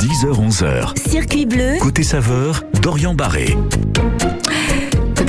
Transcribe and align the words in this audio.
10h-11h. 0.00 0.96
Circuit 1.10 1.44
bleu, 1.44 1.76
Côté 1.78 2.02
saveur, 2.02 2.62
Dorian 2.80 3.14
Barré. 3.14 3.54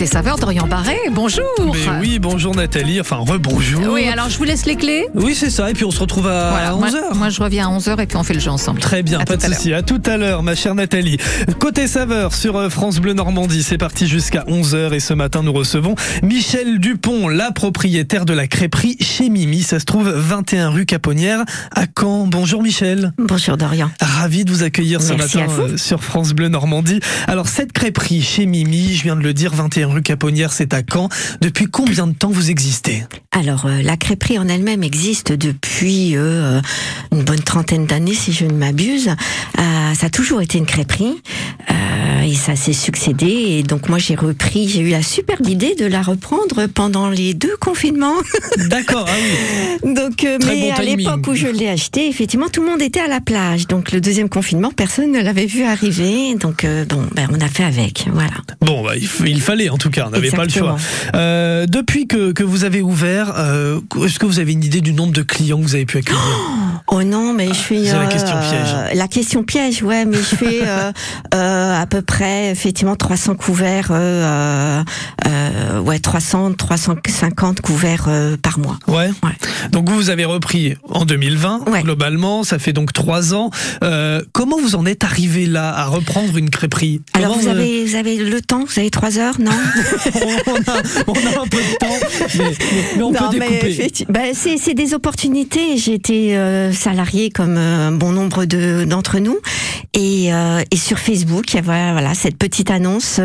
Côté 0.01 0.13
saveur, 0.13 0.39
Dorian 0.39 0.65
Barré, 0.65 0.97
bonjour 1.11 1.43
Mais 1.59 1.99
oui, 1.99 2.17
bonjour 2.17 2.55
Nathalie, 2.55 2.99
enfin 2.99 3.17
rebonjour. 3.17 3.83
Oui, 3.93 4.07
alors 4.07 4.29
je 4.31 4.37
vous 4.39 4.45
laisse 4.45 4.65
les 4.65 4.75
clés. 4.75 5.05
Oui, 5.13 5.35
c'est 5.35 5.51
ça, 5.51 5.69
et 5.69 5.73
puis 5.73 5.85
on 5.85 5.91
se 5.91 5.99
retrouve 5.99 6.25
à, 6.27 6.49
Voilà, 6.49 6.71
moi- 6.71 6.87
11h. 6.87 7.15
Moi, 7.15 7.29
je 7.29 7.39
reviens 7.39 7.67
à 7.67 7.71
11h 7.71 7.99
et 8.01 8.07
puis 8.07 8.17
on 8.17 8.23
fait 8.23 8.33
le 8.33 8.39
jeu 8.39 8.49
ensemble. 8.49 8.79
Très 8.79 9.03
bien, 9.03 9.19
À 9.19 9.25
pas 9.25 9.33
tout 9.35 9.41
de 9.41 9.45
à 9.45 9.49
l'heure. 9.49 9.57
souci. 9.59 9.73
À 9.75 9.83
tout 9.83 10.01
à 10.07 10.17
l'heure, 10.17 10.41
ma 10.41 10.55
chère 10.55 10.73
Nathalie. 10.73 11.17
Côté 11.59 11.85
saveur 11.85 12.33
sur 12.33 12.57
euh, 12.57 12.69
France 12.71 12.97
Bleu 12.97 13.13
Normandie, 13.13 13.61
c'est 13.61 13.77
parti 13.77 14.07
jusqu'à 14.07 14.43
11h 14.47 14.91
et 14.95 14.99
ce 14.99 15.13
matin 15.13 15.43
nous 15.43 15.53
recevons 15.53 15.93
Michel 16.23 16.79
Dupont, 16.79 17.27
la 17.27 17.51
propriétaire 17.51 18.25
de 18.25 18.33
la 18.33 18.47
crêperie 18.47 18.97
chez 19.01 19.29
Mimi. 19.29 19.61
Ça 19.61 19.79
se 19.79 19.85
trouve 19.85 20.09
21 20.09 20.69
rue 20.69 20.87
Caponnière 20.87 21.43
à 21.75 21.83
Caen. 21.95 22.25
Bonjour 22.25 22.63
Michel. 22.63 23.13
bonjour 23.19 23.55
Dorian. 23.55 23.91
Ravi 24.01 24.45
de 24.45 24.51
vous 24.51 24.63
accueillir 24.63 24.99
ce 24.99 25.13
Merci 25.13 25.37
matin 25.37 25.51
euh, 25.59 25.77
sur 25.77 26.03
France 26.03 26.33
Bleu 26.33 26.47
Normandie. 26.47 27.01
Alors 27.27 27.47
cette 27.47 27.71
crêperie 27.71 28.23
chez 28.23 28.47
Mimi, 28.47 28.95
je 28.95 29.03
viens 29.03 29.15
de 29.15 29.21
le 29.21 29.33
dire, 29.35 29.53
21 29.53 29.90
rue 29.91 30.01
Caponnière, 30.01 30.53
c'est 30.53 30.73
à 30.73 30.81
Caen. 30.87 31.09
Depuis 31.41 31.65
combien 31.65 32.07
de 32.07 32.13
temps 32.13 32.29
vous 32.31 32.49
existez? 32.49 33.03
Alors, 33.31 33.65
euh, 33.65 33.81
la 33.81 33.97
crêperie 33.97 34.39
en 34.39 34.47
elle-même 34.47 34.83
existe 34.83 35.31
depuis 35.31 36.15
euh, 36.15 36.61
une 37.11 37.23
bonne 37.23 37.41
trentaine 37.41 37.85
d'années, 37.85 38.13
si 38.13 38.33
je 38.33 38.45
ne 38.45 38.53
m'abuse. 38.53 39.09
Euh, 39.59 39.93
ça 39.93 40.07
a 40.07 40.09
toujours 40.09 40.41
été 40.41 40.57
une 40.57 40.65
crêperie 40.65 41.21
et 42.25 42.35
ça 42.35 42.55
s'est 42.55 42.73
succédé. 42.73 43.27
Et 43.27 43.63
donc, 43.63 43.89
moi, 43.89 43.97
j'ai 43.97 44.15
repris, 44.15 44.67
j'ai 44.69 44.81
eu 44.81 44.89
la 44.89 45.01
superbe 45.01 45.47
idée 45.47 45.75
de 45.75 45.85
la 45.85 46.01
reprendre 46.01 46.67
pendant 46.67 47.09
les 47.09 47.33
deux 47.33 47.55
confinements. 47.57 48.15
D'accord, 48.69 49.05
ah 49.07 49.13
oui. 49.83 49.93
Donc, 49.93 50.23
euh, 50.23 50.37
mais 50.45 50.61
bon 50.61 50.73
à 50.73 50.83
l'époque 50.83 51.27
où 51.27 51.35
je 51.35 51.47
l'ai 51.47 51.67
acheté, 51.67 52.07
effectivement, 52.07 52.49
tout 52.49 52.61
le 52.61 52.67
monde 52.67 52.81
était 52.81 52.99
à 52.99 53.07
la 53.07 53.21
plage. 53.21 53.67
Donc, 53.67 53.91
le 53.91 54.01
deuxième 54.01 54.29
confinement, 54.29 54.71
personne 54.71 55.11
ne 55.11 55.21
l'avait 55.21 55.45
vu 55.45 55.63
arriver. 55.63 56.35
Donc, 56.35 56.63
euh, 56.63 56.85
bon, 56.85 57.07
ben, 57.13 57.27
on 57.31 57.41
a 57.41 57.47
fait 57.47 57.63
avec. 57.63 58.05
Voilà. 58.11 58.31
Bon, 58.61 58.83
bah, 58.83 58.93
il, 58.95 59.41
fallait 59.41 59.69
en 59.69 59.77
tout 59.77 59.80
cas, 59.89 60.05
on 60.07 60.11
n'avait 60.11 60.31
pas 60.31 60.43
le 60.43 60.49
choix. 60.49 60.77
Euh, 61.15 61.65
depuis 61.67 62.07
que, 62.07 62.31
que 62.31 62.43
vous 62.43 62.63
avez 62.63 62.81
ouvert, 62.81 63.33
euh, 63.37 63.79
est-ce 64.05 64.19
que 64.19 64.25
vous 64.25 64.39
avez 64.39 64.51
une 64.53 64.63
idée 64.63 64.81
du 64.81 64.93
nombre 64.93 65.13
de 65.13 65.21
clients 65.21 65.57
que 65.57 65.63
vous 65.63 65.75
avez 65.75 65.85
pu 65.85 65.97
accueillir? 65.97 66.21
Oh 66.87 67.03
non, 67.03 67.33
mais 67.33 67.47
je 67.47 67.53
fais 67.53 67.85
c'est 67.85 67.97
la 67.97 68.07
question 68.07 68.35
piège. 68.39 68.75
La 68.95 69.07
question 69.07 69.43
piège, 69.43 69.83
ouais, 69.83 70.03
mais 70.05 70.17
je 70.17 70.35
fais 70.35 70.61
euh, 70.65 70.91
euh, 71.35 71.81
à 71.81 71.85
peu 71.85 72.01
près 72.01 72.49
effectivement 72.51 72.95
300 72.95 73.35
couverts, 73.35 73.89
euh, 73.91 74.83
euh, 75.27 75.79
ouais 75.79 75.99
300, 75.99 76.53
350 76.53 77.61
couverts 77.61 78.05
euh, 78.07 78.35
par 78.35 78.59
mois. 78.59 78.77
Ouais. 78.87 79.09
Ouais. 79.23 79.69
Donc 79.71 79.89
vous 79.89 80.09
avez 80.09 80.25
repris 80.25 80.75
en 80.89 81.05
2020, 81.05 81.69
Ouais. 81.69 81.83
globalement, 81.83 82.43
ça 82.43 82.59
fait 82.59 82.73
donc 82.73 82.91
trois 82.93 83.33
ans. 83.33 83.51
Euh, 83.83 84.21
comment 84.33 84.57
vous 84.59 84.75
en 84.75 84.85
êtes 84.85 85.03
arrivé 85.03 85.45
là 85.45 85.73
à 85.73 85.85
reprendre 85.85 86.35
une 86.37 86.49
crêperie? 86.49 87.01
Alors 87.13 87.37
vous 87.37 87.47
euh, 87.47 87.51
avez 87.51 87.85
vous 87.85 87.95
avez 87.95 88.17
le 88.17 88.41
temps, 88.41 88.65
vous 88.65 88.79
avez 88.79 88.89
trois 88.89 89.17
heures, 89.17 89.39
non? 89.39 89.51
on, 90.47 90.71
a, 90.71 90.81
on 91.07 91.13
a 91.13 91.41
un 91.41 91.47
peu 91.47 91.57
de 91.57 91.77
temps, 91.77 91.87
mais, 92.37 93.03
on 93.03 93.11
Non, 93.11 93.29
peut 93.31 93.39
découper. 93.39 94.05
ben, 94.09 94.33
c'est 94.33 94.73
des 94.73 94.93
opportunités. 94.93 95.77
J'étais 95.77 96.33
euh, 96.35 96.71
salarié 96.73 97.29
comme 97.29 97.57
euh, 97.57 97.91
bon 97.91 98.11
nombre 98.11 98.45
de 98.45 98.85
d'entre 98.85 99.19
nous 99.19 99.37
et, 99.93 100.33
euh, 100.33 100.61
et 100.71 100.77
sur 100.77 100.99
Facebook, 100.99 101.45
il 101.53 101.55
y 101.55 101.59
avait 101.59 101.91
voilà 101.91 102.13
cette 102.13 102.37
petite 102.37 102.71
annonce. 102.71 103.19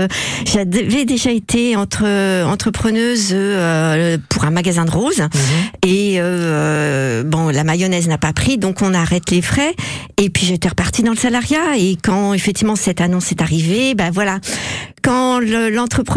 J'avais 0.45 1.05
déjà 1.05 1.31
été 1.31 1.77
entre 1.77 2.05
entrepreneuse 2.45 3.31
euh, 3.33 4.19
pour 4.29 4.45
un 4.45 4.51
magasin 4.51 4.85
de 4.85 4.91
roses 4.91 5.21
Mhm. 5.21 5.89
et 5.89 6.21
bon 7.25 7.49
la 7.49 7.65
mayonnaise 7.65 8.09
n'a 8.09 8.19
pas 8.19 8.33
pris, 8.33 8.59
donc 8.59 8.83
on 8.83 8.95
arrête 8.95 9.31
les 9.31 9.43
frais. 9.43 9.75
Et 10.19 10.31
puis 10.31 10.47
j'étais 10.47 10.69
repartie 10.69 11.03
dans 11.03 11.13
le 11.13 11.17
salariat 11.19 11.77
et 11.79 11.97
quand 12.03 12.33
effectivement 12.35 12.77
cette 12.77 13.01
annonce 13.01 13.31
est 13.33 13.41
arrivée, 13.43 13.95
ben 13.95 14.11
voilà 14.11 14.39
quand 15.03 15.39
le- 15.39 15.69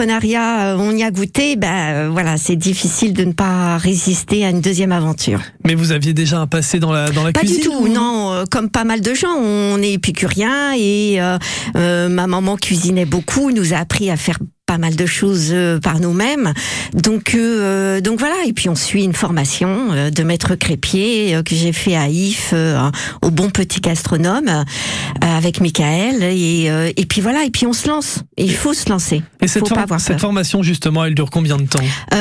l'entrepreneuriat, 0.10 0.74
euh, 0.74 0.78
on 0.80 0.92
y 0.96 1.04
a 1.04 1.12
goûté, 1.12 1.56
ben 1.56 1.68
euh, 1.94 2.10
voilà, 2.12 2.38
c'est 2.38 2.56
difficile 2.56 3.14
de 3.14 3.24
ne 3.24 3.32
pas 3.34 3.78
résister 3.78 4.46
à 4.46 4.50
une 4.50 4.62
deuxième 4.62 4.92
aventure. 4.92 5.40
Mais 5.66 5.76
vous 5.76 5.92
aviez 5.92 6.14
déjà 6.14 6.40
un 6.40 6.48
passé 6.48 6.80
dans 6.80 6.92
la, 6.92 7.10
dans 7.12 7.24
la 7.24 7.32
Pas 7.32 7.42
cuisine 7.42 7.58
du 7.62 7.64
tout, 7.68 7.74
ou- 7.84 7.88
non. 7.88 8.32
euh, 8.34 8.44
Comme 8.50 8.70
pas 8.70 8.84
mal 8.84 9.02
de 9.02 9.14
gens, 9.14 9.36
on 9.38 9.82
est 9.82 9.94
épicurien 9.94 10.74
et 10.78 11.22
euh, 11.22 11.38
euh, 11.76 12.10
ma 12.10 12.28
maman 12.28 12.58
cuisinait 12.58 13.06
beaucoup, 13.06 13.52
nous 13.52 13.74
a 13.74 13.78
appris 13.78 14.10
à 14.10 14.18
faire 14.18 14.40
pas 14.70 14.78
mal 14.78 14.96
de 14.96 15.06
choses 15.08 15.48
euh, 15.52 15.80
par 15.80 16.00
nous-mêmes. 16.00 16.54
Donc, 16.94 17.34
euh, 17.34 18.02
donc 18.02 18.20
voilà. 18.20 18.36
Et 18.46 18.54
puis 18.54 18.70
on 18.70 18.76
suit 18.76 19.04
une 19.04 19.14
formation 19.16 19.88
euh, 19.94 20.12
de 20.12 20.22
maître 20.22 20.54
crépier 20.54 21.34
euh, 21.36 21.42
que 21.42 21.56
j'ai 21.56 21.74
fait 21.74 21.96
à 21.96 22.08
If, 22.08 22.52
euh, 22.54 22.78
au 23.24 23.32
bon 23.32 23.50
petit 23.50 23.82
gastronome, 23.82 24.48
euh, 24.48 25.38
avec 25.38 25.60
Michael. 25.60 26.22
Et, 26.22 26.66
et 26.66 27.06
puis 27.08 27.20
voilà. 27.22 27.46
Et 27.46 27.50
puis 27.50 27.66
on 27.66 27.74
se 27.74 27.88
lance. 27.88 28.20
Et 28.38 28.44
il 28.44 28.54
faut 28.54 28.76
se 28.76 28.88
lancer. 28.90 29.24
Et 29.42 29.48
cette, 29.48 29.62
faut 29.62 29.66
for- 29.70 29.78
pas 29.78 29.84
avoir 29.84 30.00
cette 30.00 30.18
peur. 30.18 30.22
formation, 30.22 30.62
justement, 30.62 31.04
elle 31.04 31.16
dure 31.16 31.32
combien 31.32 31.58
de 31.58 31.66
temps? 31.66 31.80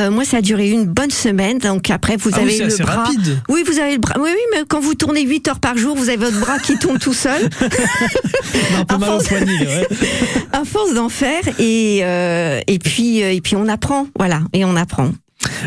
Moi, 0.09 0.25
ça 0.25 0.37
a 0.37 0.41
duré 0.41 0.71
une 0.71 0.85
bonne 0.85 1.11
semaine. 1.11 1.59
Donc 1.59 1.91
après, 1.91 2.17
vous 2.17 2.31
Ah 2.33 2.37
oui, 2.39 2.45
avez 2.45 2.51
c'est 2.57 2.63
le 2.65 2.73
assez 2.73 2.83
bras. 2.83 3.03
rapide. 3.03 3.37
Oui, 3.47 3.63
vous 3.67 3.77
avez 3.77 3.91
le 3.93 3.99
bras. 3.99 4.15
Oui, 4.19 4.29
oui, 4.33 4.41
mais 4.55 4.63
quand 4.67 4.79
vous 4.79 4.95
tournez 4.95 5.21
8 5.21 5.47
heures 5.49 5.59
par 5.59 5.77
jour, 5.77 5.95
vous 5.95 6.09
avez 6.09 6.17
votre 6.17 6.39
bras 6.39 6.57
qui 6.57 6.79
tourne 6.79 6.97
tout 6.97 7.13
seul. 7.13 7.47
Un 8.79 8.85
peu 8.85 8.95
À 8.95 8.97
mal 8.97 9.09
au 9.09 9.13
force- 9.13 9.27
poignet, 9.27 9.59
ouais. 9.67 9.87
à 10.53 10.63
force 10.65 10.93
d'en 10.95 11.09
faire 11.09 11.43
et 11.59 11.99
euh, 12.39 12.61
et 12.67 12.79
puis 12.79 13.23
euh, 13.23 13.33
et 13.33 13.41
puis 13.41 13.55
on 13.55 13.67
apprend 13.67 14.07
voilà 14.17 14.41
et 14.53 14.65
on 14.65 14.75
apprend. 14.75 15.11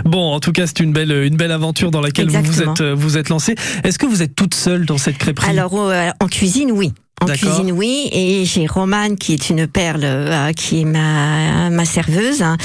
Bon, 0.05 0.33
en 0.33 0.41
tout 0.41 0.53
cas, 0.53 0.67
c'est 0.67 0.81
une 0.81 0.93
belle, 0.93 1.11
une 1.11 1.37
belle 1.37 1.53
aventure 1.53 1.91
dans 1.91 2.01
laquelle 2.01 2.29
vous 2.29 2.43
vous 2.43 2.63
êtes, 2.63 2.81
euh, 2.81 2.95
vous 2.95 3.17
êtes 3.17 3.29
lancé. 3.29 3.55
Est-ce 3.85 3.99
que 3.99 4.07
vous 4.07 4.23
êtes 4.23 4.35
toute 4.35 4.55
seule 4.55 4.85
dans 4.85 4.99
cette 4.99 5.19
crêperie? 5.19 5.51
Alors 5.51 5.73
euh, 5.75 6.11
en 6.21 6.27
cuisine 6.27 6.73
oui. 6.73 6.93
En 7.21 7.27
cuisine 7.27 7.71
oui. 7.73 8.09
Et 8.13 8.45
j'ai 8.45 8.67
Romane 8.67 9.17
qui 9.17 9.33
est 9.33 9.49
une 9.49 9.67
perle 9.67 10.03
euh, 10.05 10.53
qui 10.53 10.81
est 10.81 10.85
ma 10.85 11.71
ma 11.71 11.85
serveuse 11.85 12.43
hein. 12.43 12.57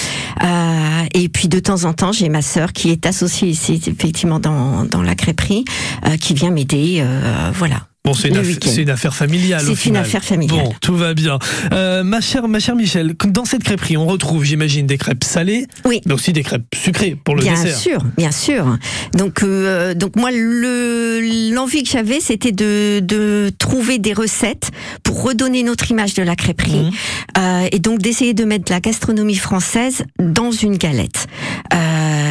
Euh, 0.43 1.05
et 1.13 1.29
puis 1.29 1.47
de 1.47 1.59
temps 1.59 1.83
en 1.83 1.93
temps 1.93 2.11
j'ai 2.11 2.27
ma 2.27 2.41
sœur 2.41 2.73
qui 2.73 2.89
est 2.89 3.05
associée 3.05 3.49
ici 3.49 3.79
effectivement 3.87 4.39
dans 4.39 4.83
dans 4.83 5.03
la 5.03 5.15
crêperie 5.15 5.63
qui 6.19 6.33
vient 6.33 6.49
m'aider 6.49 7.03
voilà 7.53 7.86
Bon, 8.07 8.13
c'est 8.13 8.29
une, 8.29 8.41
c'est 8.61 8.89
affaire 8.89 9.13
familiale. 9.13 9.69
au 9.69 9.75
c'est 9.75 9.89
une 9.89 9.97
affaire 9.97 10.23
familiale 10.23 10.63
Bon, 10.63 10.73
tout 10.79 10.95
va 10.95 11.13
bien. 11.13 11.39
Euh, 11.73 12.03
ma 12.03 12.21
chère, 12.21 12.47
ma 12.47 12.59
chère 12.59 12.77
Michel, 12.77 13.15
dans 13.27 13.43
cette 13.43 13.63
crêperie, 13.65 13.97
on 13.97 14.05
retrouve, 14.05 14.45
j'imagine, 14.45 14.87
des 14.87 14.97
crêpes 14.97 15.25
salées, 15.25 15.67
Oui. 15.83 15.99
mais 16.05 16.13
aussi 16.13 16.31
des 16.31 16.41
crêpes 16.43 16.63
sucrées 16.73 17.17
pour 17.21 17.35
le 17.35 17.41
bien 17.41 17.61
dessert. 17.61 17.77
sûr, 17.77 17.99
bien 18.17 18.31
sûr. 18.31 18.77
Donc, 19.13 19.43
euh, 19.43 19.93
donc 19.93 20.15
moi, 20.15 20.31
le 20.31 21.51
l'envie 21.53 21.83
que 21.83 21.89
j'avais, 21.89 22.21
c'était 22.21 22.53
de, 22.53 23.01
de 23.01 23.51
trouver 23.59 23.97
des 23.99 24.13
recettes 24.13 24.71
pour 25.03 25.23
redonner 25.23 25.63
notre 25.63 25.91
image 25.91 26.13
de 26.13 26.23
la 26.23 26.37
crêperie, 26.37 26.77
Mhm. 26.85 26.91
euh, 27.39 27.67
et 27.73 27.79
donc 27.79 27.99
d'essayer 27.99 28.33
de 28.33 28.45
mettre 28.45 28.71
la 28.71 28.79
gastronomie 28.79 29.35
française 29.35 30.03
dans 30.17 30.51
une 30.51 30.77
galette. 30.77 31.27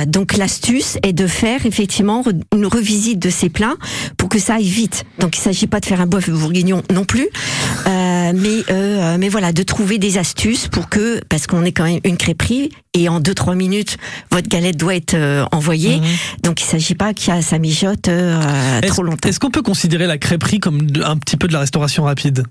Donc 0.06 0.36
l'astuce 0.36 0.98
est 1.02 1.12
de 1.12 1.26
faire 1.26 1.66
effectivement 1.66 2.22
une 2.54 2.66
revisite 2.66 3.18
de 3.18 3.30
ces 3.30 3.48
plats 3.48 3.74
pour 4.16 4.28
que 4.28 4.38
ça 4.38 4.54
aille 4.54 4.68
vite. 4.68 5.04
Donc 5.18 5.36
il 5.36 5.40
s'agit 5.40 5.65
pas 5.66 5.80
de 5.80 5.86
faire 5.86 6.00
un 6.00 6.06
bœuf 6.06 6.30
bourguignon 6.30 6.82
non 6.92 7.04
plus, 7.04 7.28
euh, 7.86 8.32
mais 8.34 8.64
euh, 8.70 9.16
mais 9.18 9.28
voilà 9.28 9.52
de 9.52 9.62
trouver 9.62 9.98
des 9.98 10.18
astuces 10.18 10.68
pour 10.68 10.88
que 10.88 11.20
parce 11.28 11.46
qu'on 11.46 11.64
est 11.64 11.72
quand 11.72 11.84
même 11.84 12.00
une 12.04 12.16
crêperie 12.16 12.70
et 12.94 13.08
en 13.08 13.20
2-3 13.20 13.54
minutes 13.54 13.98
votre 14.30 14.48
galette 14.48 14.76
doit 14.76 14.94
être 14.94 15.14
euh, 15.14 15.44
envoyée. 15.52 15.98
Mhm. 15.98 16.04
Donc 16.42 16.60
il 16.62 16.64
s'agit 16.64 16.94
pas 16.94 17.12
qu'il 17.14 17.32
y 17.34 17.36
a 17.36 17.42
ça 17.42 17.58
mijote 17.58 18.08
euh, 18.08 18.80
Est-ce 18.82 18.92
trop 18.92 19.02
longtemps. 19.02 19.28
est-ce 19.28 19.38
qu'on 19.40 19.50
peut 19.50 19.62
considérer 19.62 20.06
la 20.06 20.18
crêperie 20.18 20.58
comme 20.60 20.86
un 21.04 21.16
petit 21.18 21.36
peu 21.36 21.46
de 21.48 21.52
la 21.52 21.60
restauration 21.60 22.04
rapide? 22.04 22.44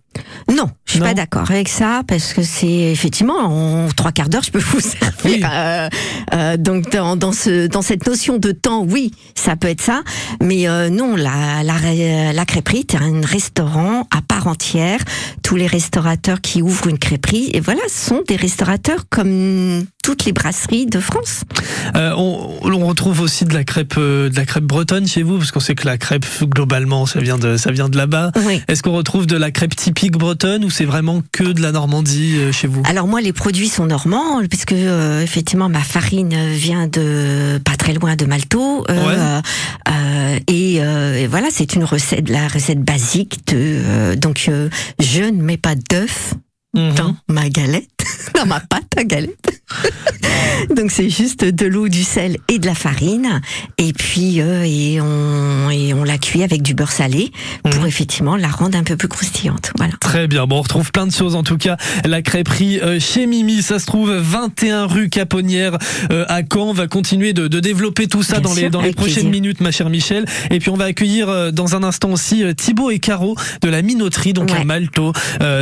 Non, 0.54 0.70
je 0.86 0.92
suis 0.92 1.00
Non 1.00 1.08
pas 1.08 1.14
d'accord 1.14 1.50
avec 1.50 1.68
ça 1.70 2.02
parce 2.08 2.34
que 2.34 2.44
c'est 2.44 2.92
effectivement 2.92 3.38
en 3.40 3.88
trois 3.96 4.12
quarts 4.12 4.30
d'heure 4.30 4.44
je 4.44 4.52
peux 4.52 4.60
vous 4.60 4.80
servir. 4.82 5.10
Oui. 5.26 5.42
Euh, 5.44 5.90
euh, 6.34 6.58
donc 6.58 6.92
dans, 6.92 7.16
dans 7.16 7.32
ce 7.32 7.68
dans 7.68 7.82
cette 7.82 8.06
notion 8.06 8.38
de 8.38 8.52
temps, 8.52 8.84
oui, 8.84 9.12
ça 9.36 9.56
peut 9.56 9.68
être 9.68 9.82
ça, 9.82 10.04
mais 10.42 10.68
euh, 10.68 10.90
non, 10.90 11.16
la 11.16 11.64
la 11.64 12.34
la 12.34 12.46
crêperie, 12.46 12.86
c'est 12.96 13.04
un 13.04 13.22
restaurant 13.22 14.08
à 14.12 14.22
part 14.22 14.48
entière. 14.48 15.00
Tous 15.44 15.56
les 15.56 15.68
restaurateurs 15.68 16.42
qui 16.42 16.62
ouvrent 16.62 16.88
une 16.88 16.98
crêperie, 16.98 17.50
et 17.54 17.60
voilà, 17.60 17.82
sont 17.90 18.22
des 18.28 18.36
restaurateurs 18.36 19.04
comme 19.10 19.86
toutes 20.04 20.26
les 20.26 20.32
brasseries 20.34 20.86
de 20.86 21.00
France. 21.00 21.42
Euh, 21.96 22.14
on, 22.16 22.60
on 22.64 22.88
retrouve 22.88 23.22
aussi 23.22 23.44
de 23.46 23.54
la 23.54 23.64
crêpe, 23.64 23.96
euh, 23.98 24.30
de 24.30 24.36
la 24.36 24.46
crêpe 24.46 24.64
bretonne 24.64 25.08
chez 25.08 25.24
vous, 25.24 25.38
parce 25.40 25.52
qu'on 25.52 25.60
sait 25.60 25.74
que 25.76 25.86
la 25.88 25.98
crêpe 25.98 26.26
globalement, 26.44 27.06
ça 27.06 27.20
vient 27.20 27.38
de, 27.40 27.58
ça 27.58 27.72
vient 27.72 27.90
de 27.90 27.98
là-bas. 27.98 28.32
Oui. 28.46 28.62
Est-ce 28.68 28.84
qu'on 28.84 28.94
retrouve 28.94 29.26
de 29.26 29.36
la 29.36 29.52
crêpe 29.52 29.76
typique 29.76 30.14
bretonne 30.14 30.64
ou 30.64 30.70
c'est 30.70 30.86
vraiment 30.86 31.22
que 31.32 31.44
de 31.44 31.62
la 31.62 31.72
Normandie 31.72 32.36
euh, 32.38 32.52
chez 32.52 32.68
vous? 32.68 32.84
Alors 32.88 33.08
moi, 33.08 33.22
les 33.22 33.34
produits 33.34 33.70
sont 33.70 33.86
normands, 33.88 34.42
puisque 34.48 34.74
euh, 34.74 35.22
effectivement 35.22 35.70
ma 35.70 35.80
farine 35.82 36.36
vient 36.54 36.88
de 36.88 37.60
pas 37.64 37.76
très 37.76 37.94
loin 37.94 38.16
de 38.16 38.26
Malto, 38.26 38.86
Ouais. 38.90 40.42
et, 40.48 40.76
et 40.76 41.28
voilà, 41.28 41.48
c'est 41.52 41.76
une 41.76 41.84
recette, 41.84 42.30
la 42.30 42.48
recette 42.48 42.84
basique 42.86 43.48
de. 43.48 43.56
euh, 43.58 44.16
donc 44.16 44.46
euh, 44.50 44.70
je 45.00 45.24
ne 45.24 45.42
mets 45.42 45.58
pas 45.58 45.76
d'œuf 45.76 46.34
Mhm. 46.76 46.94
dans 46.96 47.16
ma 47.30 47.48
galette, 47.48 47.90
dans 48.36 48.46
ma 48.46 48.60
pâte 48.60 48.98
à 48.98 49.06
galette. 49.06 49.64
Donc 50.76 50.92
c'est 50.92 51.10
juste 51.10 51.44
de 51.44 51.66
l'eau, 51.66 51.88
du 51.90 52.04
sel 52.04 52.38
et 52.50 52.60
de 52.60 52.66
la 52.66 52.76
farine. 52.76 53.42
Et 53.78 53.94
puis 53.94 54.42
euh, 54.42 54.64
et 54.66 55.00
on 55.02 55.70
et 55.70 55.94
on 55.94 56.04
la 56.04 56.18
cuit 56.18 56.44
avec 56.44 56.62
du 56.62 56.74
beurre 56.74 56.92
salé 56.92 57.32
pour 57.64 57.82
Mhm. 57.82 57.88
effectivement 57.88 58.36
la 58.36 58.48
rendre 58.48 58.78
un 58.78 58.84
peu 58.84 58.96
plus 58.96 59.08
croustillante. 59.08 59.72
Voilà. 59.78 59.94
Très 60.00 60.28
bien. 60.28 60.46
Bon, 60.48 60.58
on 60.60 60.62
retrouve 60.62 60.92
plein 60.92 61.06
de 61.08 61.12
choses 61.12 61.36
en 61.36 61.44
tout 61.44 61.58
cas. 61.58 61.78
La 62.06 62.22
crêperie 62.22 62.80
euh, 62.80 63.00
chez 63.00 63.26
Mimi, 63.28 63.62
ça 63.62 63.80
se 63.80 63.86
trouve 63.86 64.12
21 64.12 64.86
rue 64.88 65.10
Caponnière 65.10 65.78
euh, 66.12 66.26
à 66.30 66.42
Caen. 66.42 66.70
On 66.70 66.74
va 66.74 66.88
continuer 66.88 67.34
de, 67.34 67.48
de 67.48 67.60
développer 67.60 68.08
tout 68.08 68.24
ça 68.24 68.40
Bien 68.40 68.50
dans 68.50 68.56
les 68.56 68.70
dans 68.70 68.82
les 68.82 68.94
prochaines 68.94 69.14
plaisir. 69.16 69.32
minutes, 69.32 69.62
ma 69.62 69.72
chère 69.72 69.90
Michel. 69.90 70.26
Et 70.52 70.60
puis 70.60 70.70
on 70.70 70.78
va 70.78 70.86
accueillir 70.86 71.52
dans 71.54 71.76
un 71.76 71.84
instant 71.84 72.12
aussi 72.12 72.44
Thibaut 72.56 72.92
et 72.92 73.00
Caro 73.00 73.36
de 73.62 73.70
la 73.70 73.82
minoterie, 73.82 74.34
donc 74.34 74.50
Ouais. 74.52 74.62
à 74.62 74.64
Malto. 74.64 75.12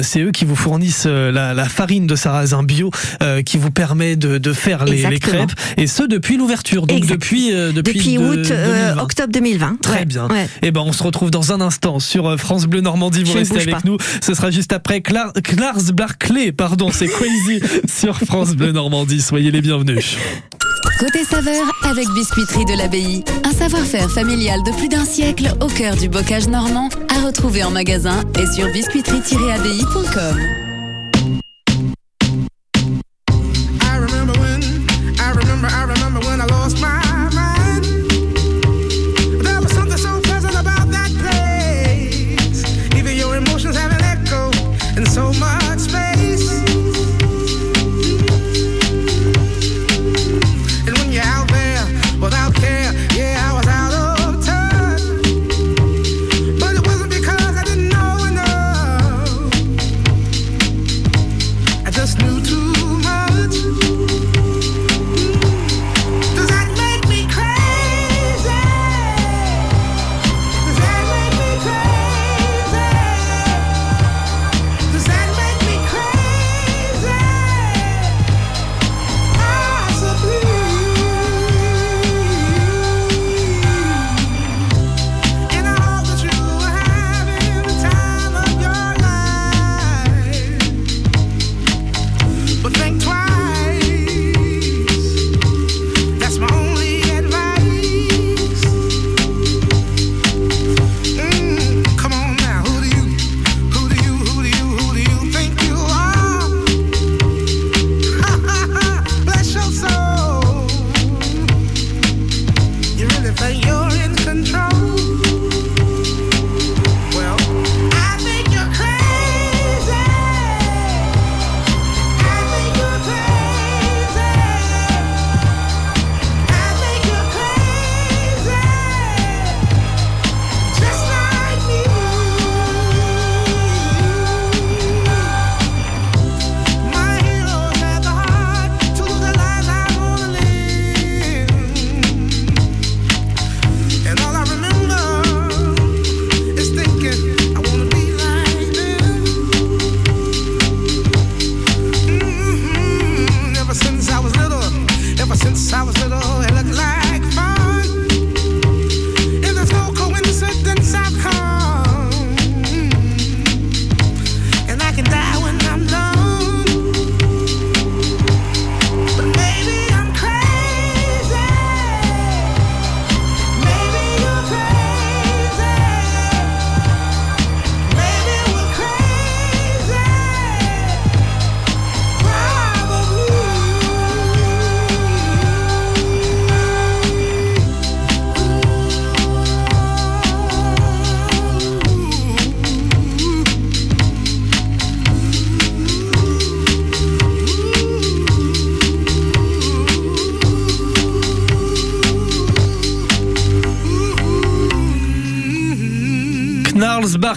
C'est 0.01 0.21
eux 0.21 0.31
qui 0.31 0.45
vous 0.45 0.55
fournissent 0.55 1.05
la, 1.05 1.53
la 1.53 1.65
farine 1.65 2.05
de 2.07 2.15
sarrasin 2.15 2.63
bio 2.63 2.91
qui 3.45 3.57
vous 3.57 3.71
permet 3.71 3.92
de, 3.95 4.37
de 4.37 4.53
faire 4.53 4.85
les, 4.85 5.19
crêpes. 5.19 5.51
Et 5.77 5.87
ce 5.87 6.03
depuis 6.03 6.37
l'ouverture, 6.37 6.87
donc 6.87 7.05
depuis 7.05 7.53
euh, 7.53 7.71
depuis, 7.71 7.93
Depuis, 7.93 8.13
de- 8.15 8.19
août, 8.19 8.51
euh, 8.51 8.89
2020. 8.93 9.01
octobre 9.03 9.31
2020. 9.33 9.81
Très 9.81 9.99
Ouais, 9.99 10.05
bien. 10.05 10.27
ouais. 10.27 10.47
Eh 10.61 10.71
ben, 10.71 10.81
on 10.85 10.91
se 10.93 11.03
retrouve 11.03 11.29
dans 11.31 11.51
un 11.53 11.61
instant 11.61 11.99
sur 11.99 12.27
euh, 12.27 12.37
France 12.37 12.65
Bleu 12.65 12.81
Normandie. 12.81 13.23
Vous 13.23 13.31
Je 13.33 13.37
restez 13.37 13.57
avec 13.61 13.69
pas. 13.71 13.81
nous. 13.85 13.97
Ce 14.21 14.33
sera 14.33 14.51
juste 14.51 14.73
après 14.73 15.01
Clar 15.01 15.31
Clars 15.43 15.93
Barclay. 15.93 16.51
Pardon, 16.51 16.89
c'est 16.91 17.07
Crazy 17.07 17.61
sur 17.87 18.17
France 18.19 18.55
Bleu 18.55 18.71
Normandie. 18.71 19.21
Soyez 19.21 19.51
les 19.51 19.61
bienvenus. 19.61 20.17
Côté 20.99 21.23
saveur 21.23 21.63
avec 21.83 22.07
Biscuiterie 22.15 22.65
de 22.65 22.77
l'Abbaye. 22.77 23.23
Un 23.45 23.51
savoir-faire 23.51 24.09
familial 24.11 24.59
de 24.65 24.71
plus 24.77 24.89
d'un 24.89 25.05
siècle 25.05 25.53
au 25.61 25.67
cœur 25.67 25.95
du 25.95 26.07
bocage 26.09 26.47
normand 26.47 26.89
à 27.15 27.25
retrouver 27.25 27.63
en 27.63 27.71
magasin 27.71 28.21
et 28.39 28.45
sur 28.53 28.67
biscuiterie-abbaye.com. 28.71 30.62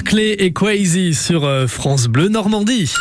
Barclay 0.07 0.35
et 0.39 0.53
Crazy 0.53 1.15
sur 1.15 1.45
euh, 1.45 1.67
France 1.67 2.07
Bleu 2.07 2.29
Normandie. 2.29 2.93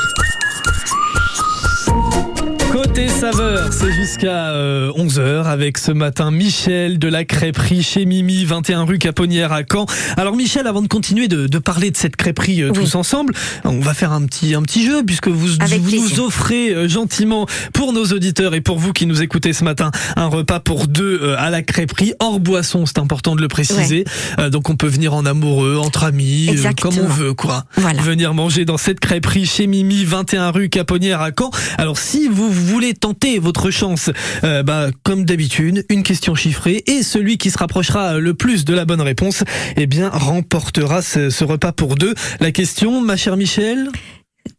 Saveur, 3.19 3.71
c'est 3.71 3.91
jusqu'à 3.93 4.51
11h 4.53 5.43
avec 5.45 5.77
ce 5.77 5.91
matin 5.91 6.31
Michel 6.31 6.99
de 6.99 7.07
la 7.07 7.23
crêperie 7.23 7.81
chez 7.81 8.05
Mimi, 8.05 8.43
21 8.45 8.83
rue 8.83 8.97
Caponnière 8.99 9.51
à 9.53 9.61
Caen. 9.69 9.85
Alors 10.17 10.35
Michel, 10.35 10.67
avant 10.67 10.81
de 10.81 10.87
continuer 10.87 11.27
de, 11.27 11.47
de 11.47 11.57
parler 11.57 11.91
de 11.91 11.97
cette 11.97 12.15
crêperie 12.17 12.61
euh, 12.61 12.71
Oui. 12.73 12.79
tous 12.83 12.95
ensemble, 12.95 13.33
on 13.63 13.79
va 13.79 13.93
faire 13.93 14.11
un 14.11 14.21
petit, 14.25 14.53
un 14.53 14.61
petit 14.61 14.85
jeu 14.85 15.03
puisque 15.05 15.27
vous, 15.29 15.47
vous 15.47 15.95
nous 15.95 16.19
offrez 16.19 16.71
euh, 16.73 16.87
gentiment 16.89 17.47
pour 17.73 17.93
nos 17.93 18.05
auditeurs 18.05 18.53
et 18.53 18.61
pour 18.61 18.77
vous 18.79 18.91
qui 18.93 19.05
nous 19.05 19.21
écoutez 19.21 19.53
ce 19.53 19.63
matin 19.63 19.91
un 20.17 20.27
repas 20.27 20.59
pour 20.59 20.87
deux 20.87 21.19
euh, 21.23 21.35
à 21.39 21.49
la 21.49 21.61
crêperie 21.63 22.13
hors 22.19 22.39
boisson, 22.39 22.85
c'est 22.85 22.99
important 22.99 23.35
de 23.35 23.41
le 23.41 23.47
préciser. 23.47 24.03
Euh, 24.39 24.49
donc 24.49 24.69
on 24.69 24.75
peut 24.75 24.87
venir 24.87 25.13
en 25.13 25.25
amoureux, 25.25 25.77
entre 25.77 26.03
amis, 26.03 26.49
euh, 26.49 26.71
comme 26.81 26.97
on 26.99 27.07
veut 27.07 27.33
quoi 27.33 27.63
Voilà. 27.77 28.01
venir 28.01 28.33
manger 28.33 28.65
dans 28.65 28.77
cette 28.77 28.99
crêperie 28.99 29.45
chez 29.45 29.67
Mimi, 29.67 30.03
21 30.03 30.51
rue 30.51 30.69
Caponnière 30.69 31.21
à 31.21 31.29
Caen. 31.37 31.49
Alors 31.77 31.97
si 31.97 32.27
vous 32.27 32.51
voulez 32.51 32.93
tenter 32.93 33.14
votre 33.41 33.71
chance, 33.71 34.11
euh, 34.43 34.63
bah, 34.63 34.87
comme 35.03 35.25
d'habitude, 35.25 35.85
une 35.89 36.03
question 36.03 36.35
chiffrée 36.35 36.83
et 36.85 37.01
celui 37.03 37.37
qui 37.37 37.49
se 37.49 37.57
rapprochera 37.57 38.19
le 38.19 38.33
plus 38.33 38.65
de 38.65 38.73
la 38.73 38.85
bonne 38.85 39.01
réponse, 39.01 39.43
eh 39.77 39.87
bien 39.87 40.09
remportera 40.09 41.01
ce, 41.01 41.29
ce 41.29 41.43
repas 41.43 41.71
pour 41.71 41.95
deux. 41.95 42.13
La 42.39 42.51
question, 42.51 43.01
ma 43.01 43.17
chère 43.17 43.37
Michel? 43.37 43.89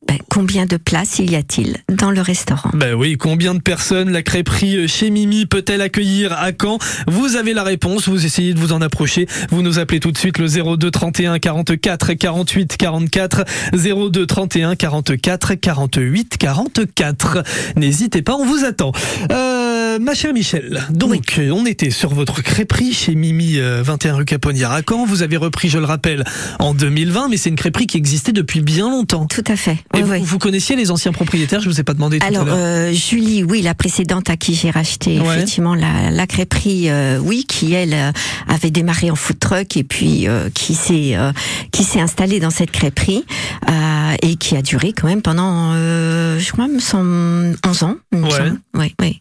Ouais, 0.08 0.20
combien 0.30 0.66
de 0.66 0.76
places 0.76 1.18
y 1.18 1.34
a-t-il 1.34 1.78
dans 1.88 2.10
le 2.10 2.20
restaurant? 2.20 2.70
Ben 2.74 2.94
oui, 2.94 3.16
combien 3.16 3.54
de 3.54 3.60
personnes 3.60 4.10
la 4.10 4.22
crêperie 4.22 4.86
chez 4.86 5.10
Mimi 5.10 5.46
peut-elle 5.46 5.80
accueillir? 5.80 6.32
À 6.32 6.50
Caen 6.52 6.78
Vous 7.08 7.36
avez 7.36 7.54
la 7.54 7.64
réponse, 7.64 8.08
vous 8.08 8.24
essayez 8.24 8.54
de 8.54 8.58
vous 8.60 8.72
en 8.72 8.82
approcher. 8.82 9.26
Vous 9.50 9.62
nous 9.62 9.78
appelez 9.78 9.98
tout 9.98 10.12
de 10.12 10.18
suite 10.18 10.38
le 10.38 10.46
02 10.46 10.90
31 10.90 11.38
44 11.38 12.12
48 12.12 12.76
44 12.76 13.44
02 13.72 14.26
31 14.26 14.76
44 14.76 15.54
48 15.54 16.36
44. 16.38 17.42
N'hésitez 17.76 18.22
pas, 18.22 18.34
on 18.34 18.44
vous 18.46 18.64
attend. 18.64 18.92
Euh, 19.32 19.65
ma 20.00 20.14
chère 20.14 20.32
Michel, 20.32 20.82
donc 20.90 21.40
on 21.52 21.66
était 21.66 21.90
sur 21.90 22.12
votre 22.12 22.42
crêperie 22.42 22.92
chez 22.92 23.14
Mimi 23.14 23.58
euh, 23.58 23.82
21 23.82 24.14
rue 24.16 24.24
Caponnière 24.24 24.70
à 24.72 24.80
Caen. 24.86 25.06
Vous 25.06 25.22
avez 25.22 25.36
repris, 25.36 25.68
je 25.68 25.78
le 25.78 25.84
rappelle, 25.84 26.24
en 26.58 26.74
2020, 26.74 27.28
mais 27.28 27.36
c'est 27.36 27.50
une 27.50 27.56
crêperie 27.56 27.86
qui 27.86 27.96
existait 27.96 28.32
depuis 28.32 28.60
bien 28.60 28.90
longtemps. 28.90 29.26
Tout 29.26 29.44
à 29.46 29.56
fait. 29.56 29.78
Et 29.96 30.02
vous, 30.02 30.38
connaissiez 30.38 30.76
les 30.76 30.90
anciens 30.90 31.12
propriétaires 31.12 31.60
Je 31.60 31.68
vous 31.68 31.80
ai 31.80 31.84
pas 31.84 31.94
demandé 31.94 32.18
tout 32.18 32.26
Alors, 32.26 32.48
à 32.48 32.52
euh, 32.52 32.92
Julie, 32.92 33.42
oui, 33.44 33.62
la 33.62 33.74
précédente 33.74 34.28
à 34.30 34.36
qui 34.36 34.54
j'ai 34.54 34.70
racheté 34.70 35.20
Ouais. 35.20 35.36
effectivement 35.36 35.74
la, 35.74 36.10
la 36.10 36.26
crêperie, 36.26 36.88
euh, 36.90 37.18
oui, 37.18 37.44
qui 37.48 37.72
elle 37.72 37.94
euh, 37.94 38.12
avait 38.48 38.70
démarré 38.70 39.10
en 39.10 39.16
food 39.16 39.38
truck 39.38 39.76
et 39.76 39.84
puis 39.84 40.28
euh, 40.28 40.50
qui 40.52 40.74
s'est 40.74 41.12
euh, 41.16 41.32
qui 41.72 41.84
s'est 41.84 42.00
installée 42.00 42.40
dans 42.40 42.50
cette 42.50 42.70
crêperie 42.70 43.24
euh, 43.68 44.14
et 44.22 44.36
qui 44.36 44.56
a 44.56 44.62
duré 44.62 44.92
quand 44.92 45.06
même 45.08 45.22
pendant, 45.22 45.72
euh, 45.74 46.38
je 46.38 46.52
crois, 46.52 46.68
me 46.68 46.80
semble 46.80 47.56
11 47.66 47.82
ans. 47.84 47.96
Ouais. 48.12 48.52
Oui, 48.74 48.94
oui, 49.00 49.20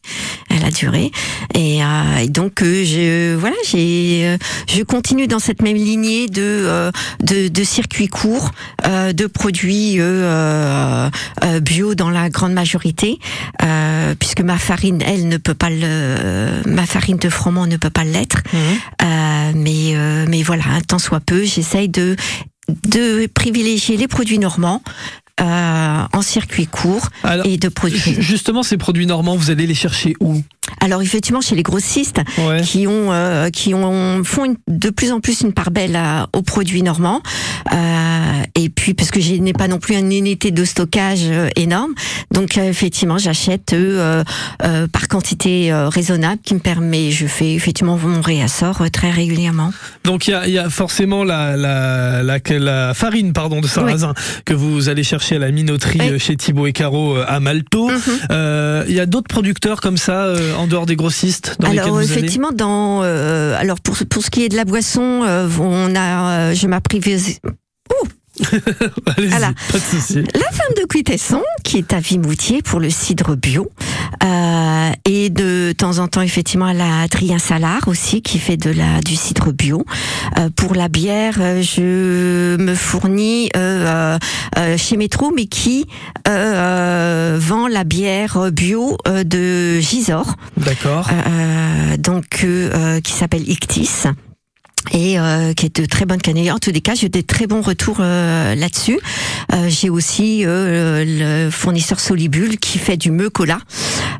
elle 0.49 0.64
a 0.65 0.71
duré. 0.71 1.11
Et, 1.53 1.83
euh, 1.83 2.17
et 2.21 2.29
donc 2.29 2.61
euh, 2.61 2.83
je 2.83 3.35
voilà, 3.35 3.55
j'ai 3.67 4.21
euh, 4.25 4.37
je 4.67 4.83
continue 4.83 5.27
dans 5.27 5.39
cette 5.39 5.61
même 5.61 5.75
lignée 5.75 6.27
de 6.27 6.91
de, 7.21 7.47
de 7.47 7.63
circuits 7.63 8.07
courts, 8.07 8.51
de 8.83 9.27
produits 9.27 9.99
bio 11.61 11.95
dans 11.95 12.09
la 12.09 12.29
grande 12.29 12.53
majorité, 12.53 13.19
puisque 14.19 14.41
ma 14.41 14.57
farine, 14.57 15.01
elle 15.01 15.27
ne 15.27 15.37
peut 15.37 15.53
pas 15.53 15.69
le, 15.69 16.61
ma 16.65 16.85
farine 16.85 17.17
de 17.17 17.29
froment 17.29 17.67
ne 17.67 17.77
peut 17.77 17.89
pas 17.89 18.03
l'être. 18.03 18.37
Euh, 18.53 19.51
mais 19.55 19.95
mais 20.27 20.43
voilà, 20.43 20.63
un 20.75 20.81
tant 20.81 20.99
soit 20.99 21.19
peu, 21.19 21.43
j'essaye 21.43 21.89
de 21.89 22.15
de 22.87 23.27
privilégier 23.27 23.95
les 23.97 24.07
produits 24.07 24.39
normands 24.39 24.81
en 25.41 26.21
circuit 26.21 26.67
court 26.67 27.09
Alors, 27.23 27.45
et 27.45 27.57
de 27.57 27.67
produits. 27.69 27.99
ju- 27.99 28.21
justement, 28.21 28.63
ces 28.63 28.77
produits 28.77 29.05
normands, 29.05 29.35
vous 29.35 29.51
allez 29.51 29.67
les 29.67 29.75
chercher 29.75 30.15
où? 30.19 30.41
Alors 30.79 31.01
effectivement, 31.01 31.41
chez 31.41 31.55
les 31.55 31.61
grossistes, 31.63 32.21
Ouais. 32.39 32.61
qui 32.61 32.87
ont 32.87 33.11
euh, 33.11 33.49
qui 33.49 33.73
ont 33.75 34.23
font 34.23 34.45
une- 34.45 34.55
de 34.67 34.89
plus 34.89 35.11
en 35.11 35.19
plus 35.19 35.41
une 35.41 35.53
part 35.53 35.69
belle 35.71 35.95
à- 35.95 36.27
aux 36.33 36.41
produits 36.41 36.81
normands. 36.81 37.21
Euh, 37.71 38.41
et 38.55 38.69
puis 38.69 38.93
parce 38.93 39.11
que 39.11 39.19
je 39.19 39.33
n'ai 39.35 39.53
pas 39.53 39.67
non 39.67 39.77
plus 39.79 39.95
une 39.95 40.11
unité 40.11 40.51
de 40.51 40.63
stockage 40.65 41.21
euh, 41.23 41.49
énorme. 41.55 41.93
Donc 42.31 42.57
euh, 42.57 42.69
effectivement 42.69 43.17
j'achète 43.17 43.73
euh, 43.73 44.23
euh, 44.63 44.87
par 44.87 45.07
quantité 45.07 45.71
euh, 45.71 45.89
raisonnable 45.89 46.41
qui 46.43 46.53
me 46.55 46.59
permet 46.59 47.11
je 47.11 47.27
fais 47.27 47.53
effectivement 47.53 47.97
mon 47.97 48.21
réassort 48.21 48.81
euh, 48.81 48.89
très 48.89 49.11
régulièrement. 49.11 49.71
Donc 50.03 50.27
il 50.27 50.31
y 50.31 50.33
a, 50.33 50.47
il 50.47 50.53
y 50.53 50.59
a 50.59 50.69
forcément 50.69 51.23
la, 51.23 51.55
la, 51.57 52.23
la, 52.23 52.39
la 52.59 52.93
farine 52.93 53.33
pardon 53.33 53.61
de 53.61 53.67
sarrasin 53.67 54.13
que 54.45 54.53
vous 54.53 54.89
allez 54.89 55.03
chercher 55.03 55.24
à 55.33 55.39
la 55.39 55.51
minoterie 55.51 55.99
euh, 56.01 56.19
chez 56.19 56.35
Thibaut 56.35 56.67
et 56.67 56.73
Caro 56.73 57.17
euh, 57.17 57.25
à 57.27 57.39
Malto. 57.39 57.89
Mhm. 57.89 57.99
Euh, 58.31 58.85
Il 58.87 58.93
y 58.93 58.99
a 58.99 59.05
d'autres 59.05 59.27
producteurs 59.27 59.81
comme 59.81 59.97
ça 59.97 60.25
euh, 60.25 60.53
en 60.55 60.67
dehors 60.67 60.85
des 60.85 60.95
grossistes 60.95 61.55
dans 61.59 61.69
alors 61.71 61.89
vous 61.89 62.01
effectivement 62.01 62.51
dans 62.51 63.01
alors 63.01 63.79
pour 63.79 63.95
pour 64.09 64.23
ce 64.23 64.29
qui 64.29 64.43
est 64.43 64.49
de 64.49 64.55
la 64.55 64.65
boisson 64.65 65.01
on 65.59 65.95
a 65.95 66.53
je 66.53 66.67
m'apprise 66.67 67.05
Allez-y, 67.15 67.39
Voilà. 69.17 69.51
pas 69.71 69.77
de 69.77 69.83
souci. 69.83 70.15
La 70.33 70.51
femme 70.51 70.73
de 70.77 70.85
Cuitesson, 70.87 71.41
qui 71.63 71.77
est 71.77 71.93
à 71.93 71.99
Vimoutier 71.99 72.61
pour 72.61 72.79
le 72.79 72.89
cidre 72.89 73.35
bio. 73.35 73.69
Euh, 74.23 74.89
et 75.05 75.29
de 75.29 75.73
temps 75.77 75.99
en 75.99 76.07
temps, 76.07 76.21
effectivement, 76.21 76.67
elle 76.67 76.81
a 76.81 77.01
Adrien 77.01 77.39
Salard 77.39 77.87
aussi, 77.87 78.21
qui 78.21 78.39
fait 78.39 78.57
de 78.57 78.71
la, 78.71 79.01
du 79.01 79.15
cidre 79.15 79.51
bio. 79.51 79.85
Euh, 80.37 80.49
pour 80.55 80.75
la 80.75 80.89
bière, 80.89 81.35
euh, 81.39 81.61
je 81.61 82.57
me 82.57 82.75
fournis 82.75 83.49
euh, 83.55 84.17
chez 84.77 84.97
Métro, 84.97 85.31
mais 85.35 85.45
qui 85.45 85.85
vend 86.25 87.67
la 87.67 87.83
bière 87.83 88.51
bio 88.51 88.97
de 89.05 89.79
Gisors, 89.79 90.35
D'accord. 90.57 91.09
donc 91.99 92.45
qui 93.03 93.11
s'appelle 93.11 93.47
Ictis 93.49 94.07
et 94.91 95.19
euh, 95.19 95.53
qui 95.53 95.65
est 95.67 95.81
de 95.81 95.85
très 95.85 96.05
bonne 96.05 96.21
qualité. 96.21 96.51
En 96.51 96.59
tous 96.59 96.71
les 96.71 96.81
cas, 96.81 96.95
j'ai 96.95 97.09
des 97.09 97.23
très 97.23 97.47
bons 97.47 97.61
retours 97.61 97.97
euh, 97.99 98.55
là-dessus. 98.55 98.99
Euh, 99.53 99.69
j'ai 99.69 99.89
aussi 99.89 100.43
euh, 100.45 101.03
le 101.45 101.49
fournisseur 101.51 101.99
Solibule 101.99 102.57
qui 102.57 102.77
fait 102.77 102.97
du 102.97 103.11
meucola 103.11 103.59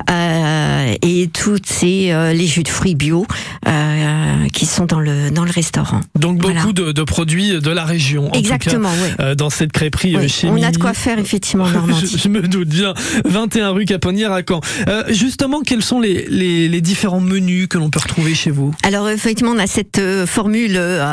euh, 0.10 0.94
et 1.02 1.30
toutes 1.34 1.66
ces 1.68 2.12
euh, 2.12 2.34
les 2.34 2.48
jus 2.48 2.64
de 2.64 2.68
fruits 2.70 2.96
bio 2.96 3.26
euh, 3.68 4.48
qui 4.54 4.66
sont 4.66 4.86
dans 4.86 5.00
le 5.00 5.32
dans 5.32 5.44
le 5.46 5.52
restaurant. 5.52 6.02
Donc 6.18 6.38
beaucoup 6.40 6.54
Voilà. 6.54 6.72
de, 6.74 6.92
de 6.92 7.04
produits 7.04 7.60
de 7.60 7.70
la 7.72 7.84
région. 7.86 8.28
en 8.28 8.32
tout 8.32 8.40
Exactement, 8.40 8.90
oui. 9.02 9.16
cas, 9.18 9.24
euh, 9.24 9.36
dans 9.36 9.50
cette 9.50 9.72
crêperie 9.72 10.16
Oui, 10.18 10.30
chez 10.30 10.48
on 10.48 10.62
a 10.62 10.72
de 10.72 10.78
quoi 10.78 10.94
faire 10.94 11.20
effectivement 11.20 11.66
je, 11.70 11.74
Normandie. 11.74 12.18
je 12.24 12.30
me 12.30 12.42
doute 12.42 12.70
bien. 12.70 12.94
21 13.26 13.70
rue 13.72 13.86
Caponnière 13.86 14.32
à 14.32 14.42
Caen. 14.48 14.62
Euh, 14.88 15.04
justement, 15.10 15.62
quels 15.62 15.84
sont 15.84 16.00
les, 16.00 16.26
les, 16.30 16.68
les 16.70 16.82
différents 16.82 17.20
menus 17.22 17.68
que 17.68 17.78
l'on 17.78 17.90
peut 17.90 18.00
retrouver 18.00 18.36
chez 18.36 18.52
vous? 18.52 18.74
Alors 18.84 19.10
effectivement, 19.10 19.52
on 19.56 19.60
a 19.60 19.68
cette 19.68 20.00
euh, 20.00 20.26
formule 20.56 20.78
euh, 20.78 21.04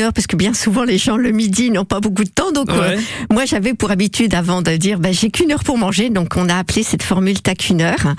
heure 0.00 0.12
parce 0.12 0.26
que 0.26 0.36
bien 0.36 0.54
souvent 0.54 0.84
les 0.84 0.98
gens 0.98 1.16
le 1.16 1.32
midi 1.32 1.70
n'ont 1.70 1.84
pas 1.84 2.00
beaucoup 2.00 2.22
de 2.24 2.30
temps. 2.30 2.52
Donc 2.52 2.70
euh, 2.70 2.96
moi 3.32 3.44
j'avais 3.44 3.74
pour 3.74 3.90
habitude 3.90 4.34
avant 4.34 4.62
de 4.62 4.76
dire 4.76 4.98
bah, 5.00 5.10
j'ai 5.12 5.30
qu'une 5.30 5.50
heure 5.52 5.64
pour 5.64 5.78
manger, 5.78 6.10
donc 6.10 6.34
on 6.36 6.48
a 6.48 6.56
appelé 6.56 6.82
cette 6.82 7.02
formule 7.02 7.40
heure. 7.82 8.14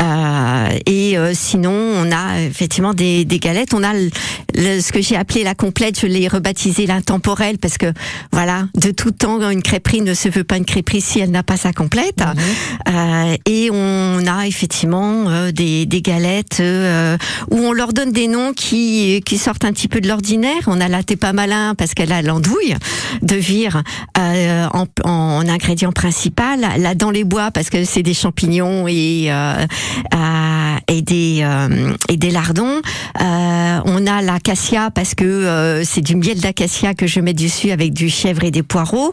Euh, 0.00 0.68
et 0.86 1.18
euh, 1.18 1.32
sinon 1.34 1.72
on 1.72 2.12
a 2.12 2.40
effectivement 2.42 2.94
des, 2.94 3.24
des 3.24 3.38
galettes. 3.38 3.74
On 3.74 3.82
a 3.82 3.92
le- 3.92 4.10
le- 4.54 4.80
ce 4.80 4.92
que 4.92 5.00
j'ai 5.02 5.16
appelé 5.16 5.42
la 5.44 5.54
complète, 5.54 5.98
je 6.00 6.06
l'ai 6.06 6.28
rebaptisé 6.28 6.86
l'intemporel 6.86 7.58
parce 7.58 7.76
que 7.78 7.92
voilà 8.32 8.68
de 8.80 8.90
tout 8.90 9.10
temps 9.10 9.38
une 9.50 9.62
crêperie 9.62 10.00
ne 10.02 10.14
se 10.14 10.28
veut 10.28 10.44
pas 10.44 10.56
une 10.58 10.64
crêperie 10.64 11.00
si 11.00 11.18
elle 11.20 11.30
n'a 11.30 11.42
pas 11.42 11.56
sa 11.56 11.72
complète. 11.72 12.22
Euh, 12.88 13.36
et 13.46 13.68
on 13.72 14.26
a 14.26 14.46
effectivement 14.46 15.50
des, 15.52 15.86
des 15.86 16.02
galettes 16.02 16.62
où 17.50 17.56
on 17.58 17.72
leur 17.72 17.92
donne 17.92 18.12
des 18.12 18.28
noms 18.28 18.52
qui, 18.52 19.20
qui 19.24 19.38
sortent 19.38 19.64
un 19.64 19.72
petit 19.72 19.88
peu 19.88 20.00
de 20.04 20.08
l'ordinaire. 20.08 20.62
On 20.66 20.80
a 20.80 20.88
la 20.88 21.02
thé 21.02 21.16
pas 21.16 21.32
malin 21.32 21.74
parce 21.76 21.94
qu'elle 21.94 22.12
a 22.12 22.22
l'andouille 22.22 22.74
de 23.22 23.34
vire 23.36 23.82
euh, 24.18 24.66
en, 24.72 24.86
en 25.04 25.48
ingrédient 25.48 25.92
principal. 25.92 26.60
La 26.78 26.94
dans 26.94 27.10
les 27.10 27.24
bois 27.24 27.50
parce 27.50 27.70
que 27.70 27.84
c'est 27.84 28.02
des 28.02 28.14
champignons 28.14 28.86
et, 28.86 29.26
euh, 29.28 29.66
euh, 30.14 30.76
et, 30.88 31.02
des, 31.02 31.38
euh, 31.42 31.92
et 32.08 32.16
des 32.16 32.30
lardons. 32.30 32.80
On 33.86 34.06
a 34.06 34.22
l'acacia 34.22 34.90
parce 34.90 35.14
que 35.14 35.82
c'est 35.84 36.00
du 36.00 36.16
miel 36.16 36.38
d'acacia 36.40 36.94
que 36.94 37.06
je 37.06 37.20
mets 37.20 37.32
dessus 37.34 37.70
avec 37.70 37.92
du 37.92 38.08
chèvre 38.10 38.44
et 38.44 38.50
des 38.50 38.62
poireaux. 38.62 39.12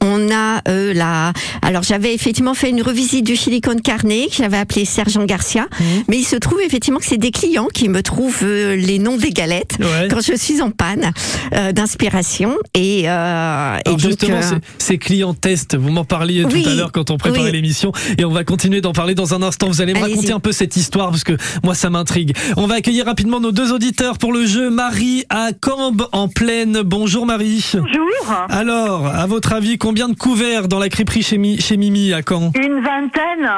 On 0.00 0.30
a 0.30 0.62
la... 0.94 1.32
Alors 1.62 1.82
j'avais 1.82 2.14
effectivement 2.14 2.54
fait 2.54 2.70
une 2.70 2.82
revisite 2.82 3.24
du 3.26 3.36
silicone 3.36 3.80
carné 3.80 4.28
que 4.28 4.36
j'avais 4.36 4.56
appelé 4.58 4.84
Sergent 4.84 5.24
Garcia, 5.24 5.66
mais 6.08 6.18
il 6.18 6.24
se 6.24 6.36
trouve 6.36 6.60
effectivement 6.60 6.98
que 7.00 7.06
c'est 7.06 7.16
des 7.18 7.30
clients 7.32 7.68
qui 7.72 7.88
me 7.88 8.02
trouvent 8.02 8.44
les 8.46 8.98
noms 8.98 9.16
des 9.16 9.30
galettes 9.30 9.76
Ouais. 9.80 10.08
quand 10.10 10.20
je 10.20 10.27
suis 10.34 10.60
en 10.62 10.70
panne 10.70 11.10
euh, 11.54 11.72
d'inspiration 11.72 12.56
et, 12.74 13.08
euh, 13.08 13.08
et 13.08 13.08
Alors 13.08 13.78
donc 13.84 13.98
justement, 14.00 14.36
euh, 14.38 14.58
ces- 14.78 14.98
clients 14.98 15.34
tests, 15.34 15.76
vous 15.76 15.90
m'en 15.90 16.04
parliez 16.04 16.44
Oui, 16.44 16.62
tout 16.62 16.68
à 16.70 16.74
l'heure 16.74 16.92
quand 16.92 17.10
on 17.10 17.16
préparait 17.16 17.46
oui. 17.46 17.52
l'émission 17.52 17.92
et 18.18 18.24
on 18.24 18.30
va 18.32 18.44
continuer 18.44 18.80
d'en 18.80 18.92
parler 18.92 19.14
dans 19.14 19.34
un 19.34 19.42
instant. 19.42 19.68
Vous 19.68 19.80
allez 19.80 19.94
me 19.94 20.00
raconter 20.00 20.32
un 20.32 20.40
peu 20.40 20.52
cette 20.52 20.76
histoire 20.76 21.10
parce 21.10 21.24
que 21.24 21.36
moi 21.62 21.74
ça 21.74 21.90
m'intrigue. 21.90 22.36
On 22.56 22.66
va 22.66 22.76
accueillir 22.76 23.06
rapidement 23.06 23.40
nos 23.40 23.52
deux 23.52 23.72
auditeurs 23.72 24.18
pour 24.18 24.32
le 24.32 24.46
jeu 24.46 24.70
Marie 24.70 25.24
à 25.28 25.50
Cambes 25.58 26.06
en 26.12 26.28
pleine. 26.28 26.82
Bonjour 26.82 27.26
Marie. 27.26 27.64
Bonjour. 27.74 28.34
Alors, 28.48 29.06
à 29.06 29.26
votre 29.26 29.52
avis, 29.52 29.78
combien 29.78 30.08
de 30.08 30.14
couverts 30.14 30.68
dans 30.68 30.78
la 30.78 30.88
crêperie 30.88 31.22
chez, 31.22 31.38
Mi- 31.38 31.60
chez 31.60 31.76
Mimi 31.76 32.12
à 32.12 32.20
Caen? 32.26 32.52
Une 32.56 32.80
vingtaine. 32.82 33.50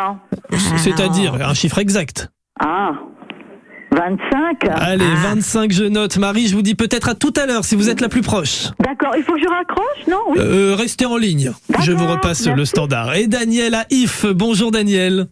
C'est-à-dire 0.77 1.35
un 1.47 1.55
chiffre 1.55 1.79
exact. 1.79 2.31
Ah. 2.61 2.93
25. 4.00 4.64
Allez, 4.76 5.04
Ah. 5.04 5.35
25 5.35 5.73
je 5.73 5.85
note. 5.85 6.16
Marie, 6.16 6.47
je 6.49 6.54
vous 6.54 6.62
dis 6.62 6.75
peut-être 6.75 7.11
à 7.11 7.14
tout 7.14 7.35
à 7.37 7.45
l'heure 7.45 7.64
si 7.66 7.75
vous 7.76 7.90
êtes 7.90 8.00
la 8.00 8.09
plus 8.09 8.23
proche. 8.23 8.69
D'accord, 8.78 9.14
il 9.16 9.23
faut 9.23 9.35
que 9.35 9.40
je 9.40 9.49
raccroche, 9.49 10.07
non? 10.09 10.21
Oui. 10.28 10.38
Euh, 10.40 10.75
restez 10.75 11.04
en 11.04 11.19
ligne. 11.19 11.52
Je 11.83 11.92
vous 11.92 12.07
repasse 12.07 12.47
merci. 12.47 12.57
le 12.59 12.64
standard. 12.64 13.14
Et 13.14 13.26
Daniel 13.26 13.75
à 13.75 13.85
If. 13.90 14.25
Bonjour 14.25 14.71
Daniel. 14.71 15.26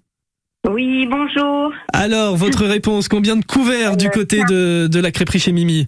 Oui, 0.68 1.06
bonjour. 1.06 1.72
Alors, 1.94 2.36
votre 2.36 2.66
réponse, 2.66 3.08
combien 3.08 3.36
de 3.36 3.44
couverts 3.44 3.96
du 3.96 4.10
côté 4.10 4.42
de, 4.48 4.86
de 4.86 5.00
la 5.00 5.12
crêperie 5.12 5.38
chez 5.38 5.52
Mimi? 5.52 5.86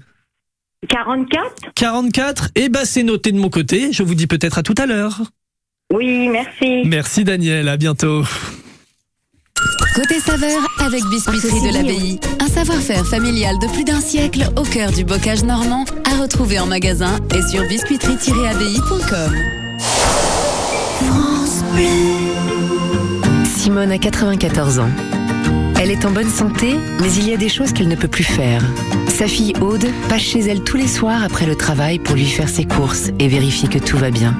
44 0.89 1.45
44 1.75 2.49
Eh 2.55 2.71
ben, 2.71 2.87
c'est 2.87 3.03
noté 3.03 3.33
de 3.33 3.39
mon 3.39 3.51
côté. 3.51 3.93
Je 3.93 4.03
vous 4.03 4.15
dis 4.15 4.27
peut-être 4.27 4.57
à 4.57 4.63
tout 4.63 4.75
à 4.79 4.87
l'heure. 4.87 5.21
Oui, 5.93 6.29
merci. 6.29 6.83
Merci 6.87 7.25
Daniel, 7.25 7.69
à 7.69 7.77
bientôt. 7.77 8.23
Côté 9.95 10.21
saveur 10.21 10.61
avec 10.79 11.03
Biscuiterie 11.07 11.61
de 11.63 11.75
l'Abbaye. 11.75 12.21
Un 12.39 12.47
savoir-faire 12.47 13.05
familial 13.05 13.59
de 13.59 13.67
plus 13.67 13.83
d'un 13.85 14.01
siècle 14.01 14.49
au 14.57 14.63
cœur 14.63 14.93
du 14.93 15.05
bocage 15.05 15.43
normand 15.43 15.85
à 16.05 16.23
retrouver 16.23 16.61
en 16.61 16.67
magasin 16.67 17.19
et 17.35 17.43
sur 17.51 17.63
biscuiterie-abbaye.com. 17.65 19.35
France 21.07 21.65
Simone 23.57 23.91
a 23.91 23.99
94 23.99 24.79
ans. 24.79 24.91
Elle 25.81 25.91
est 25.91 26.05
en 26.05 26.13
bonne 26.13 26.31
santé, 26.31 26.77
mais 27.01 27.13
il 27.15 27.29
y 27.29 27.35
a 27.35 27.37
des 27.37 27.49
choses 27.49 27.73
qu'elle 27.73 27.89
ne 27.89 27.97
peut 27.97 28.09
plus 28.09 28.25
faire. 28.25 28.63
Sa 29.09 29.27
fille 29.27 29.55
Aude 29.61 29.87
passe 30.09 30.23
chez 30.23 30.41
elle 30.41 30.63
tous 30.63 30.77
les 30.77 30.89
soirs 30.89 31.25
après 31.25 31.47
le 31.47 31.57
travail 31.57 31.99
pour 31.99 32.15
lui 32.15 32.27
faire 32.27 32.49
ses 32.49 32.65
courses 32.65 33.11
et 33.19 33.29
vérifier 33.29 33.69
que 33.69 33.79
tout 33.79 33.99
va 33.99 34.11
bien. 34.11 34.37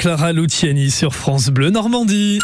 Clara 0.00 0.32
Luciani, 0.32 0.90
sur 0.90 1.14
France 1.14 1.50
Bleu 1.50 1.68
Normandie. 1.68 2.38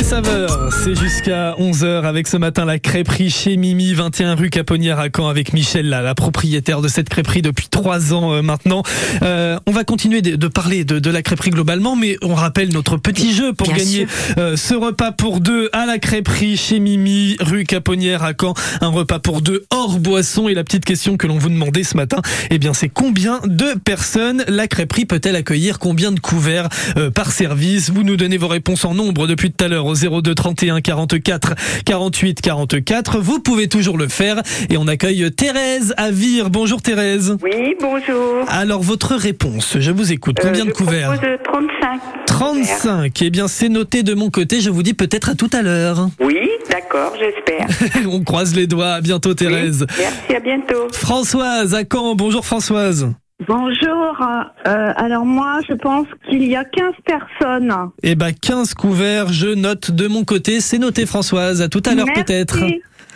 Côté 0.00 0.08
saveur, 0.08 0.70
c'est 0.72 0.98
jusqu'à 0.98 1.52
11h 1.58 2.04
avec 2.04 2.26
ce 2.26 2.38
matin 2.38 2.64
la 2.64 2.78
crêperie 2.78 3.28
chez 3.28 3.58
Mimi, 3.58 3.92
21 3.92 4.34
rue 4.34 4.48
Caponnière 4.48 4.98
à 4.98 5.08
Caen 5.14 5.28
avec 5.28 5.52
Michel, 5.52 5.90
la 5.90 6.14
propriétaire 6.14 6.80
de 6.80 6.88
cette 6.88 7.10
crêperie 7.10 7.42
depuis 7.42 7.68
trois 7.68 8.14
ans 8.14 8.32
euh, 8.32 8.40
maintenant. 8.40 8.82
Euh, 9.22 9.58
on 9.66 9.72
va 9.72 9.84
continuer 9.84 10.22
de, 10.22 10.36
de 10.36 10.48
parler 10.48 10.84
de, 10.84 11.00
de 11.00 11.10
la 11.10 11.20
crêperie 11.20 11.50
globalement, 11.50 11.96
mais 11.96 12.16
on 12.22 12.34
rappelle 12.34 12.72
notre 12.72 12.96
petit 12.96 13.34
jeu 13.34 13.52
pour 13.52 13.66
Bien 13.66 13.76
gagner 13.76 14.06
euh, 14.38 14.56
ce 14.56 14.72
repas 14.72 15.12
pour 15.12 15.40
deux 15.40 15.68
à 15.74 15.84
la 15.84 15.98
crêperie 15.98 16.56
chez 16.56 16.80
Mimi, 16.80 17.36
rue 17.40 17.64
Caponnière 17.64 18.22
à 18.22 18.32
Caen. 18.38 18.54
Un 18.80 18.88
repas 18.88 19.18
pour 19.18 19.42
deux 19.42 19.64
hors 19.70 19.98
boisson. 19.98 20.48
Et 20.48 20.54
la 20.54 20.64
petite 20.64 20.86
question 20.86 21.18
que 21.18 21.26
l'on 21.26 21.36
vous 21.36 21.50
demandait 21.50 21.84
ce 21.84 21.98
matin, 21.98 22.22
eh 22.50 22.58
bien, 22.58 22.72
c'est 22.72 22.88
combien 22.88 23.40
de 23.44 23.78
personnes 23.84 24.44
la 24.48 24.66
crêperie 24.66 25.04
peut-elle 25.04 25.36
accueillir? 25.36 25.78
Combien 25.78 26.10
de 26.10 26.20
couverts 26.20 26.70
euh, 26.96 27.10
par 27.10 27.32
service? 27.32 27.90
Vous 27.90 28.02
nous 28.02 28.16
donnez 28.16 28.38
vos 28.38 28.48
réponses 28.48 28.86
en 28.86 28.94
nombre 28.94 29.26
depuis 29.26 29.50
tout 29.52 29.62
à 29.62 29.68
l'heure 29.68 29.89
au 29.90 30.20
02 30.20 30.34
31 30.34 30.80
44 30.80 31.54
48 31.84 32.40
44. 32.40 33.18
Vous 33.18 33.40
pouvez 33.40 33.68
toujours 33.68 33.98
le 33.98 34.08
faire. 34.08 34.40
Et 34.70 34.76
on 34.76 34.86
accueille 34.86 35.30
Thérèse 35.32 35.94
à 35.96 36.10
Vire. 36.10 36.50
Bonjour 36.50 36.80
Thérèse. 36.82 37.36
Oui, 37.42 37.74
bonjour. 37.80 38.44
Alors, 38.48 38.82
votre 38.82 39.14
réponse, 39.14 39.76
je 39.78 39.90
vous 39.90 40.12
écoute. 40.12 40.36
Euh, 40.40 40.48
Combien 40.48 40.64
de 40.64 40.70
couverts 40.70 41.12
propose 41.12 41.38
35. 41.44 42.00
35. 42.26 43.22
Eh 43.22 43.30
bien, 43.30 43.48
c'est 43.48 43.68
noté 43.68 44.02
de 44.02 44.14
mon 44.14 44.30
côté. 44.30 44.60
Je 44.60 44.70
vous 44.70 44.82
dis 44.82 44.94
peut-être 44.94 45.30
à 45.30 45.34
tout 45.34 45.50
à 45.52 45.62
l'heure. 45.62 46.08
Oui, 46.20 46.38
d'accord, 46.70 47.14
j'espère. 47.18 47.66
On 48.10 48.22
croise 48.22 48.54
les 48.54 48.66
doigts. 48.66 48.92
À 48.94 49.00
bientôt, 49.00 49.34
Thérèse. 49.34 49.86
Oui, 49.88 49.96
merci, 49.98 50.36
à 50.36 50.40
bientôt. 50.40 50.88
Françoise, 50.92 51.74
à 51.74 51.82
Caen. 51.90 52.14
Bonjour, 52.14 52.44
Françoise. 52.46 53.12
Bonjour. 53.48 54.18
Euh, 54.66 54.92
alors 54.96 55.24
moi, 55.24 55.60
je 55.66 55.74
pense 55.74 56.06
qu'il 56.28 56.44
y 56.44 56.56
a 56.56 56.64
15 56.64 56.92
personnes. 57.06 57.74
Eh 58.02 58.14
ben, 58.14 58.32
15 58.32 58.74
couverts. 58.74 59.32
Je 59.32 59.48
note 59.48 59.90
de 59.90 60.08
mon 60.08 60.24
côté. 60.24 60.60
C'est 60.60 60.78
noté, 60.78 61.06
Françoise. 61.06 61.62
À 61.62 61.68
tout 61.68 61.82
à 61.86 61.94
l'heure, 61.94 62.06
peut-être. 62.14 62.58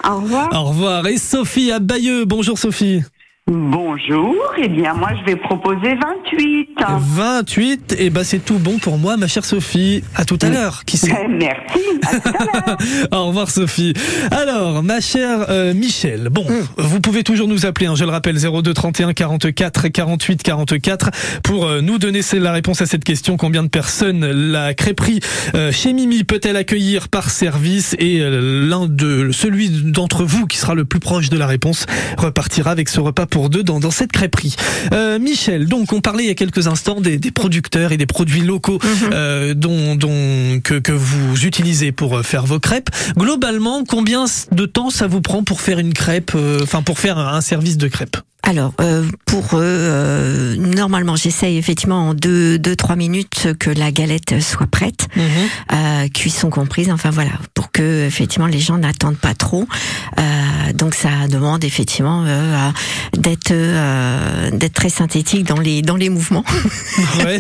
Au 0.03 0.17
revoir. 0.17 0.49
Au 0.53 0.65
revoir. 0.65 1.07
Et 1.07 1.19
Sophie 1.19 1.71
à 1.71 1.79
Bayeux. 1.79 2.25
Bonjour, 2.25 2.59
Sophie. 2.59 3.03
Bonjour, 3.47 4.35
eh 4.57 4.69
bien 4.69 4.95
moi 4.95 5.11
je 5.21 5.25
vais 5.27 5.37
proposer 5.37 5.95
25. 5.97 6.25
28. 6.31 6.69
28, 6.99 7.97
et 7.99 8.11
bah 8.11 8.25
c'est 8.25 8.39
tout 8.39 8.59
bon 8.59 8.79
pour 8.79 8.99
moi, 8.99 9.17
ma 9.17 9.27
chère 9.27 9.45
Sophie. 9.45 10.03
À 10.15 10.25
tout 10.25 10.39
à 10.41 10.49
l'heure. 10.49 10.85
Qui 10.87 10.97
sait 10.97 11.13
Merci. 11.29 11.81
À 12.03 12.21
tout 12.21 12.29
à 12.29 12.67
l'heure. 12.67 12.79
Au 13.13 13.27
revoir 13.27 13.51
Sophie. 13.51 13.93
Alors, 14.31 14.83
ma 14.83 15.01
chère 15.01 15.47
euh, 15.51 15.75
Michel, 15.75 16.29
bon, 16.31 16.47
vous 16.79 17.01
pouvez 17.01 17.23
toujours 17.23 17.49
nous 17.49 17.67
appeler, 17.67 17.87
hein, 17.87 17.95
je 17.95 18.05
le 18.05 18.11
rappelle, 18.11 18.37
02 18.39 18.73
31 18.73 19.13
44 19.13 19.89
48 19.89 20.43
44 20.43 21.11
pour 21.43 21.67
euh, 21.67 21.81
nous 21.81 21.99
donner 21.99 22.23
c'est 22.23 22.39
la 22.39 22.53
réponse 22.53 22.81
à 22.81 22.87
cette 22.87 23.05
question. 23.05 23.37
Combien 23.37 23.63
de 23.63 23.69
personnes 23.69 24.25
la 24.27 24.75
crêperie 24.75 25.21
euh, 25.55 25.71
chez 25.71 25.93
Mimi 25.93 26.25
peut-elle 26.25 26.57
accueillir 26.57 27.09
par 27.09 27.31
service? 27.31 27.95
Et 27.99 28.21
euh, 28.21 28.69
l'un 28.69 28.87
de 28.87 29.31
celui 29.33 29.69
d'entre 29.69 30.25
vous 30.25 30.47
qui 30.47 30.57
sera 30.57 30.75
le 30.75 30.85
plus 30.85 31.01
proche 31.01 31.29
de 31.29 31.37
la 31.37 31.47
réponse 31.47 31.87
repartira 32.17 32.71
avec 32.71 32.89
ce 32.89 33.01
repas 33.01 33.27
pour 33.35 33.51
deux 33.51 33.65
dans, 33.65 33.81
dans 33.81 33.91
cette 33.91 34.13
crêperie. 34.13 34.55
Euh, 34.93 35.19
Michel, 35.19 35.67
donc 35.67 35.93
on 35.93 36.01
parlait 36.01 36.23
il 36.23 36.29
y 36.29 36.31
a 36.31 36.37
quelques 36.37 36.69
instants 36.69 37.01
des, 37.01 37.19
des 37.19 37.33
producteurs 37.33 37.91
et 37.91 37.97
des 37.97 38.07
produits 38.07 38.43
locaux 38.43 38.79
euh, 39.13 39.55
dont, 39.55 39.97
dont 39.97 40.61
que, 40.63 40.79
que 40.79 40.93
vous 40.93 41.45
utilisez 41.45 41.91
pour 41.91 42.19
euh, 42.19 42.23
faire 42.23 42.47
vos 42.47 42.61
crêpes. 42.61 42.91
Globalement, 43.17 43.83
combien 43.83 44.27
de 44.53 44.67
temps 44.67 44.89
ça 44.89 45.09
vous 45.09 45.21
prend 45.21 45.43
pour 45.43 45.61
faire 45.61 45.81
une 45.81 45.95
crêpe, 45.95 46.31
euh, 46.37 46.61
enfin 46.63 46.83
pour 46.83 47.01
faire 47.01 47.19
un, 47.19 47.35
un 47.35 47.41
service 47.41 47.77
de 47.77 47.89
crêpes 47.89 48.19
Alors, 48.47 48.75
euh, 48.81 49.05
pour 49.25 49.57
eux, 49.57 49.63
euh, 49.63 50.57
normalement, 50.57 51.17
j'essaye 51.17 51.57
effectivement 51.57 52.11
en 52.11 52.15
2-3 52.15 52.19
deux, 52.21 52.59
deux, 52.59 52.77
trois 52.77 52.95
minutes 52.97 53.49
que 53.59 53.71
la 53.71 53.91
galette 53.91 54.41
soit 54.41 54.67
prête, 54.67 55.09
euh, 55.17 56.09
cuisson 56.09 56.51
comprise, 56.51 56.91
enfin 56.91 57.09
voilà, 57.11 57.31
pour 57.55 57.73
que 57.73 58.07
effectivement 58.07 58.47
les 58.47 58.59
gens 58.59 58.77
n'attendent 58.77 59.17
pas 59.17 59.35
trop. 59.35 59.67
Euh, 60.19 60.73
donc 60.75 60.95
ça 60.95 61.27
demande 61.31 61.65
effectivement 61.65 62.25
euh, 62.27 62.71
d'être 63.17 63.51
euh, 63.51 64.51
d'être 64.51 64.75
très 64.75 64.91
synthétique 64.91 65.45
dans 65.45 65.59
les 65.59 65.81
dans 65.81 65.97
les 65.97 66.11
mouvements. 66.11 66.45
Ouais. 67.25 67.39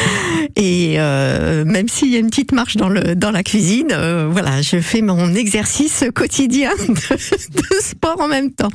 Et 0.56 0.94
euh, 0.98 1.64
même 1.64 1.88
s'il 1.88 2.08
y 2.08 2.16
a 2.16 2.18
une 2.18 2.30
petite 2.30 2.52
marche 2.52 2.76
dans 2.76 2.88
le 2.88 3.14
dans 3.14 3.30
la 3.30 3.44
cuisine, 3.44 3.88
euh, 3.92 4.28
voilà, 4.30 4.62
je 4.62 4.80
fais 4.80 5.02
mon 5.02 5.32
exercice 5.34 6.04
quotidien 6.14 6.70
de, 6.88 6.94
de 6.94 7.80
sport 7.80 8.20
en 8.20 8.28
même 8.28 8.50
temps. 8.50 8.70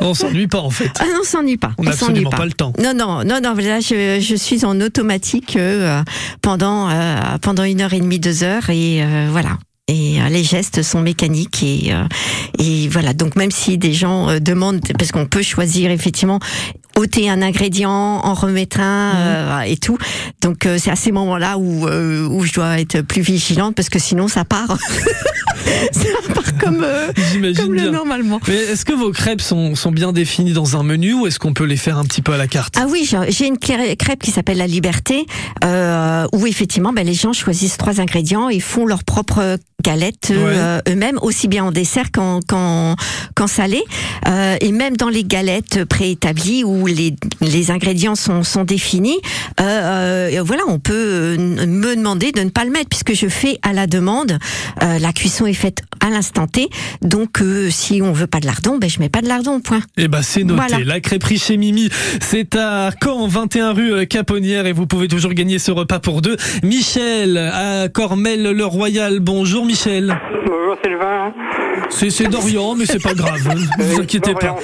On 0.00 0.14
s'ennuie 0.14 0.46
pas 0.48 0.60
en 0.60 0.70
fait. 0.70 0.93
Ah 0.98 1.04
non, 1.04 1.20
on 1.20 1.24
s'ennuie 1.24 1.56
pas. 1.56 1.72
On 1.78 1.82
n'a 1.82 1.90
absolument 1.90 2.30
pas 2.30 2.44
le 2.44 2.52
temps. 2.52 2.72
Non, 2.78 2.94
non, 2.94 3.24
non, 3.24 3.40
non. 3.42 3.54
Là, 3.54 3.80
je, 3.80 4.18
je 4.20 4.34
suis 4.34 4.64
en 4.64 4.80
automatique 4.80 5.56
euh, 5.56 6.02
pendant 6.42 6.88
euh, 6.90 7.20
pendant 7.40 7.64
une 7.64 7.80
heure 7.80 7.92
et 7.92 8.00
demie, 8.00 8.18
deux 8.20 8.42
heures, 8.42 8.70
et 8.70 9.02
euh, 9.02 9.28
voilà. 9.30 9.58
Et 9.86 10.18
euh, 10.18 10.28
les 10.30 10.44
gestes 10.44 10.82
sont 10.82 11.00
mécaniques 11.00 11.62
et 11.62 11.92
euh, 11.92 12.04
et 12.58 12.88
voilà. 12.88 13.12
Donc 13.12 13.36
même 13.36 13.50
si 13.50 13.76
des 13.76 13.92
gens 13.92 14.30
euh, 14.30 14.38
demandent, 14.38 14.80
parce 14.98 15.12
qu'on 15.12 15.26
peut 15.26 15.42
choisir 15.42 15.90
effectivement 15.90 16.38
ôter 16.98 17.28
un 17.28 17.42
ingrédient, 17.42 17.90
en 17.90 18.34
remettre 18.34 18.80
un 18.80 19.12
Mhm. 19.12 19.18
euh, 19.20 19.60
et 19.62 19.76
tout. 19.76 19.98
Donc 20.42 20.66
euh, 20.66 20.76
c'est 20.78 20.90
à 20.90 20.96
ces 20.96 21.12
moments-là 21.12 21.58
où 21.58 21.86
euh, 21.86 22.26
où 22.28 22.44
je 22.44 22.52
dois 22.52 22.80
être 22.80 23.00
plus 23.02 23.22
vigilante 23.22 23.74
parce 23.74 23.88
que 23.88 23.98
sinon 23.98 24.28
ça 24.28 24.44
part. 24.44 24.76
ça 25.92 26.08
part 26.34 26.58
comme 26.58 26.82
euh, 26.84 27.08
comme 27.56 27.74
le 27.74 27.90
normalement. 27.90 28.40
Mais 28.48 28.54
est-ce 28.56 28.84
que 28.84 28.92
vos 28.92 29.10
crêpes 29.12 29.40
sont, 29.40 29.74
sont 29.74 29.90
bien 29.92 30.12
définies 30.12 30.52
dans 30.52 30.76
un 30.76 30.82
menu 30.82 31.14
ou 31.14 31.26
est-ce 31.26 31.38
qu'on 31.38 31.52
peut 31.52 31.64
les 31.64 31.76
faire 31.76 31.98
un 31.98 32.04
petit 32.04 32.22
peu 32.22 32.32
à 32.32 32.36
la 32.36 32.46
carte? 32.46 32.74
Ah 32.78 32.86
oui, 32.88 33.08
j'ai 33.28 33.46
une 33.46 33.56
crê- 33.58 33.96
crêpe 33.96 34.22
qui 34.22 34.30
s'appelle 34.30 34.58
la 34.58 34.66
Liberté, 34.66 35.26
euh, 35.64 36.26
où 36.32 36.46
effectivement, 36.46 36.92
ben, 36.92 37.06
les 37.06 37.14
gens 37.14 37.32
choisissent 37.32 37.76
trois 37.76 38.00
ingrédients 38.00 38.48
et 38.48 38.60
font 38.60 38.86
leur 38.86 39.04
propre 39.04 39.58
galette 39.84 40.32
euh, 40.32 40.80
eux-mêmes, 40.88 41.18
aussi 41.20 41.46
bien 41.46 41.64
en 41.64 41.70
dessert 41.70 42.10
qu'en 42.10 42.96
salé, 43.46 43.84
Euh, 44.26 44.56
et 44.62 44.72
même 44.72 44.96
dans 44.96 45.10
les 45.10 45.22
galettes 45.22 45.84
préétablies 45.84 46.64
où 46.64 46.86
les, 46.86 47.14
les 47.42 47.70
ingrédients 47.70 48.14
sont, 48.14 48.42
sont 48.42 48.64
définis. 48.64 49.18
Euh, 49.60 50.38
euh, 50.38 50.42
voilà, 50.42 50.62
on 50.66 50.78
peut 50.78 51.36
me 51.36 51.94
demander 51.94 52.32
de 52.32 52.40
ne 52.40 52.48
pas 52.48 52.64
le 52.64 52.70
mettre 52.70 52.88
puisque 52.88 53.14
je 53.14 53.28
fais 53.28 53.58
à 53.62 53.74
la 53.74 53.86
demande. 53.86 54.38
La 54.80 55.12
cuisson 55.12 55.44
est 55.46 55.52
faite 55.52 55.82
à 56.00 56.08
l'instant 56.08 56.46
T, 56.46 56.68
donc 57.02 57.42
si 57.70 58.00
on 58.02 58.12
veut 58.12 58.26
pas 58.26 58.40
de 58.40 58.46
lardon, 58.46 58.78
ben 58.78 58.88
je 58.88 58.98
mets 58.98 59.08
pas 59.08 59.20
de 59.22 59.28
lardon. 59.28 59.60
Point. 59.60 59.80
Eh 59.96 60.08
ben 60.08 60.22
c'est 60.22 60.44
noté. 60.44 60.60
Voilà. 60.68 60.84
La 60.84 61.00
crêperie 61.00 61.38
chez 61.38 61.56
Mimi, 61.56 61.88
c'est 62.20 62.56
à 62.56 62.90
Caen, 63.02 63.26
21 63.26 63.72
rue 63.72 64.06
Caponnière 64.06 64.66
et 64.66 64.72
vous 64.72 64.86
pouvez 64.86 65.08
toujours 65.08 65.32
gagner 65.32 65.58
ce 65.58 65.70
repas 65.70 65.98
pour 65.98 66.22
deux. 66.22 66.36
Michel 66.62 67.36
à 67.36 67.88
Cormel-le-Royal. 67.88 69.20
Bonjour 69.20 69.66
Michel. 69.66 69.73
Bonjour 69.76 70.76
Sylvain. 70.84 71.32
C'est 71.90 72.08
c'est 72.10 72.28
Dorian, 72.28 72.76
mais 72.76 72.86
c'est 72.86 73.02
pas 73.02 73.12
grave. 73.12 73.40
Ne 73.78 73.82
vous 73.84 74.00
inquiétez 74.00 74.34
pas. 74.34 74.54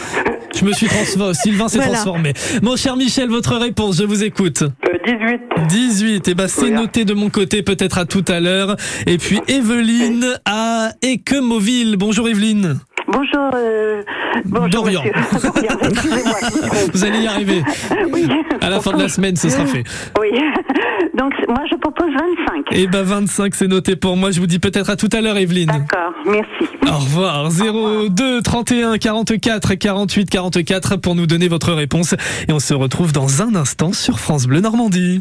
Je 0.57 0.65
me 0.65 0.73
suis 0.73 0.87
transformé. 0.87 1.35
Sylvain 1.43 1.69
s'est 1.69 1.79
Voilà. 1.79 1.95
transformé. 1.95 2.33
Mon 2.63 2.77
cher 2.77 2.97
Michel, 2.97 3.29
votre 3.29 3.57
réponse, 3.57 3.99
je 3.99 4.05
vous 4.05 4.23
écoute. 4.23 4.63
18. 5.05 5.41
18. 5.69 6.29
Et 6.29 6.35
ben 6.35 6.47
c'est 6.47 6.71
noté 6.71 7.05
de 7.05 7.15
mon 7.15 7.29
côté, 7.29 7.63
peut-être 7.63 7.99
à 7.99 8.05
tout 8.05 8.25
à 8.29 8.39
l'heure. 8.39 8.77
Et 9.09 9.19
puis 9.19 9.41
Evelyne 9.49 10.39
à 10.45 10.91
Équemoville. 11.03 11.97
Bonjour 11.97 12.29
Evelyne. 12.29 12.79
Bonjour, 13.13 13.51
euh, 13.55 14.03
bonjour 14.45 14.69
Dorian. 14.69 15.03
Vous 16.93 17.05
allez 17.05 17.21
y 17.21 17.27
arriver. 17.27 17.63
Oui. 18.13 18.27
À 18.61 18.71
la 18.71 18.81
fin 18.81 18.93
de 18.93 19.03
la 19.03 19.09
semaine, 19.09 19.37
ce 19.37 19.49
sera 19.49 19.65
fait. 19.67 19.85
Oui. 20.21 20.29
Donc, 21.17 21.33
moi, 21.49 21.61
je 21.71 21.77
propose 21.77 22.11
25. 22.13 22.73
Et 22.73 22.87
ben 22.87 23.03
25, 23.03 23.55
c'est 23.55 23.69
noté 23.69 23.95
pour 23.97 24.17
moi. 24.17 24.31
Je 24.31 24.41
vous 24.41 24.47
dis 24.47 24.59
peut-être 24.59 24.91
à 24.91 24.97
tout 24.97 25.09
à 25.13 25.21
l'heure, 25.21 25.37
Evelyne. 25.37 25.69
D'accord, 25.69 26.13
merci. 26.27 26.69
Au 26.87 26.99
revoir. 26.99 27.51
02 27.51 28.43
31 28.43 28.99
44 28.99 29.75
48 29.75 30.31
44 30.31 30.97
pour 30.97 31.15
nous 31.15 31.27
donner 31.27 31.49
votre 31.49 31.73
réponse. 31.73 32.15
Et 32.49 32.53
on 32.53 32.61
se 32.61 32.75
retrouve 32.75 33.13
dans 33.13 33.43
un 33.43 33.55
instant 33.55 33.93
sur 33.93 34.19
France 34.19 34.47
Bleu 34.47 34.61
Normandie. 34.61 35.21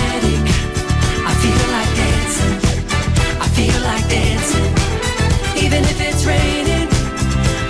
Like 3.83 4.07
dancing. 4.09 4.73
Even 5.63 5.83
if 5.83 5.99
it's 5.99 6.25
raining, 6.25 6.87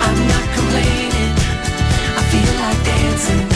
I'm 0.00 0.18
not 0.32 0.46
complaining. 0.58 1.32
I 2.20 2.22
feel 2.32 2.52
like 2.62 2.80
dancing, 2.84 3.46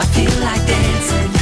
I 0.00 0.06
feel 0.14 0.34
like 0.40 0.64
dancing. 0.66 1.41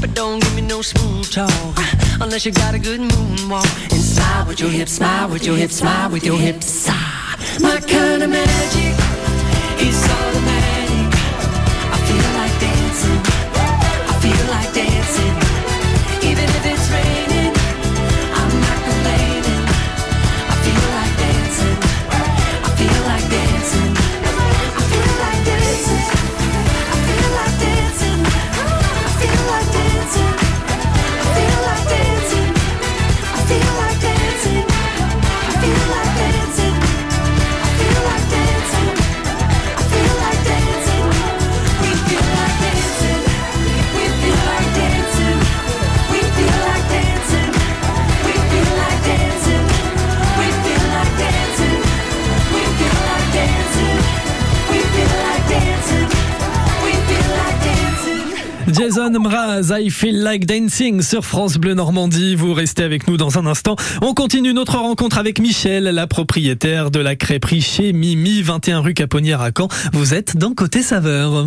But 0.00 0.14
don't 0.14 0.40
give 0.40 0.54
me 0.54 0.62
no 0.62 0.80
smooth 0.82 1.30
talk 1.30 1.76
unless 2.20 2.46
you 2.46 2.52
got 2.52 2.74
a 2.74 2.78
good 2.78 3.00
moonwalk. 3.00 3.92
And 3.92 4.00
smile 4.00 4.46
with 4.46 4.60
your 4.60 4.70
hips, 4.70 4.92
smile 4.92 5.28
with 5.28 5.44
your 5.44 5.56
hips, 5.56 5.76
smile 5.76 6.10
with 6.10 6.24
your 6.24 6.38
hips. 6.38 6.86
Ah, 6.88 7.36
my 7.60 7.80
kind 7.80 8.22
of 8.22 8.30
magic 8.30 8.94
is 9.80 10.04
automatic. 10.04 10.57
I 59.00 59.90
Feel 59.90 60.22
Like 60.22 60.44
Dancing 60.44 61.02
sur 61.02 61.24
France 61.24 61.56
Bleu 61.56 61.74
Normandie. 61.74 62.34
Vous 62.34 62.52
restez 62.52 62.82
avec 62.82 63.06
nous 63.06 63.16
dans 63.16 63.38
un 63.38 63.46
instant. 63.46 63.76
On 64.02 64.12
continue 64.12 64.52
notre 64.52 64.76
rencontre 64.78 65.18
avec 65.18 65.38
Michel, 65.38 65.84
la 65.84 66.06
propriétaire 66.08 66.90
de 66.90 66.98
la 66.98 67.14
crêperie 67.14 67.60
chez 67.60 67.92
Mimi, 67.92 68.42
21 68.42 68.80
rue 68.80 68.94
Caponnière 68.94 69.40
à 69.40 69.50
Caen. 69.56 69.68
Vous 69.92 70.14
êtes 70.14 70.36
dans 70.36 70.52
Côté 70.52 70.82
Saveur. 70.82 71.46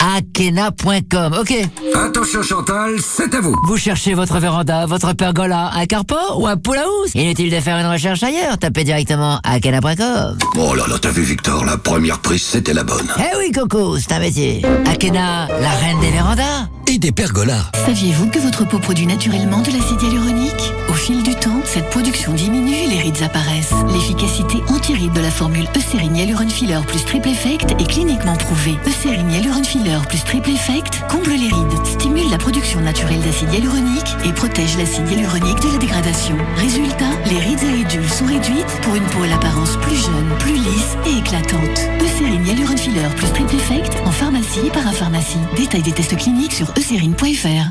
Akena.com. 0.00 1.34
Ok. 1.40 1.54
Attention 1.94 2.42
Chantal, 2.42 2.96
c'est 3.00 3.34
à 3.34 3.40
vous. 3.40 3.54
Vous 3.66 3.76
cherchez 3.76 4.14
votre 4.14 4.38
véranda, 4.38 4.86
votre 4.86 5.12
pergola, 5.12 5.70
un 5.74 5.86
carport 5.86 6.38
ou 6.40 6.46
un 6.46 6.56
pool 6.56 6.78
house 6.78 7.10
Inutile 7.14 7.50
de 7.50 7.60
faire 7.60 7.76
une 7.78 7.90
recherche 7.90 8.22
ailleurs. 8.22 8.58
Tapez 8.58 8.84
directement 8.84 9.40
akena.com. 9.44 10.38
Oh 10.56 10.74
là 10.74 10.84
là, 10.88 10.96
t'as 11.00 11.10
vu 11.10 11.22
Victor, 11.22 11.64
la 11.64 11.76
première 11.76 12.18
prise 12.20 12.42
c'était 12.42 12.72
la 12.74 12.84
bonne. 12.84 13.08
Eh 13.18 13.36
oui, 13.38 13.50
Coco, 13.52 13.98
c'est 13.98 14.12
un 14.12 14.20
métier. 14.20 14.62
Akena, 14.86 15.48
la 15.60 15.70
reine 15.70 16.00
des 16.00 16.10
vérandas. 16.10 16.68
Et 16.90 16.96
des 16.98 17.12
pergolas. 17.12 17.66
Saviez-vous 17.84 18.28
que 18.28 18.38
votre 18.38 18.66
peau 18.66 18.78
produit 18.78 19.06
naturellement 19.06 19.60
de 19.60 19.66
l'acide 19.70 20.00
hyaluronique? 20.00 20.72
Au 20.88 20.94
fil 20.94 21.22
du 21.22 21.34
temps, 21.34 21.60
cette 21.66 21.90
production 21.90 22.32
diminue 22.32 22.72
et 22.74 22.86
les 22.86 22.98
rides 23.00 23.22
apparaissent. 23.22 23.74
L'efficacité 23.92 24.56
anti-rides 24.68 25.12
de 25.12 25.20
la 25.20 25.30
formule 25.30 25.66
Eucérine 25.76 26.16
Hyaluron 26.16 26.48
Filler 26.48 26.78
plus 26.86 27.04
Triple 27.04 27.28
Effect 27.28 27.72
est 27.78 27.86
cliniquement 27.90 28.36
prouvée. 28.36 28.78
Eucérine 28.86 29.30
Hyaluron 29.30 29.64
Filler 29.64 29.87
plus 30.08 30.22
Triple 30.22 30.50
Effect 30.50 31.02
comble 31.08 31.30
les 31.30 31.48
rides, 31.48 31.86
stimule 31.86 32.30
la 32.30 32.38
production 32.38 32.80
naturelle 32.80 33.20
d'acide 33.20 33.52
hyaluronique 33.52 34.16
et 34.24 34.32
protège 34.32 34.76
l'acide 34.76 35.08
hyaluronique 35.08 35.60
de 35.60 35.72
la 35.72 35.78
dégradation. 35.78 36.36
Résultat, 36.56 37.10
les 37.26 37.38
rides 37.38 37.62
et 37.62 37.72
ridules 37.72 38.08
sont 38.08 38.26
réduites 38.26 38.80
pour 38.82 38.94
une 38.96 39.04
peau 39.04 39.22
à 39.22 39.28
l'apparence 39.28 39.76
plus 39.78 39.96
jeune, 39.96 40.28
plus 40.40 40.56
lisse 40.56 40.96
et 41.06 41.18
éclatante. 41.18 41.80
Eucérine 42.02 42.46
Hyaluron 42.46 42.76
Filler 42.76 43.08
plus 43.16 43.28
Triple 43.28 43.56
Effect 43.56 43.96
en 44.04 44.10
pharmacie 44.10 44.66
et 44.66 44.70
parapharmacie. 44.70 45.38
Détail 45.56 45.82
des 45.82 45.92
tests 45.92 46.16
cliniques 46.16 46.52
sur 46.52 46.70
eucérine.fr. 46.76 47.70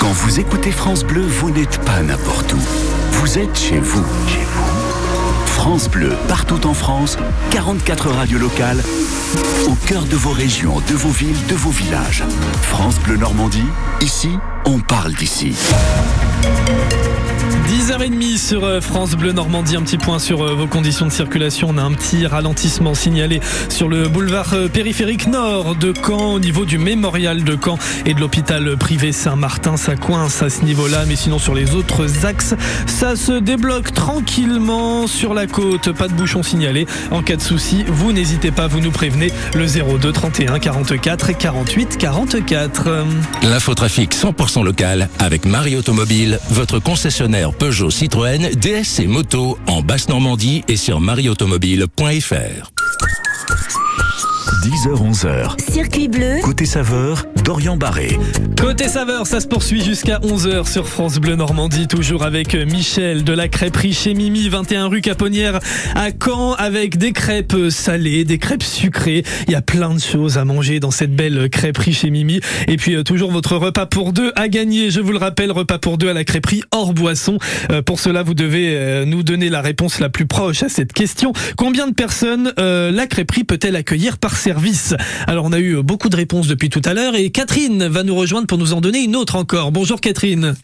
Quand 0.00 0.12
vous 0.12 0.40
écoutez 0.40 0.70
France 0.70 1.04
Bleu, 1.04 1.22
vous 1.22 1.50
n'êtes 1.50 1.78
pas 1.84 2.02
n'importe 2.02 2.52
où. 2.54 2.60
Vous 3.12 3.38
êtes 3.38 3.58
chez 3.58 3.78
vous. 3.78 4.04
Chez 4.26 4.44
vous. 4.44 4.81
France 5.62 5.88
Bleu, 5.88 6.10
partout 6.26 6.66
en 6.66 6.74
France, 6.74 7.16
44 7.52 8.10
radios 8.10 8.40
locales, 8.40 8.82
au 9.68 9.76
cœur 9.86 10.02
de 10.06 10.16
vos 10.16 10.32
régions, 10.32 10.80
de 10.88 10.94
vos 10.94 11.10
villes, 11.10 11.36
de 11.48 11.54
vos 11.54 11.70
villages. 11.70 12.24
France 12.62 12.98
Bleu 12.98 13.16
Normandie, 13.16 13.62
ici, 14.00 14.30
on 14.64 14.80
parle 14.80 15.12
d'ici. 15.12 15.54
10h30 17.72 18.36
sur 18.36 18.64
euh, 18.64 18.82
France 18.82 19.12
Bleu 19.12 19.32
Normandie, 19.32 19.76
un 19.76 19.82
petit 19.82 19.96
point 19.96 20.18
sur 20.18 20.42
euh, 20.42 20.54
vos 20.54 20.66
conditions 20.66 21.06
de 21.06 21.10
circulation. 21.10 21.68
On 21.70 21.78
a 21.78 21.82
un 21.82 21.92
petit 21.92 22.26
ralentissement 22.26 22.92
signalé 22.92 23.40
sur 23.70 23.88
le 23.88 24.08
boulevard 24.08 24.52
euh, 24.52 24.68
périphérique 24.68 25.26
nord 25.26 25.74
de 25.74 25.94
Caen, 25.94 26.34
au 26.34 26.38
niveau 26.38 26.66
du 26.66 26.76
mémorial 26.76 27.44
de 27.44 27.56
Caen 27.56 27.78
et 28.04 28.12
de 28.12 28.20
l'hôpital 28.20 28.76
privé 28.76 29.10
Saint-Martin. 29.10 29.78
Ça 29.78 29.96
coince 29.96 30.42
à 30.42 30.50
ce 30.50 30.66
niveau-là, 30.66 31.04
mais 31.08 31.16
sinon 31.16 31.38
sur 31.38 31.54
les 31.54 31.74
autres 31.74 32.26
axes, 32.26 32.54
ça 32.86 33.16
se 33.16 33.32
débloque 33.32 33.94
tranquillement 33.94 35.06
sur 35.06 35.32
la 35.32 35.46
côte. 35.46 35.92
Pas 35.92 36.08
de 36.08 36.12
bouchon 36.12 36.42
signalé. 36.42 36.86
En 37.10 37.22
cas 37.22 37.36
de 37.36 37.42
souci, 37.42 37.84
vous 37.88 38.12
n'hésitez 38.12 38.50
pas, 38.50 38.66
vous 38.66 38.80
nous 38.80 38.90
prévenez 38.90 39.32
le 39.54 39.66
02 39.66 40.12
31 40.12 40.58
44 40.58 41.38
48 41.38 41.96
44. 41.96 43.06
L'infotrafic 43.44 44.14
100% 44.14 44.62
local 44.62 45.08
avec 45.18 45.46
Marie 45.46 45.76
Automobile, 45.76 46.38
votre 46.50 46.78
concessionnaire 46.78 47.54
Peugeot, 47.62 47.90
Citroën, 47.90 48.50
DS 48.56 48.98
et 48.98 49.06
moto 49.06 49.56
en 49.68 49.82
Basse-Normandie 49.82 50.64
et 50.66 50.74
sur 50.74 50.98
marieautomobile.fr. 50.98 52.72
10h-11h. 54.64 55.70
Circuit 55.70 56.08
bleu. 56.08 56.40
Côté 56.42 56.66
saveur, 56.66 57.24
Dorian 57.44 57.76
Barré. 57.76 58.18
Côté 58.60 58.86
saveur, 58.86 59.26
ça 59.26 59.40
se 59.40 59.48
poursuit 59.48 59.82
jusqu'à 59.82 60.18
11h 60.20 60.70
sur 60.70 60.86
France 60.86 61.18
Bleu 61.18 61.34
Normandie, 61.34 61.88
toujours 61.88 62.22
avec 62.22 62.54
Michel 62.54 63.24
de 63.24 63.32
la 63.32 63.48
crêperie 63.48 63.92
chez 63.92 64.14
Mimi, 64.14 64.48
21 64.48 64.86
rue 64.86 65.00
Caponnière 65.00 65.58
à 65.96 66.10
Caen, 66.10 66.52
avec 66.54 66.96
des 66.96 67.12
crêpes 67.12 67.56
salées, 67.70 68.24
des 68.24 68.38
crêpes 68.38 68.62
sucrées. 68.62 69.24
Il 69.48 69.52
y 69.52 69.56
a 69.56 69.62
plein 69.62 69.94
de 69.94 70.00
choses 70.00 70.38
à 70.38 70.44
manger 70.44 70.78
dans 70.78 70.92
cette 70.92 71.14
belle 71.16 71.50
crêperie 71.50 71.92
chez 71.92 72.10
Mimi. 72.10 72.40
Et 72.68 72.76
puis 72.76 72.94
euh, 72.94 73.02
toujours 73.02 73.32
votre 73.32 73.56
repas 73.56 73.86
pour 73.86 74.12
deux 74.12 74.30
à 74.36 74.48
gagner. 74.48 74.90
Je 74.90 75.00
vous 75.00 75.12
le 75.12 75.18
rappelle, 75.18 75.50
repas 75.50 75.78
pour 75.78 75.98
deux 75.98 76.08
à 76.08 76.12
la 76.12 76.22
crêperie 76.22 76.62
hors 76.70 76.92
boisson. 76.92 77.38
Euh, 77.72 77.82
pour 77.82 77.98
cela, 77.98 78.22
vous 78.22 78.34
devez 78.34 78.76
euh, 78.76 79.04
nous 79.04 79.24
donner 79.24 79.48
la 79.48 79.60
réponse 79.60 79.98
la 79.98 80.08
plus 80.08 80.26
proche 80.26 80.62
à 80.62 80.68
cette 80.68 80.92
question. 80.92 81.32
Combien 81.56 81.88
de 81.88 81.94
personnes 81.94 82.52
la 82.56 83.06
crêperie 83.06 83.44
peut-elle 83.44 83.74
accueillir 83.74 84.18
par 84.18 84.36
service? 84.36 84.94
Alors 85.26 85.46
on 85.46 85.52
a 85.52 85.58
eu 85.58 85.82
beaucoup 85.82 86.08
de 86.08 86.16
réponses 86.16 86.46
depuis 86.46 86.70
tout 86.70 86.82
à 86.84 86.94
l'heure 86.94 87.16
Catherine 87.32 87.86
va 87.88 88.02
nous 88.02 88.14
rejoindre 88.14 88.46
pour 88.46 88.58
nous 88.58 88.72
en 88.74 88.80
donner 88.80 89.02
une 89.02 89.16
autre 89.16 89.36
encore. 89.36 89.72
Bonjour 89.72 90.00
Catherine. 90.00 90.54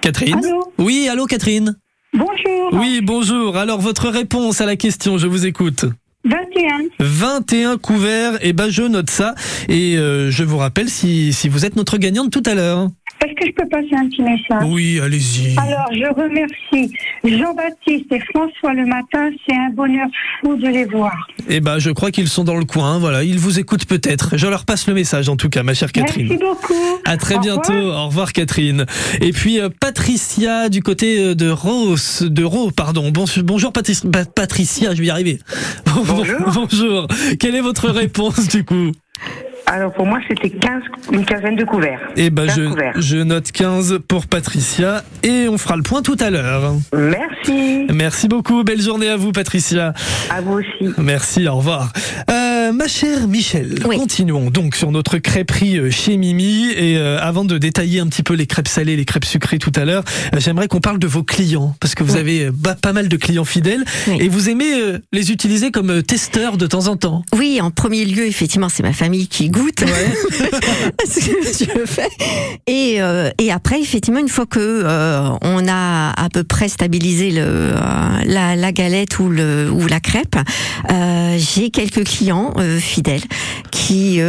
Catherine 0.00 0.44
Allô 0.44 0.72
Oui, 0.78 1.08
allô 1.08 1.26
Catherine 1.26 1.76
Bonjour. 2.12 2.70
Oui, 2.72 3.00
bonjour. 3.02 3.56
Alors 3.56 3.80
votre 3.80 4.08
réponse 4.08 4.60
à 4.60 4.66
la 4.66 4.76
question, 4.76 5.18
je 5.18 5.28
vous 5.28 5.46
écoute. 5.46 5.84
21. 6.24 6.88
21 6.98 7.78
couverts, 7.78 8.44
et 8.44 8.52
ben 8.52 8.68
je 8.68 8.82
note 8.82 9.08
ça 9.08 9.34
et 9.68 9.96
euh, 9.96 10.30
je 10.30 10.44
vous 10.44 10.58
rappelle 10.58 10.90
si, 10.90 11.32
si 11.32 11.48
vous 11.48 11.64
êtes 11.64 11.76
notre 11.76 11.96
gagnante 11.96 12.30
tout 12.30 12.42
à 12.44 12.54
l'heure. 12.54 12.88
Est-ce 13.22 13.34
que 13.34 13.46
je 13.46 13.52
peux 13.52 13.68
passer 13.68 13.94
un 13.94 14.08
petit 14.08 14.22
message 14.22 14.64
Oui, 14.66 14.98
allez-y. 14.98 15.54
Alors, 15.58 15.86
je 15.92 16.06
remercie 16.14 16.90
Jean-Baptiste 17.22 18.10
et 18.12 18.20
François 18.34 18.72
le 18.72 18.86
matin. 18.86 19.30
C'est 19.46 19.54
un 19.54 19.70
bonheur 19.70 20.06
fou 20.40 20.56
de 20.56 20.66
les 20.68 20.86
voir. 20.86 21.12
Eh 21.48 21.60
ben 21.60 21.78
je 21.78 21.90
crois 21.90 22.10
qu'ils 22.10 22.28
sont 22.28 22.44
dans 22.44 22.56
le 22.56 22.64
coin, 22.64 22.98
voilà, 22.98 23.22
ils 23.22 23.38
vous 23.38 23.58
écoutent 23.58 23.84
peut-être. 23.84 24.38
Je 24.38 24.46
leur 24.46 24.64
passe 24.64 24.86
le 24.86 24.94
message 24.94 25.28
en 25.28 25.36
tout 25.36 25.50
cas, 25.50 25.62
ma 25.62 25.74
chère 25.74 25.92
Catherine. 25.92 26.28
Merci 26.28 26.42
beaucoup. 26.42 26.74
À 27.04 27.16
très 27.18 27.36
Au 27.36 27.40
bientôt. 27.40 27.72
revoir. 27.74 28.04
Au 28.04 28.06
revoir 28.08 28.32
Catherine. 28.32 28.86
Et 29.20 29.32
puis 29.32 29.60
euh, 29.60 29.68
Patricia 29.80 30.68
du 30.70 30.82
côté 30.82 31.18
euh, 31.20 31.34
de 31.34 31.50
Rose, 31.50 32.26
de 32.28 32.44
Ro, 32.44 32.70
pardon. 32.70 33.10
Bon- 33.10 33.26
bonjour 33.44 33.72
Patricia, 33.72 34.08
Patricia, 34.34 34.94
je 34.94 35.00
vais 35.00 35.06
y 35.08 35.10
arriver. 35.10 35.40
Bonjour. 36.06 36.36
bonjour. 36.54 37.06
Quelle 37.38 37.54
est 37.54 37.60
votre 37.60 37.88
réponse 37.90 38.48
du 38.48 38.64
coup? 38.64 38.92
Alors 39.72 39.92
pour 39.92 40.04
moi, 40.04 40.18
c'était 40.26 40.50
15, 40.50 40.82
une 41.12 41.24
quinzaine 41.24 41.54
de 41.54 41.64
couverts. 41.64 42.00
Eh 42.16 42.30
ben 42.30 42.46
15 42.46 42.56
je, 42.56 42.68
couverts. 42.68 42.92
je 42.96 43.16
note 43.18 43.52
15 43.52 44.00
pour 44.08 44.26
Patricia 44.26 45.04
et 45.22 45.46
on 45.48 45.58
fera 45.58 45.76
le 45.76 45.84
point 45.84 46.02
tout 46.02 46.16
à 46.18 46.28
l'heure. 46.30 46.74
Merci. 46.92 47.86
Merci 47.94 48.26
beaucoup. 48.26 48.64
Belle 48.64 48.82
journée 48.82 49.08
à 49.08 49.16
vous 49.16 49.30
Patricia. 49.30 49.94
À 50.28 50.40
vous 50.40 50.54
aussi. 50.54 50.92
Merci, 50.98 51.46
au 51.46 51.54
revoir. 51.54 51.92
Euh, 52.30 52.72
ma 52.72 52.88
chère 52.88 53.28
Michel, 53.28 53.78
continuons 53.80 54.50
donc 54.50 54.74
sur 54.74 54.90
notre 54.90 55.18
crêperie 55.18 55.78
euh, 55.78 55.90
chez 55.92 56.16
Mimi. 56.16 56.72
Et 56.72 56.98
euh, 56.98 57.20
avant 57.20 57.44
de 57.44 57.56
détailler 57.56 58.00
un 58.00 58.08
petit 58.08 58.24
peu 58.24 58.34
les 58.34 58.46
crêpes 58.46 58.66
salées, 58.66 58.96
les 58.96 59.04
crêpes 59.04 59.24
sucrées 59.24 59.58
tout 59.58 59.72
à 59.76 59.84
l'heure, 59.84 60.02
euh, 60.34 60.40
j'aimerais 60.40 60.66
qu'on 60.66 60.80
parle 60.80 60.98
de 60.98 61.06
vos 61.06 61.22
clients. 61.22 61.76
Parce 61.78 61.94
que 61.94 62.02
vous 62.02 62.16
avez 62.16 62.50
bah, 62.50 62.74
pas 62.74 62.92
mal 62.92 63.08
de 63.08 63.16
clients 63.16 63.44
fidèles. 63.44 63.84
Et 64.18 64.28
vous 64.28 64.48
aimez 64.50 64.80
euh, 64.80 64.98
les 65.12 65.30
utiliser 65.30 65.70
comme 65.70 66.02
testeurs 66.02 66.56
de 66.56 66.66
temps 66.66 66.88
en 66.88 66.96
temps. 66.96 67.22
Oui, 67.38 67.60
en 67.62 67.70
premier 67.70 68.04
lieu, 68.04 68.26
effectivement, 68.26 68.68
c'est 68.68 68.82
ma 68.82 68.92
famille 68.92 69.28
qui 69.28 69.48
goûte 69.48 69.59
ce 71.06 71.64
que 71.64 71.74
je 71.74 71.86
fais. 71.86 72.08
Et, 72.66 72.96
euh, 73.00 73.30
et 73.38 73.50
après, 73.52 73.80
effectivement, 73.80 74.20
une 74.20 74.28
fois 74.28 74.46
que 74.46 74.58
euh, 74.60 75.30
on 75.42 75.68
a 75.68 76.10
à 76.10 76.28
peu 76.32 76.44
près 76.44 76.68
stabilisé 76.68 77.30
le, 77.30 77.40
euh, 77.42 77.74
la, 78.24 78.56
la 78.56 78.72
galette 78.72 79.18
ou, 79.18 79.28
le, 79.28 79.70
ou 79.70 79.86
la 79.86 80.00
crêpe, 80.00 80.36
j'ai 81.36 81.70
quelques 81.70 82.04
clients 82.04 82.54
fidèles 82.78 83.22
qui, 83.70 84.20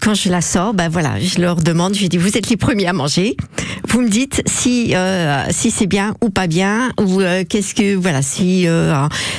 quand 0.00 0.14
je 0.14 0.30
la 0.30 0.40
sors, 0.40 0.74
ben 0.74 0.88
voilà, 0.88 1.20
je 1.20 1.40
leur 1.40 1.56
demande, 1.56 1.94
je 1.94 2.06
dis, 2.06 2.16
vous 2.16 2.36
êtes 2.36 2.48
les 2.48 2.56
premiers 2.56 2.86
à 2.86 2.92
manger. 2.92 3.36
Vous 3.88 4.00
me 4.00 4.08
dites 4.08 4.42
si 4.46 4.94
si 5.50 5.70
c'est 5.70 5.86
bien 5.86 6.14
ou 6.22 6.30
pas 6.30 6.46
bien 6.46 6.90
ou 7.00 7.20
qu'est-ce 7.48 7.74
que 7.74 7.94
voilà 7.94 8.22
si 8.22 8.66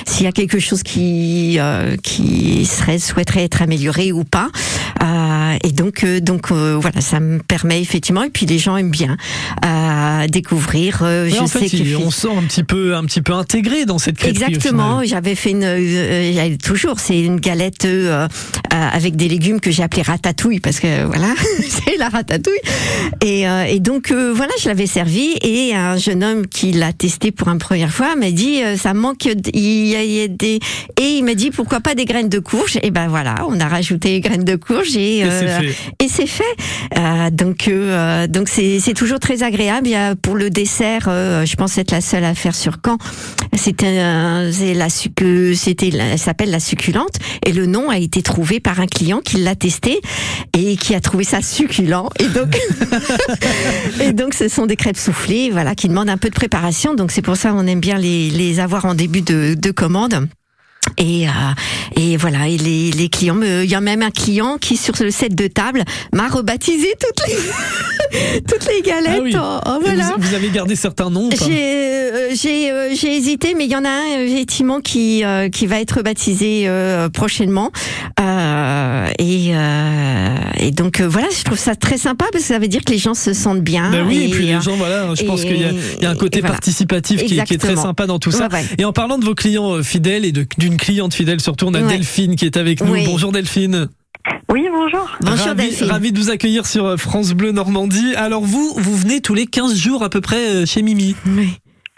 s'il 0.05 0.25
y 0.25 0.27
a 0.27 0.31
quelque 0.31 0.59
chose 0.59 0.83
qui 0.83 1.59
qui 2.03 2.65
serait 2.65 2.99
souhaiterait 2.99 3.43
être 3.43 3.61
amélioré 3.61 4.11
ou 4.11 4.23
pas. 4.23 4.49
Euh, 5.01 5.18
et 5.63 5.71
donc 5.71 6.03
euh, 6.03 6.19
donc 6.19 6.51
euh, 6.51 6.77
voilà, 6.79 7.01
ça 7.01 7.19
me 7.19 7.39
permet 7.39 7.81
effectivement 7.81 8.23
et 8.23 8.29
puis 8.29 8.45
les 8.45 8.57
gens 8.59 8.77
aiment 8.77 8.89
bien 8.91 9.17
euh, 9.65 10.27
découvrir. 10.27 10.99
euh, 11.03 11.25
Ouais, 11.25 11.31
je 11.31 11.39
en 11.39 11.47
sais 11.47 11.67
fait, 11.67 11.77
que 11.77 11.95
on 11.97 12.11
sent 12.11 12.29
un 12.35 12.43
petit 12.43 12.63
peu, 12.63 12.95
un 12.95 13.03
petit 13.03 13.21
peu 13.21 13.33
intégré 13.33 13.85
dans 13.85 13.97
cette 13.97 14.17
crêperie. 14.17 14.43
Exactement, 14.45 15.01
j'avais 15.03 15.35
fait 15.35 15.51
une, 15.51 15.63
euh, 15.63 16.55
toujours, 16.63 16.99
c'est 16.99 17.19
une 17.19 17.39
galette 17.39 17.85
euh, 17.85 18.27
euh, 18.27 18.27
avec 18.93 19.15
des 19.15 19.27
légumes 19.27 19.59
que 19.59 19.71
j'ai 19.71 19.83
appelé 19.83 20.01
ratatouille 20.01 20.59
parce 20.59 20.79
que 20.79 21.03
voilà, 21.05 21.33
c'est 21.67 21.97
la 21.97 22.09
ratatouille. 22.09 22.53
Et, 23.21 23.47
euh, 23.47 23.63
et 23.65 23.79
donc 23.79 24.11
euh, 24.11 24.31
voilà, 24.33 24.53
je 24.61 24.67
l'avais 24.69 24.87
servi 24.87 25.35
et 25.41 25.73
un 25.75 25.97
jeune 25.97 26.23
homme 26.23 26.47
qui 26.47 26.71
l'a 26.71 26.93
testé 26.93 27.31
pour 27.31 27.49
une 27.49 27.59
première 27.59 27.91
fois 27.91 28.15
m'a 28.15 28.31
dit 28.31 28.61
euh, 28.63 28.77
ça 28.77 28.93
manque, 28.93 29.25
il 29.25 29.85
y 29.87 29.95
a, 29.95 30.03
il 30.03 30.11
y 30.11 30.21
a 30.21 30.27
des 30.27 30.59
et 30.99 31.17
il 31.17 31.23
m'a 31.23 31.33
dit 31.35 31.51
pourquoi 31.51 31.79
pas 31.79 31.95
des 31.95 32.05
graines 32.05 32.29
de 32.29 32.39
courge? 32.39 32.77
Et 32.83 32.91
ben 32.91 33.07
voilà, 33.07 33.45
on 33.49 33.59
a 33.59 33.67
rajouté 33.67 34.09
les 34.09 34.19
graines 34.21 34.43
de 34.43 34.55
courge 34.55 34.95
et 34.95 35.08
Et 35.17 35.29
c'est 35.29 35.47
euh, 35.47 35.59
fait. 35.59 35.75
et 35.99 36.07
c'est 36.07 36.27
fait. 36.27 36.43
Euh, 36.97 37.29
donc 37.29 37.67
euh, 37.67 38.27
donc 38.27 38.49
c'est 38.49 38.79
c'est 38.79 38.93
toujours 38.93 39.19
très 39.19 39.43
agréable. 39.43 39.87
Il 39.87 39.91
y 39.91 39.95
a 39.95 40.15
pour 40.15 40.35
le 40.35 40.49
dessert, 40.49 41.07
euh, 41.07 41.45
je 41.45 41.55
pense 41.55 41.77
être 41.77 41.91
la 41.91 42.01
seule 42.01 42.23
à 42.23 42.35
faire 42.35 42.55
sur 42.55 42.77
Caen. 42.85 42.97
C'était 43.53 43.95
la 43.95 44.89
c'était 44.89 45.89
elle 45.89 46.19
s'appelle 46.19 46.51
la 46.51 46.59
succulente 46.59 47.15
et 47.45 47.51
le 47.51 47.65
nom 47.65 47.89
a 47.89 47.97
été 47.97 48.21
trouvé 48.21 48.59
par 48.59 48.79
un 48.79 48.87
client 48.87 49.21
qui 49.23 49.37
l'a 49.37 49.55
testé 49.55 49.99
et 50.57 50.77
qui 50.77 50.95
a 50.95 51.01
trouvé 51.01 51.23
ça 51.23 51.41
succulent 51.41 52.09
et 52.19 52.27
donc 52.27 52.57
et 54.01 54.13
donc 54.13 54.33
ce 54.33 54.47
sont 54.47 54.65
des 54.65 54.75
crêpes 54.75 54.97
soufflées 54.97 55.49
voilà 55.51 55.75
qui 55.75 55.87
demandent 55.87 56.09
un 56.09 56.17
peu 56.17 56.29
de 56.29 56.35
préparation 56.35 56.95
donc 56.95 57.11
c'est 57.11 57.21
pour 57.21 57.37
ça 57.37 57.53
on 57.53 57.67
aime 57.67 57.79
bien 57.79 57.97
les 57.97 58.29
les 58.29 58.59
avoir 58.59 58.85
en 58.85 58.93
début 58.93 59.21
de, 59.21 59.55
de 59.55 59.71
commande. 59.71 60.27
Et, 60.97 61.27
euh, 61.27 61.31
et 62.01 62.17
voilà, 62.17 62.47
et 62.47 62.57
les, 62.57 62.91
les 62.91 63.09
clients, 63.09 63.35
me- 63.35 63.63
il 63.63 63.69
y 63.69 63.75
a 63.75 63.81
même 63.81 64.01
un 64.01 64.11
client 64.11 64.57
qui 64.59 64.75
sur 64.77 64.93
le 65.01 65.11
set 65.11 65.35
de 65.35 65.47
table 65.47 65.83
m'a 66.13 66.27
rebaptisé 66.27 66.87
toutes 66.99 67.27
les 67.27 68.41
toutes 68.47 68.65
les 68.67 68.81
galettes. 68.81 69.13
Ah 69.17 69.21
oui. 69.21 69.35
en 69.35 69.79
Et 69.79 69.83
voilà. 69.83 70.13
vous, 70.17 70.27
vous 70.27 70.33
avez 70.33 70.49
gardé 70.49 70.75
certains 70.75 71.09
noms 71.09 71.29
J'ai 71.31 71.85
euh, 72.11 72.29
j'ai 72.33 72.71
euh, 72.71 72.89
j'ai 72.95 73.15
hésité, 73.15 73.53
mais 73.55 73.65
il 73.65 73.71
y 73.71 73.75
en 73.75 73.85
a 73.85 73.89
un 73.89 74.19
effectivement 74.25 74.79
qui 74.81 75.23
euh, 75.23 75.49
qui 75.49 75.67
va 75.67 75.79
être 75.79 76.01
baptisé 76.01 76.63
euh, 76.67 77.07
prochainement. 77.09 77.71
Euh, 78.19 79.07
et 79.19 79.49
euh, 79.53 80.35
et 80.59 80.71
donc 80.71 80.99
euh, 81.01 81.07
voilà, 81.07 81.27
je 81.37 81.43
trouve 81.43 81.59
ça 81.59 81.75
très 81.75 81.97
sympa 81.97 82.25
parce 82.31 82.43
que 82.45 82.47
ça 82.53 82.59
veut 82.59 82.67
dire 82.67 82.83
que 82.83 82.91
les 82.91 82.97
gens 82.97 83.13
se 83.13 83.33
sentent 83.33 83.61
bien. 83.63 83.91
Ben 83.91 84.05
oui, 84.07 84.25
et, 84.25 84.29
puis 84.29 84.45
les 84.47 84.61
gens, 84.61 84.75
voilà, 84.75 85.13
je 85.15 85.23
pense 85.23 85.41
qu'il 85.43 85.57
y, 85.57 86.01
y 86.01 86.05
a 86.05 86.09
un 86.09 86.15
côté 86.15 86.41
participatif 86.41 87.23
qui, 87.25 87.37
est- 87.39 87.43
qui 87.43 87.53
est 87.53 87.57
très 87.57 87.75
sympa 87.75 88.07
dans 88.07 88.19
tout 88.19 88.31
ça. 88.31 88.47
Ouais, 88.47 88.53
ouais. 88.55 88.65
Et 88.77 88.85
en 88.85 88.93
parlant 88.93 89.17
de 89.17 89.25
vos 89.25 89.35
clients 89.35 89.81
fidèles 89.83 90.25
et 90.25 90.31
de- 90.31 90.47
d'une 90.69 90.77
cliente 90.77 91.13
fidèle, 91.13 91.41
surtout, 91.41 91.65
on 91.65 91.73
a 91.73 91.81
Ouais. 91.81 91.87
Delphine 91.87 92.35
qui 92.35 92.45
est 92.45 92.57
avec 92.57 92.81
nous. 92.81 92.91
Oui. 92.93 93.03
Bonjour 93.05 93.31
Delphine. 93.31 93.87
Oui, 94.51 94.67
bonjour. 94.71 95.09
Bonjour 95.21 95.45
ravi, 95.47 95.63
Delphine. 95.69 95.87
ravi 95.87 96.11
de 96.11 96.19
vous 96.19 96.29
accueillir 96.29 96.65
sur 96.65 96.85
euh, 96.85 96.97
France 96.97 97.33
Bleu 97.33 97.51
Normandie. 97.51 98.13
Alors 98.15 98.41
vous, 98.43 98.73
vous 98.77 98.95
venez 98.95 99.21
tous 99.21 99.33
les 99.33 99.45
15 99.47 99.75
jours 99.75 100.03
à 100.03 100.09
peu 100.09 100.21
près 100.21 100.49
euh, 100.49 100.65
chez 100.65 100.81
Mimi. 100.81 101.15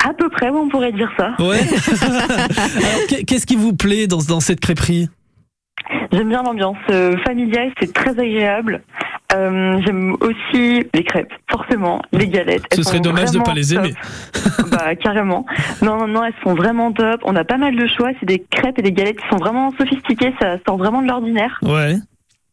À 0.03 0.13
peu 0.13 0.29
près, 0.29 0.49
on 0.49 0.67
pourrait 0.69 0.91
dire 0.93 1.11
ça. 1.17 1.35
Ouais. 1.39 1.59
Qu'est-ce 3.27 3.45
qui 3.45 3.55
vous 3.55 3.73
plaît 3.73 4.07
dans, 4.07 4.19
dans 4.19 4.39
cette 4.39 4.59
crêperie? 4.59 5.09
J'aime 6.11 6.29
bien 6.29 6.43
l'ambiance 6.43 6.77
euh, 6.89 7.17
familiale, 7.25 7.71
c'est 7.79 7.93
très 7.93 8.11
agréable. 8.11 8.83
Euh, 9.33 9.81
J'aime 9.85 10.15
aussi 10.21 10.83
les 10.93 11.03
crêpes, 11.03 11.33
forcément, 11.49 12.01
les 12.11 12.27
galettes. 12.27 12.63
Ce 12.73 12.83
serait 12.83 12.99
dommage 12.99 13.25
de 13.31 13.37
vraiment 13.37 13.43
pas 13.45 13.53
les 13.53 13.73
aimer. 13.73 13.93
bah 14.69 14.95
carrément. 15.01 15.45
Non, 15.81 15.97
non, 15.97 16.07
non, 16.07 16.23
elles 16.23 16.33
sont 16.43 16.53
vraiment 16.53 16.91
top. 16.91 17.21
On 17.23 17.35
a 17.35 17.43
pas 17.43 17.57
mal 17.57 17.75
de 17.75 17.87
choix. 17.87 18.09
C'est 18.19 18.25
des 18.25 18.43
crêpes 18.49 18.77
et 18.79 18.81
des 18.81 18.91
galettes 18.91 19.17
qui 19.17 19.27
sont 19.29 19.37
vraiment 19.37 19.71
sophistiquées. 19.77 20.33
Ça 20.41 20.57
sort 20.67 20.77
vraiment 20.77 21.01
de 21.01 21.07
l'ordinaire. 21.07 21.59
Ouais. 21.61 21.95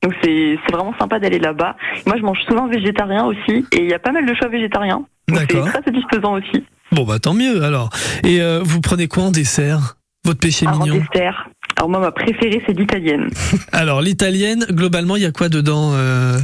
Donc 0.03 0.15
c'est 0.23 0.59
c'est 0.65 0.73
vraiment 0.73 0.95
sympa 1.01 1.19
d'aller 1.19 1.41
là-bas. 1.41 1.77
Moi, 2.07 2.17
je 2.19 2.23
mange 2.23 2.39
souvent 2.49 2.69
végétarien 2.69 3.25
aussi, 3.25 3.67
et 3.73 3.83
il 3.83 3.89
y 3.89 3.95
a 3.95 3.99
pas 3.99 4.13
mal 4.13 4.25
de 4.27 4.35
choix 4.35 4.47
végétariens. 4.49 5.05
Donc 5.29 5.39
c'est 5.41 5.47
D'accord. 5.55 5.69
très 5.69 5.83
satisfaisant 5.83 6.35
aussi. 6.35 6.65
Bon 6.93 7.03
bah 7.05 7.19
tant 7.19 7.35
mieux 7.35 7.63
alors. 7.65 7.91
Et 8.25 8.41
euh, 8.41 8.61
vous 8.63 8.81
prenez 8.81 9.09
quoi 9.09 9.25
en 9.25 9.31
dessert? 9.31 9.97
Votre 10.25 10.41
péché 10.41 10.67
en 10.67 10.79
mignon 10.79 11.03
dessert. 11.13 11.49
Alors 11.79 11.91
moi, 11.91 12.01
ma 12.01 12.11
préférée, 12.11 12.61
c'est 12.67 12.77
l'italienne. 12.77 13.31
Alors 13.73 14.03
l'italienne, 14.03 14.67
globalement, 14.69 15.15
il 15.15 15.23
y 15.23 15.27
a 15.27 15.31
quoi 15.31 15.49
dedans 15.49 15.93
euh 15.95 16.37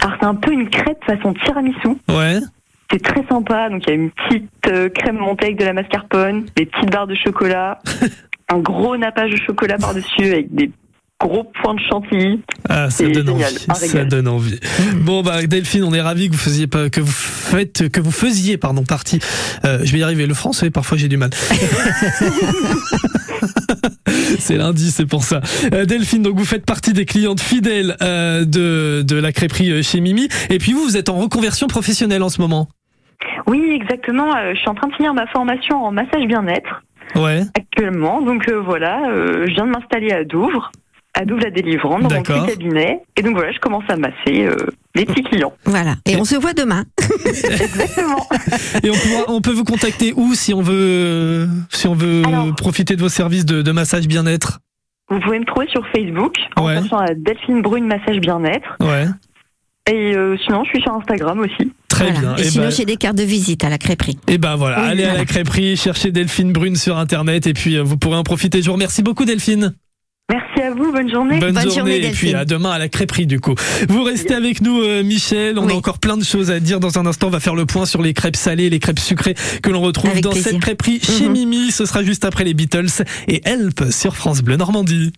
Alors 0.00 0.16
c'est 0.18 0.26
un 0.26 0.34
peu 0.34 0.52
une 0.52 0.68
crêpe 0.68 0.98
façon 1.06 1.32
tiramisu. 1.32 1.90
Ouais. 2.08 2.40
C'est 2.90 3.00
très 3.00 3.24
sympa. 3.28 3.70
Donc 3.70 3.84
il 3.86 3.90
y 3.90 3.92
a 3.92 3.94
une 3.94 4.10
petite 4.10 4.50
euh, 4.66 4.88
crème 4.88 5.18
montée 5.18 5.46
avec 5.46 5.60
de 5.60 5.64
la 5.64 5.74
mascarpone, 5.74 6.46
des 6.56 6.66
petites 6.66 6.90
barres 6.90 7.06
de 7.06 7.14
chocolat, 7.14 7.78
un 8.52 8.58
gros 8.58 8.96
nappage 8.96 9.30
de 9.30 9.36
chocolat 9.36 9.78
par-dessus 9.78 10.24
avec 10.24 10.52
des 10.52 10.72
gros 11.20 11.44
points 11.62 11.74
de 11.74 11.80
chantilly. 11.88 12.42
Ah, 12.68 12.90
ça 12.90 13.04
donne 13.04 13.26
génial, 13.28 13.52
envie. 13.68 13.88
Ça 13.88 14.04
donne 14.04 14.26
envie. 14.26 14.58
Bon 15.02 15.22
bah 15.22 15.46
Delphine, 15.46 15.84
on 15.84 15.94
est 15.94 16.00
ravis 16.00 16.26
que 16.28 16.32
vous 16.32 16.40
faisiez 16.40 16.66
pas, 16.66 16.90
que 16.90 17.00
vous 17.00 17.12
faites, 17.12 17.88
que 17.90 18.00
vous 18.00 18.10
faisiez 18.10 18.56
pardon 18.56 18.82
partie. 18.82 19.20
euh, 19.64 19.78
je 19.84 19.92
vais 19.92 19.98
y 20.00 20.02
arriver. 20.02 20.26
Le 20.26 20.34
français, 20.34 20.70
parfois 20.70 20.98
j'ai 20.98 21.06
du 21.06 21.16
mal. 21.16 21.30
c'est 24.38 24.56
lundi, 24.56 24.90
c'est 24.90 25.06
pour 25.06 25.24
ça. 25.24 25.40
Euh, 25.72 25.84
Delphine, 25.84 26.22
donc 26.22 26.36
vous 26.36 26.44
faites 26.44 26.64
partie 26.66 26.92
des 26.92 27.04
clientes 27.04 27.40
fidèles 27.40 27.96
euh, 28.02 28.44
de 28.44 29.02
de 29.02 29.16
la 29.16 29.32
crêperie 29.32 29.70
euh, 29.72 29.82
chez 29.82 30.00
Mimi. 30.00 30.28
Et 30.50 30.58
puis 30.58 30.72
vous, 30.72 30.82
vous 30.84 30.96
êtes 30.96 31.08
en 31.08 31.14
reconversion 31.20 31.66
professionnelle 31.66 32.22
en 32.22 32.28
ce 32.28 32.40
moment. 32.40 32.68
Oui, 33.46 33.62
exactement. 33.72 34.32
Je 34.52 34.58
suis 34.58 34.68
en 34.68 34.74
train 34.74 34.88
de 34.88 34.94
finir 34.94 35.12
ma 35.14 35.26
formation 35.28 35.84
en 35.84 35.90
massage 35.92 36.26
bien-être 36.26 36.82
Ouais. 37.14 37.42
actuellement. 37.56 38.22
Donc 38.22 38.48
euh, 38.48 38.60
voilà, 38.60 39.08
euh, 39.10 39.44
je 39.46 39.52
viens 39.54 39.66
de 39.66 39.70
m'installer 39.72 40.10
à 40.12 40.24
Douvres, 40.24 40.72
à 41.14 41.24
Douvres 41.24 41.42
la 41.44 41.50
délivrante, 41.50 42.02
dans 42.02 42.10
mon 42.14 42.22
petit 42.22 42.46
cabinet. 42.46 43.00
Et 43.16 43.22
donc 43.22 43.34
voilà, 43.36 43.52
je 43.52 43.58
commence 43.60 43.84
à 43.88 43.96
masser 43.96 44.44
euh, 44.44 44.56
les 44.96 45.04
petits 45.04 45.22
clients. 45.22 45.52
Voilà. 45.64 45.94
Et 46.06 46.16
on 46.16 46.24
se 46.24 46.34
voit 46.34 46.52
demain. 46.54 46.84
Exactement. 47.24 48.26
Et 48.82 48.90
on, 48.90 48.94
pourra- 48.94 49.24
on 49.28 49.40
peut 49.40 49.52
vous 49.52 49.64
contacter 49.64 50.12
où 50.16 50.34
si 50.34 50.52
on 50.54 50.62
veut, 50.62 50.74
euh, 50.74 51.46
si 51.70 51.86
on 51.86 51.94
veut 51.94 52.22
Alors- 52.26 52.54
profiter 52.56 52.96
de 52.96 53.00
vos 53.00 53.08
services 53.08 53.44
de, 53.44 53.62
de 53.62 53.72
massage 53.72 54.06
bien-être? 54.08 54.58
Vous 55.10 55.20
pouvez 55.20 55.38
me 55.38 55.44
trouver 55.44 55.66
sur 55.68 55.86
Facebook 55.94 56.34
en 56.56 56.66
Ouais. 56.66 56.74
cherchant 56.76 56.98
à 56.98 57.14
Delphine 57.14 57.62
Brune 57.62 57.86
Massage 57.86 58.18
Bien-être. 58.18 58.76
Ouais. 58.80 59.06
Et 59.90 60.16
euh, 60.16 60.36
sinon, 60.44 60.64
je 60.64 60.70
suis 60.70 60.80
sur 60.82 60.94
Instagram 60.94 61.40
aussi. 61.40 61.70
Très 61.88 62.10
Voilà. 62.10 62.20
bien. 62.20 62.36
Et 62.36 62.40
Eh 62.40 62.44
sinon, 62.50 62.64
ben- 62.64 62.70
j'ai 62.70 62.84
des 62.86 62.96
cartes 62.96 63.16
de 63.18 63.22
visite 63.22 63.62
à 63.64 63.68
la 63.68 63.76
crêperie. 63.78 64.18
Et 64.28 64.38
ben 64.38 64.56
voilà, 64.56 64.80
Oui, 64.80 64.88
allez 64.88 65.04
à 65.04 65.14
la 65.14 65.26
crêperie, 65.26 65.76
cherchez 65.76 66.10
Delphine 66.10 66.52
Brune 66.52 66.74
sur 66.76 66.96
internet 66.96 67.46
et 67.46 67.52
puis 67.52 67.76
euh, 67.76 67.82
vous 67.82 67.98
pourrez 67.98 68.16
en 68.16 68.22
profiter. 68.24 68.62
Je 68.62 68.66
vous 68.66 68.72
remercie 68.72 69.02
beaucoup 69.02 69.26
Delphine. 69.26 69.74
Merci 70.32 70.62
à 70.62 70.70
vous, 70.70 70.90
bonne 70.90 71.10
journée. 71.10 71.38
Bonne, 71.38 71.52
Bonne 71.52 71.62
journée, 71.70 71.92
journée, 72.00 72.06
et 72.06 72.10
puis 72.10 72.34
à 72.34 72.46
demain 72.46 72.70
à 72.70 72.78
la 72.78 72.88
crêperie 72.88 73.26
du 73.26 73.40
coup. 73.40 73.54
Vous 73.90 74.02
restez 74.02 74.32
avec 74.34 74.62
nous 74.62 74.80
euh, 74.80 75.02
Michel, 75.02 75.58
on 75.58 75.66
Oui. 75.66 75.72
a 75.74 75.76
encore 75.76 75.98
plein 75.98 76.16
de 76.16 76.24
choses 76.24 76.50
à 76.50 76.60
dire 76.60 76.80
dans 76.80 76.98
un 76.98 77.04
instant, 77.04 77.26
on 77.26 77.30
va 77.30 77.40
faire 77.40 77.54
le 77.54 77.66
point 77.66 77.84
sur 77.84 78.00
les 78.00 78.14
crêpes 78.14 78.36
salées, 78.36 78.70
les 78.70 78.78
crêpes 78.78 78.98
sucrées 79.00 79.34
que 79.62 79.68
l'on 79.70 79.82
retrouve 79.82 80.10
Avec 80.12 80.22
dans 80.24 80.30
plaisir. 80.30 80.52
cette 80.52 80.60
crêperie 80.62 80.98
chez 81.00 81.26
Mhm. 81.28 81.32
Mimi, 81.32 81.70
ce 81.70 81.84
sera 81.84 82.02
juste 82.02 82.24
après 82.24 82.44
les 82.44 82.54
Beatles 82.54 82.88
et 83.28 83.42
Help 83.46 83.84
sur 83.90 84.16
France 84.16 84.40
Bleu 84.40 84.56
Normandie. 84.56 85.12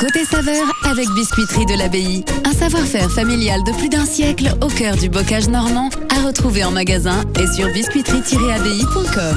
Côté 0.00 0.24
saveur 0.24 0.64
avec 0.84 1.08
Biscuiterie 1.10 1.66
de 1.66 1.76
l'Abbaye. 1.76 2.24
Un 2.46 2.52
savoir-faire 2.52 3.10
familial 3.10 3.60
de 3.64 3.72
plus 3.76 3.90
d'un 3.90 4.06
siècle 4.06 4.54
au 4.62 4.68
cœur 4.68 4.96
du 4.96 5.10
bocage 5.10 5.48
normand 5.48 5.90
à 6.08 6.26
retrouver 6.26 6.64
en 6.64 6.70
magasin 6.70 7.22
et 7.38 7.46
sur 7.54 7.68
biscuiterie-abbaye.com. 7.68 9.36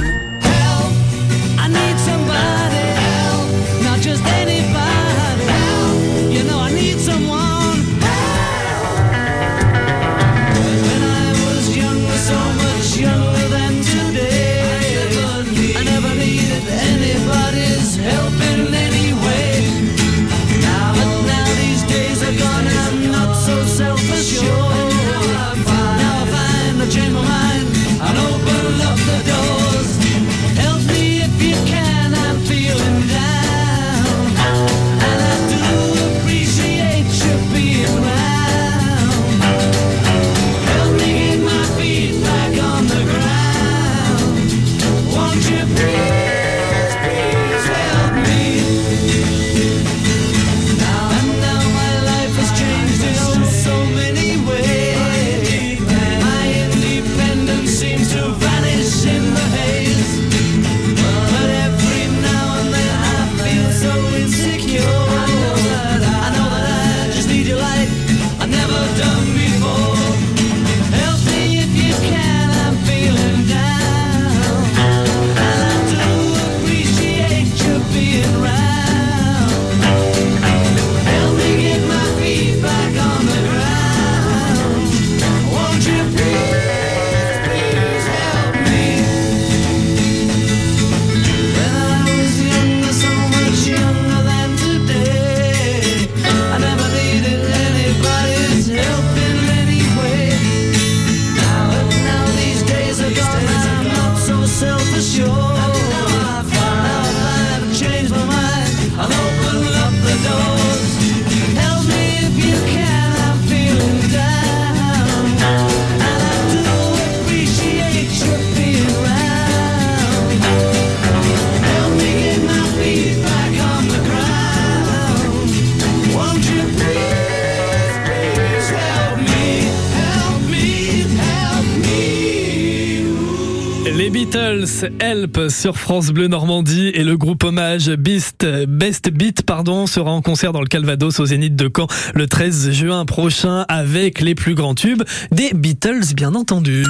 Help 135.00 135.48
sur 135.48 135.76
France 135.78 136.10
Bleu 136.10 136.28
Normandie 136.28 136.88
et 136.88 137.04
le 137.04 137.16
groupe 137.16 137.44
hommage 137.44 137.90
Beast, 137.90 138.46
Best 138.68 139.10
Beat 139.10 139.42
pardon, 139.42 139.86
sera 139.86 140.10
en 140.10 140.22
concert 140.22 140.52
dans 140.52 140.60
le 140.60 140.66
Calvados 140.66 141.20
au 141.20 141.26
Zénith 141.26 141.56
de 141.56 141.70
Caen 141.74 141.86
le 142.14 142.26
13 142.26 142.70
juin 142.72 143.04
prochain 143.04 143.64
avec 143.68 144.20
les 144.20 144.34
plus 144.34 144.54
grands 144.54 144.74
tubes 144.74 145.02
des 145.30 145.52
Beatles 145.54 146.14
bien 146.14 146.34
entendu. 146.34 146.84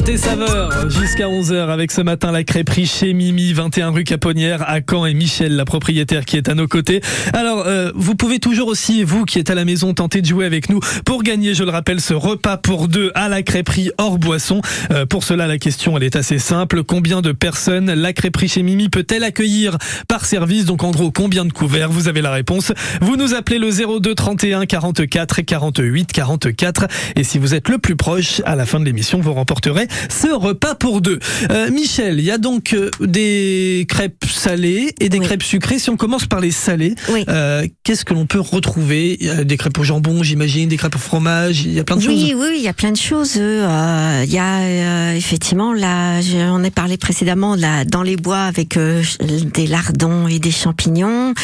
Côté 0.00 0.16
saveur, 0.16 0.88
jusqu'à 0.88 1.26
11h 1.26 1.68
avec 1.68 1.90
ce 1.90 2.00
matin 2.00 2.32
la 2.32 2.42
crêperie 2.42 2.86
chez 2.86 3.12
Mimi, 3.12 3.52
21 3.52 3.90
rue 3.90 4.04
Caponnière 4.04 4.66
à 4.66 4.78
Caen 4.80 5.04
et 5.04 5.12
Michel, 5.12 5.54
la 5.54 5.66
propriétaire 5.66 6.24
qui 6.24 6.38
est 6.38 6.48
à 6.48 6.54
nos 6.54 6.66
côtés. 6.66 7.02
Alors, 7.34 7.64
euh, 7.66 7.92
vous 7.94 8.14
pouvez 8.14 8.38
toujours 8.38 8.68
aussi, 8.68 9.04
vous 9.04 9.26
qui 9.26 9.38
êtes 9.38 9.50
à 9.50 9.54
la 9.54 9.66
maison, 9.66 9.92
tenter 9.92 10.22
de 10.22 10.26
jouer 10.26 10.46
avec 10.46 10.70
nous 10.70 10.80
pour 11.04 11.22
gagner, 11.22 11.52
je 11.52 11.64
le 11.64 11.70
rappelle, 11.70 12.00
ce 12.00 12.14
repas 12.14 12.56
pour 12.56 12.88
deux 12.88 13.12
à 13.14 13.28
la 13.28 13.42
crêperie 13.42 13.90
hors 13.98 14.16
boisson. 14.16 14.62
Euh, 14.90 15.04
pour 15.04 15.22
cela, 15.22 15.46
la 15.46 15.58
question, 15.58 15.98
elle 15.98 16.04
est 16.04 16.16
assez 16.16 16.38
simple. 16.38 16.82
Combien 16.82 17.20
de 17.20 17.32
personnes 17.32 17.92
la 17.92 18.14
crêperie 18.14 18.48
chez 18.48 18.62
Mimi 18.62 18.88
peut-elle 18.88 19.22
accueillir 19.22 19.76
par 20.08 20.24
service? 20.24 20.64
Donc, 20.64 20.82
en 20.82 20.92
gros, 20.92 21.10
combien 21.10 21.44
de 21.44 21.52
couverts? 21.52 21.90
Vous 21.90 22.08
avez 22.08 22.22
la 22.22 22.30
réponse. 22.30 22.72
Vous 23.02 23.16
nous 23.16 23.34
appelez 23.34 23.58
le 23.58 23.68
02 23.70 24.14
31 24.14 24.64
44 24.64 25.42
48 25.42 26.10
44 26.10 26.86
et 27.16 27.22
si 27.22 27.38
vous 27.38 27.52
êtes 27.52 27.68
le 27.68 27.76
plus 27.76 27.96
proche, 27.96 28.40
à 28.46 28.56
la 28.56 28.64
fin 28.64 28.80
de 28.80 28.86
l'émission, 28.86 29.20
vous 29.20 29.34
remporterez 29.34 29.89
ce 30.08 30.28
repas 30.28 30.74
pour 30.74 31.00
deux. 31.00 31.18
Euh, 31.50 31.70
Michel, 31.70 32.18
il 32.18 32.24
y 32.24 32.30
a 32.30 32.38
donc 32.38 32.72
euh, 32.72 32.90
des 33.00 33.86
crêpes 33.88 34.24
salées 34.24 34.94
et 35.00 35.08
des 35.08 35.18
crêpes 35.18 35.42
sucrées. 35.42 35.78
Si 35.78 35.90
on 35.90 35.96
commence 35.96 36.26
par 36.26 36.40
les 36.40 36.50
salées, 36.50 36.94
euh, 37.28 37.66
qu'est-ce 37.84 38.04
que 38.04 38.14
l'on 38.14 38.26
peut 38.26 38.40
retrouver? 38.40 39.18
A 39.38 39.44
Des 39.44 39.56
crêpes 39.56 39.78
au 39.78 39.84
jambon, 39.84 40.22
j'imagine, 40.22 40.68
des 40.68 40.76
crêpes 40.76 40.96
au 40.96 40.98
fromage, 40.98 41.62
il 41.62 41.72
y 41.72 41.80
a 41.80 41.84
plein 41.84 41.96
de 41.96 42.06
oui, 42.06 42.30
choses. 42.30 42.40
Oui, 42.40 42.54
il 42.56 42.62
y 42.62 42.68
a 42.68 42.72
plein 42.72 42.92
de 42.92 42.96
choses. 42.96 43.34
Euh, 43.36 44.24
Il 44.26 44.32
y 44.32 44.38
a 44.38 45.14
effectivement, 45.14 45.72
là, 45.72 46.20
j'en 46.20 46.62
ai 46.62 46.70
parlé 46.70 46.96
précédemment, 46.96 47.54
là, 47.56 47.84
dans 47.84 48.02
les 48.02 48.16
bois 48.16 48.42
avec 48.42 48.78
des 48.78 49.66
lardons 49.66 50.28
et 50.28 50.38
des 50.38 50.50
champignons, 50.50 51.34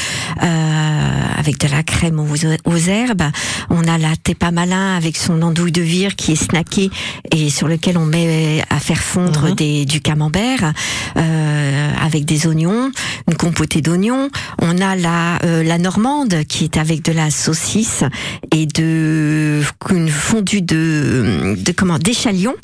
avec 0.40 1.58
de 1.58 1.68
la 1.68 1.82
crème 1.82 2.20
aux, 2.20 2.26
aux 2.70 2.76
herbes. 2.76 3.30
On 3.70 3.86
a 3.88 3.98
la 3.98 4.14
tepa 4.22 4.50
malin 4.50 4.96
avec 4.96 5.16
son 5.16 5.42
andouille 5.42 5.72
de 5.72 5.82
vire 5.82 6.16
qui 6.16 6.32
est 6.32 6.36
snackée 6.36 6.90
et 7.32 7.50
sur 7.50 7.68
lequel 7.68 7.98
on 7.98 8.06
met 8.06 8.35
à 8.70 8.78
faire 8.78 9.02
fondre 9.02 9.54
des, 9.54 9.84
du 9.84 10.00
camembert 10.00 10.72
euh, 11.16 11.92
avec 12.00 12.24
des 12.24 12.46
oignons, 12.46 12.90
une 13.28 13.36
compotée 13.36 13.80
d'oignons. 13.80 14.30
On 14.60 14.78
a 14.78 14.96
la, 14.96 15.38
euh, 15.44 15.62
la 15.62 15.78
normande 15.78 16.44
qui 16.48 16.64
est 16.64 16.76
avec 16.76 17.02
de 17.02 17.12
la 17.12 17.30
saucisse 17.30 18.04
et 18.52 18.66
de 18.66 19.62
une 19.90 20.08
fondue 20.08 20.62
de, 20.62 21.56
de 21.56 21.72
comment 21.72 21.98
d'échalion, 21.98 22.54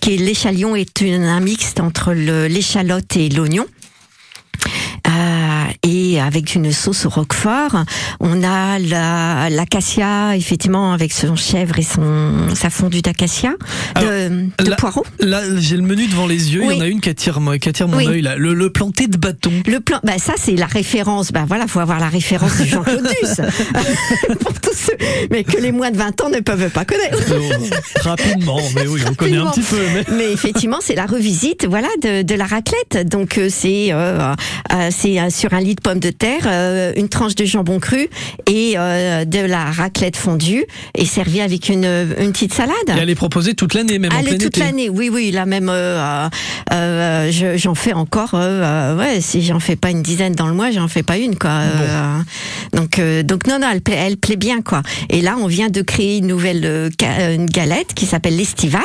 qui 0.00 0.14
est 0.14 0.16
l'échalion 0.16 0.76
est 0.76 1.00
une, 1.00 1.24
un 1.24 1.40
mixte 1.40 1.80
entre 1.80 2.12
l'échalote 2.12 3.16
et 3.16 3.28
l'oignon. 3.28 3.66
Euh, 5.08 5.64
et 5.82 6.20
avec 6.20 6.54
une 6.54 6.72
sauce 6.72 7.06
au 7.06 7.08
roquefort, 7.08 7.84
on 8.20 8.42
a 8.44 8.78
la 8.78 9.50
l'acacia 9.50 10.36
effectivement 10.36 10.92
avec 10.92 11.12
son 11.12 11.34
chèvre 11.36 11.78
et 11.78 11.82
son 11.82 12.54
sa 12.54 12.70
fondue 12.70 13.02
d'acacia, 13.02 13.50
de, 14.00 14.46
de 14.62 14.70
là, 14.70 14.76
poireaux. 14.76 15.04
Là, 15.20 15.42
j'ai 15.58 15.76
le 15.76 15.82
menu 15.82 16.06
devant 16.06 16.26
les 16.26 16.54
yeux. 16.54 16.62
Il 16.64 16.76
y 16.76 16.78
en 16.78 16.80
a 16.82 16.86
une 16.86 17.00
qui 17.00 17.08
attire, 17.08 17.40
qui 17.60 17.68
attire 17.68 17.88
mon 17.88 17.96
Oui. 17.96 18.06
œil 18.06 18.22
là. 18.22 18.36
Le, 18.36 18.54
le 18.54 18.70
planté 18.70 19.06
de 19.08 19.16
bâton. 19.16 19.52
Le 19.66 19.80
plan, 19.80 19.98
bah 20.04 20.18
ça 20.18 20.34
c'est 20.36 20.56
la 20.56 20.66
référence. 20.66 21.32
Bah 21.32 21.44
voilà, 21.46 21.66
faut 21.66 21.80
avoir 21.80 21.98
la 21.98 22.08
référence 22.08 22.58
de 22.58 22.64
Jean 22.64 22.82
Claude 22.82 23.02
Duss. 23.20 23.40
Pour 24.40 24.60
tous 24.60 24.74
ceux, 24.74 24.96
mais 25.30 25.44
que 25.44 25.58
les 25.58 25.72
moins 25.72 25.90
de 25.90 25.96
20 25.96 26.20
ans 26.22 26.30
ne 26.30 26.40
peuvent 26.40 26.70
pas 26.70 26.84
connaître. 26.84 27.18
Rapidement, 28.02 28.60
mais 28.76 28.86
oui, 28.86 29.00
on 29.10 29.14
connaît 29.14 29.36
un 29.38 29.46
petit 29.50 29.60
peu. 29.62 29.78
Mais... 29.94 30.04
Mais 30.16 30.32
effectivement, 30.32 30.78
c'est 30.80 30.94
la 30.94 31.06
revisite, 31.06 31.66
voilà, 31.68 31.88
de, 32.02 32.22
de 32.22 32.34
la 32.34 32.46
raclette. 32.46 33.08
Donc 33.08 33.38
euh, 33.38 33.48
c'est 33.50 33.88
euh, 33.92 34.34
c'est 34.90 35.20
euh, 35.20 35.30
sur 35.30 35.52
un 35.54 35.60
lit 35.60 35.74
de 35.74 35.80
pommes 35.80 36.00
de 36.00 36.10
terre, 36.10 36.42
euh, 36.46 36.92
une 36.96 37.08
tranche 37.08 37.34
de 37.34 37.44
jambon 37.44 37.78
cru 37.80 38.08
et 38.50 38.74
euh, 38.76 39.24
de 39.24 39.38
la 39.40 39.64
raclette 39.64 40.16
fondue 40.16 40.64
et 40.96 41.04
servie 41.04 41.40
avec 41.40 41.68
une, 41.68 41.84
une 42.18 42.32
petite 42.32 42.54
salade. 42.54 42.72
Et 42.88 43.00
elle 43.00 43.10
est 43.10 43.14
proposée 43.14 43.54
toute 43.54 43.74
l'année, 43.74 43.98
même 43.98 44.12
en 44.12 44.18
Elle 44.18 44.24
plein 44.26 44.34
est 44.34 44.38
toute 44.38 44.56
l'année, 44.58 44.88
oui, 44.88 45.08
oui. 45.12 45.30
Là 45.30 45.46
même, 45.46 45.68
euh, 45.70 46.28
euh, 46.72 47.30
je- 47.30 47.56
j'en 47.56 47.74
fais 47.74 47.92
encore. 47.92 48.34
euh, 48.34 48.38
euh, 48.62 48.96
ouais, 48.98 49.20
si 49.20 49.42
j'en 49.42 49.60
fais 49.60 49.76
pas 49.76 49.90
une 49.90 50.02
dizaine 50.02 50.34
dans 50.34 50.46
le 50.46 50.54
mois, 50.54 50.70
j'en 50.70 50.88
fais 50.88 51.02
pas 51.02 51.18
une, 51.18 51.36
quoi. 51.36 51.50
Euh, 51.50 52.18
donc, 52.72 52.98
euh, 52.98 53.22
donc 53.22 53.46
non, 53.46 53.58
non, 53.58 53.68
elle 53.72 53.80
plaît, 53.80 53.96
elle 53.98 54.16
plaît 54.16 54.36
bien, 54.36 54.62
quoi. 54.62 54.82
Et 55.10 55.20
là, 55.20 55.36
on 55.40 55.46
vient 55.46 55.68
de 55.68 55.82
créer 55.82 56.18
une 56.18 56.26
nouvelle 56.26 56.64
euh, 56.64 56.90
une 57.34 57.46
galette 57.46 57.94
qui 57.94 58.06
s'appelle 58.06 58.36
l'Estival, 58.36 58.82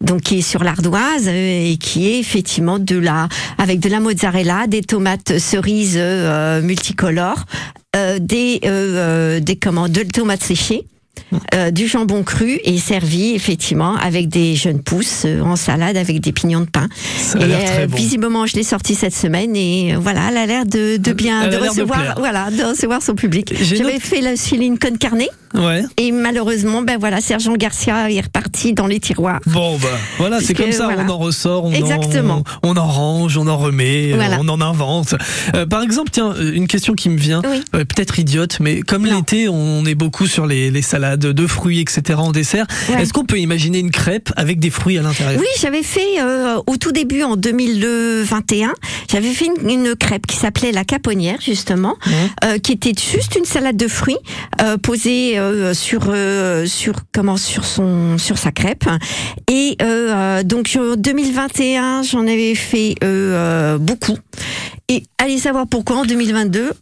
donc 0.00 0.22
qui 0.22 0.38
est 0.38 0.42
sur 0.42 0.64
l'ardoise 0.64 1.24
euh, 1.28 1.72
et 1.72 1.76
qui 1.76 2.08
est 2.08 2.18
effectivement 2.18 2.78
de 2.78 2.96
la 2.96 3.28
avec 3.58 3.80
de 3.80 3.88
la 3.88 4.00
mozzarella, 4.00 4.66
des 4.66 4.82
tomates 4.86 5.38
cerises 5.38 5.96
euh, 5.96 6.62
multicolores, 6.62 7.44
euh, 7.96 8.18
des 8.20 8.60
euh, 8.64 9.40
des 9.40 9.56
comment, 9.56 9.88
de 9.88 10.02
tomates 10.02 10.42
séchées. 10.42 10.86
Euh, 11.54 11.70
du 11.70 11.86
jambon 11.88 12.22
cru 12.22 12.58
et 12.64 12.78
servi 12.78 13.34
effectivement 13.34 13.96
avec 13.96 14.28
des 14.28 14.54
jeunes 14.56 14.80
pousses 14.82 15.22
euh, 15.26 15.40
en 15.42 15.56
salade 15.56 15.96
avec 15.96 16.20
des 16.20 16.32
pignons 16.32 16.60
de 16.60 16.66
pain. 16.70 16.88
Ça 17.18 17.38
a 17.38 17.44
et 17.46 17.64
très 17.64 17.86
bon. 17.86 17.96
visiblement, 17.96 18.46
je 18.46 18.54
l'ai 18.56 18.62
sorti 18.62 18.94
cette 18.94 19.14
semaine 19.14 19.54
et 19.56 19.94
euh, 19.94 19.98
voilà, 19.98 20.28
elle 20.30 20.36
a 20.38 20.46
l'air 20.46 20.66
de, 20.66 20.96
de 20.96 21.12
bien 21.12 21.48
de 21.48 21.56
recevoir, 21.56 22.14
voilà, 22.18 22.50
de 22.50 22.62
recevoir 22.62 23.02
son 23.02 23.14
public. 23.14 23.54
J'avais 23.62 24.00
fait 24.00 24.20
le 24.20 24.36
Céline 24.36 24.78
con 24.78 24.96
carne 24.98 25.14
Ouais. 25.54 25.84
et 25.98 26.10
malheureusement, 26.10 26.82
ben 26.82 26.98
voilà, 26.98 27.20
Sergent 27.20 27.52
Garcia 27.54 28.10
est 28.10 28.20
reparti 28.20 28.72
dans 28.72 28.88
les 28.88 28.98
tiroirs. 28.98 29.38
Bon, 29.46 29.78
bah, 29.78 29.86
voilà, 30.18 30.40
c'est 30.40 30.52
comme 30.52 30.72
ça, 30.72 30.86
voilà. 30.86 31.04
on 31.06 31.10
en 31.10 31.18
ressort, 31.18 31.64
on 31.66 31.70
Exactement. 31.70 32.42
En, 32.64 32.70
on 32.70 32.76
en 32.76 32.86
range, 32.88 33.36
on 33.36 33.46
en 33.46 33.56
remet, 33.56 34.12
euh, 34.12 34.16
Voilà. 34.16 34.38
on 34.40 34.48
en 34.48 34.60
invente. 34.60 35.14
Euh, 35.54 35.64
par 35.64 35.82
exemple, 35.82 36.10
tiens, 36.12 36.34
euh, 36.36 36.52
une 36.54 36.66
question 36.66 36.94
qui 36.94 37.08
me 37.08 37.16
vient, 37.16 37.40
euh, 37.44 37.84
peut-être 37.84 38.18
idiote, 38.18 38.58
mais 38.58 38.80
comme 38.80 39.06
l'été, 39.06 39.48
on 39.48 39.84
est 39.86 39.94
beaucoup 39.94 40.26
sur 40.26 40.44
les, 40.46 40.72
les 40.72 40.82
salades 40.82 41.23
de 41.32 41.46
fruits, 41.46 41.80
etc. 41.80 42.18
en 42.18 42.32
dessert, 42.32 42.66
Ouais. 42.90 43.02
est-ce 43.02 43.12
qu'on 43.12 43.24
peut 43.24 43.38
imaginer 43.38 43.78
une 43.78 43.90
crêpe 43.90 44.30
avec 44.36 44.58
des 44.60 44.70
fruits 44.70 44.98
à 44.98 45.02
l'intérieur? 45.02 45.40
Oui, 45.40 45.46
j'avais 45.60 45.82
fait 45.82 46.20
euh, 46.20 46.56
au 46.66 46.76
tout 46.76 46.92
début 46.92 47.22
en 47.22 47.36
2021, 47.36 48.72
j'avais 49.10 49.30
fait 49.32 49.46
une, 49.46 49.68
une 49.70 49.94
crêpe 49.96 50.26
qui 50.26 50.36
s'appelait 50.36 50.72
la 50.72 50.84
caponnière 50.84 51.38
justement, 51.40 51.96
euh, 52.44 52.58
qui 52.58 52.72
était 52.72 52.92
juste 52.98 53.36
une 53.36 53.44
salade 53.44 53.76
de 53.76 53.88
fruits 53.88 54.16
euh, 54.62 54.76
posée 54.76 55.38
sur 55.72 56.14
sur 56.66 56.94
comment 57.12 57.36
sur 57.36 57.64
son 57.64 58.18
sur 58.18 58.38
sa 58.38 58.50
crêpe. 58.52 58.84
Et 59.50 59.76
donc 60.44 60.76
en 60.80 60.96
2021, 60.96 62.02
j'en 62.02 62.22
avais 62.26 62.54
fait 62.54 62.94
beaucoup. 63.80 64.18
Et 64.88 65.02
allez 65.18 65.38
savoir 65.38 65.66
pourquoi 65.66 65.96
en 65.98 66.04
2022. 66.04 66.72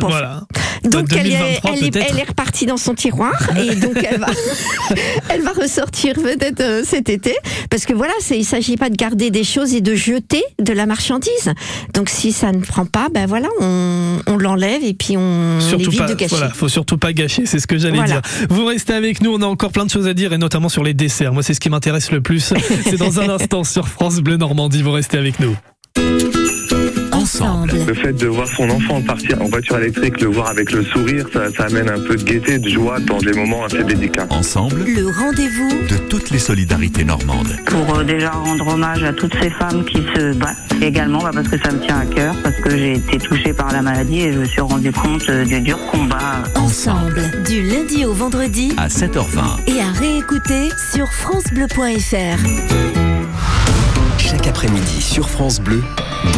Voilà. 0.00 0.42
donc 0.84 1.06
elle 1.12 1.26
est, 1.26 1.38
2023 1.38 1.70
elle, 1.72 1.84
est, 1.84 1.90
peut-être. 1.90 2.06
elle 2.10 2.18
est 2.20 2.28
repartie 2.28 2.66
dans 2.66 2.76
son 2.76 2.94
tiroir 2.94 3.32
et 3.58 3.74
donc 3.76 3.96
elle 4.08 4.18
va, 4.20 4.26
elle 5.28 5.42
va 5.42 5.52
ressortir 5.52 6.14
peut-être 6.14 6.60
euh, 6.60 6.82
cet 6.84 7.08
été 7.08 7.34
parce 7.70 7.84
que 7.86 7.92
voilà, 7.94 8.12
il 8.30 8.44
s'agit 8.44 8.76
pas 8.76 8.90
de 8.90 8.96
garder 8.96 9.30
des 9.30 9.44
choses 9.44 9.74
et 9.74 9.80
de 9.80 9.94
jeter 9.94 10.42
de 10.60 10.72
la 10.72 10.86
marchandise. 10.86 11.52
Donc 11.94 12.08
si 12.08 12.32
ça 12.32 12.52
ne 12.52 12.60
prend 12.60 12.86
pas, 12.86 13.08
ben 13.12 13.26
voilà, 13.26 13.48
on, 13.60 14.18
on 14.26 14.36
l'enlève 14.36 14.82
et 14.84 14.94
puis 14.94 15.16
on 15.16 15.58
Surtout 15.60 15.90
évite 15.90 15.98
pas, 15.98 16.06
de 16.06 16.14
gâcher. 16.14 16.36
voilà, 16.36 16.50
faut 16.52 16.68
surtout 16.68 16.98
pas 16.98 17.12
gâcher, 17.12 17.46
c'est 17.46 17.58
ce 17.58 17.66
que 17.66 17.78
j'allais 17.78 17.96
Voilà. 17.96 18.20
dire. 18.20 18.46
Vous 18.50 18.64
restez 18.66 18.92
avec 18.94 19.22
nous, 19.22 19.32
on 19.34 19.42
a 19.42 19.46
encore 19.46 19.72
plein 19.72 19.84
de 19.86 19.90
choses 19.90 20.06
à 20.06 20.14
dire 20.14 20.32
et 20.32 20.38
notamment 20.38 20.68
sur 20.68 20.84
les 20.84 20.94
desserts. 20.94 21.32
Moi, 21.32 21.42
c'est 21.42 21.54
ce 21.54 21.60
qui 21.60 21.70
m'intéresse 21.70 22.10
le 22.10 22.20
plus. 22.20 22.52
C'est 22.84 22.96
dans 22.96 23.20
un 23.20 23.28
instant 23.28 23.64
sur 23.64 23.88
France 23.88 24.20
Bleu 24.20 24.36
Normandie. 24.36 24.82
Vous 24.82 24.92
restez 24.92 25.18
avec 25.18 25.40
nous. 25.40 25.54
Ensemble. 27.40 27.72
Le 27.86 27.94
fait 27.94 28.12
de 28.12 28.26
voir 28.28 28.46
son 28.46 28.68
enfant 28.70 29.00
partir 29.02 29.40
en 29.42 29.46
voiture 29.46 29.78
électrique, 29.78 30.20
le 30.20 30.28
voir 30.28 30.48
avec 30.50 30.70
le 30.72 30.84
sourire, 30.84 31.26
ça, 31.32 31.46
ça 31.56 31.64
amène 31.64 31.88
un 31.90 31.98
peu 32.00 32.14
de 32.16 32.22
gaieté, 32.22 32.58
de 32.58 32.68
joie 32.68 33.00
dans 33.00 33.18
des 33.18 33.32
moments 33.32 33.64
assez 33.64 33.82
délicats. 33.82 34.26
Ensemble, 34.30 34.84
Le 34.86 35.06
rendez-vous 35.06 35.70
de 35.88 35.96
toutes 36.08 36.30
les 36.30 36.38
solidarités 36.38 37.04
normandes. 37.04 37.56
pour 37.66 37.98
euh, 37.98 38.04
déjà 38.04 38.30
rendre 38.30 38.68
hommage 38.68 39.02
à 39.02 39.12
toutes 39.12 39.34
ces 39.42 39.50
femmes 39.50 39.84
qui 39.84 39.98
se 40.14 40.32
battent. 40.34 40.56
Également 40.80 41.18
bah, 41.22 41.30
parce 41.34 41.48
que 41.48 41.58
ça 41.58 41.72
me 41.72 41.80
tient 41.80 41.98
à 42.00 42.06
cœur, 42.06 42.34
parce 42.42 42.56
que 42.56 42.70
j'ai 42.70 42.94
été 42.94 43.18
touchée 43.18 43.52
par 43.52 43.72
la 43.72 43.82
maladie 43.82 44.20
et 44.22 44.32
je 44.32 44.38
me 44.38 44.44
suis 44.44 44.60
rendu 44.60 44.92
compte 44.92 45.28
euh, 45.28 45.44
du 45.44 45.60
dur 45.60 45.78
combat. 45.90 46.42
Ensemble, 46.54 47.20
du 47.48 47.62
lundi 47.62 48.04
au 48.04 48.12
vendredi 48.12 48.72
À 48.76 48.86
7h20. 48.88 49.66
et 49.66 49.80
à 49.80 49.90
réécouter 49.98 50.68
sur 50.92 51.12
francebleu.fr. 51.12 52.93
Chaque 54.24 54.46
après-midi 54.46 55.02
sur 55.02 55.28
France 55.28 55.60
Bleu, 55.60 55.82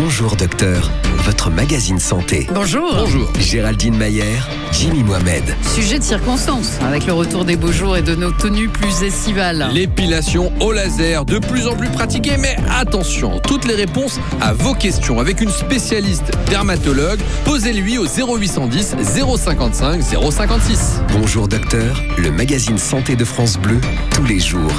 Bonjour 0.01 0.35
Docteur, 0.35 0.91
votre 1.19 1.51
magazine 1.51 2.01
santé. 2.01 2.49
Bonjour. 2.53 2.97
Bonjour. 2.99 3.33
Géraldine 3.39 3.97
Mayer, 3.97 4.41
Jimmy 4.73 5.05
Mohamed. 5.05 5.45
Sujet 5.73 6.01
de 6.01 6.03
circonstance, 6.03 6.79
avec 6.85 7.07
le 7.07 7.13
retour 7.13 7.45
des 7.45 7.55
beaux 7.55 7.71
jours 7.71 7.97
et 7.97 8.03
de 8.03 8.17
nos 8.17 8.33
tenues 8.33 8.69
plus 8.69 9.05
estivales. 9.05 9.69
L'épilation 9.73 10.53
au 10.61 10.73
laser, 10.73 11.25
de 11.25 11.39
plus 11.39 11.69
en 11.69 11.77
plus 11.77 11.89
pratiquée, 11.89 12.37
mais 12.37 12.57
attention, 12.69 13.39
toutes 13.47 13.65
les 13.67 13.77
réponses 13.77 14.19
à 14.41 14.53
vos 14.53 14.75
questions 14.75 15.21
avec 15.21 15.41
une 15.41 15.51
spécialiste 15.51 16.33
dermatologue. 16.51 17.21
Posez-lui 17.45 17.99
au 17.99 18.07
0810 18.07 18.97
055 19.37 20.03
056. 20.03 21.03
Bonjour 21.13 21.47
Docteur, 21.47 22.03
le 22.19 22.33
magazine 22.33 22.79
santé 22.79 23.15
de 23.15 23.25
France 23.25 23.57
Bleu, 23.59 23.81
tous 24.11 24.25
les 24.25 24.41
jours, 24.41 24.73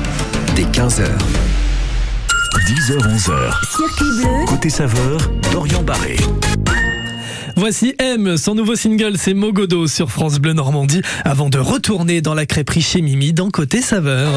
dès 0.58 0.64
15h. 0.64 1.06
10h-11h. 2.60 3.54
Circuit 3.76 4.12
bleu. 4.18 4.46
Côté 4.48 4.70
saveur, 4.70 5.20
Dorian 5.52 5.84
Barré. 5.84 6.18
Voici 7.56 7.96
M, 8.00 8.38
son 8.38 8.56
nouveau 8.56 8.76
single, 8.76 9.18
c'est 9.18 9.34
Mogodo 9.34 9.88
sur 9.88 10.12
France 10.12 10.40
Bleu 10.40 10.54
Normandie, 10.54 11.02
avant 11.24 11.50
de 11.50 11.60
retourner 11.60 12.22
dans 12.22 12.34
la 12.34 12.46
crêperie 12.46 12.82
chez 12.82 13.02
Mimi 13.02 13.34
dans 13.34 13.50
Côté 13.50 13.82
Saveur. 13.82 14.32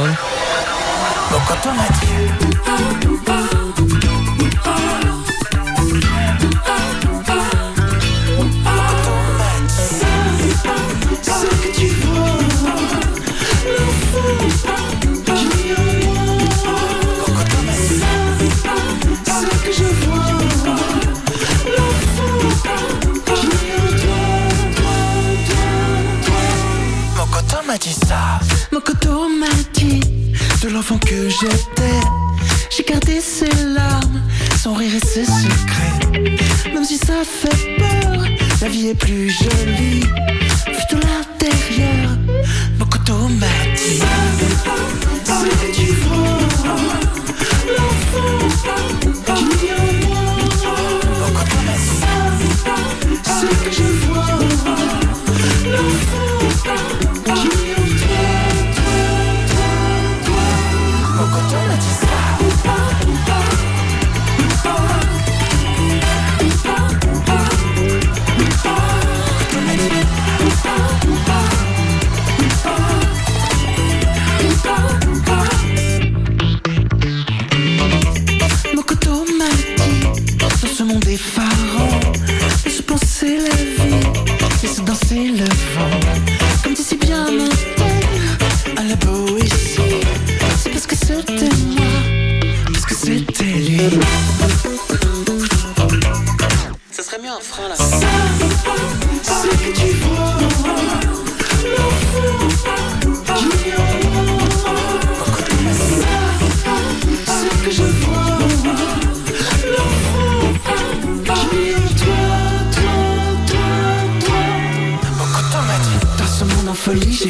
Plus 38.95 39.31
jolie. 39.31 39.80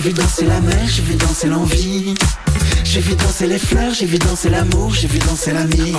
Vu 0.01 0.13
danser 0.13 0.47
la 0.47 0.61
mer, 0.61 0.87
j'ai 0.87 1.03
vu 1.03 1.15
danser 1.15 1.49
l'envie. 1.49 2.15
J'ai 2.85 3.01
vu 3.01 3.15
danser 3.15 3.47
les 3.47 3.59
fleurs, 3.59 3.93
j'ai 3.93 4.07
vu 4.07 4.19
danser 4.19 4.49
l'amour, 4.49 4.95
j'ai 4.95 5.09
vu 5.09 5.19
danser 5.19 5.53
l'ami. 5.53 5.95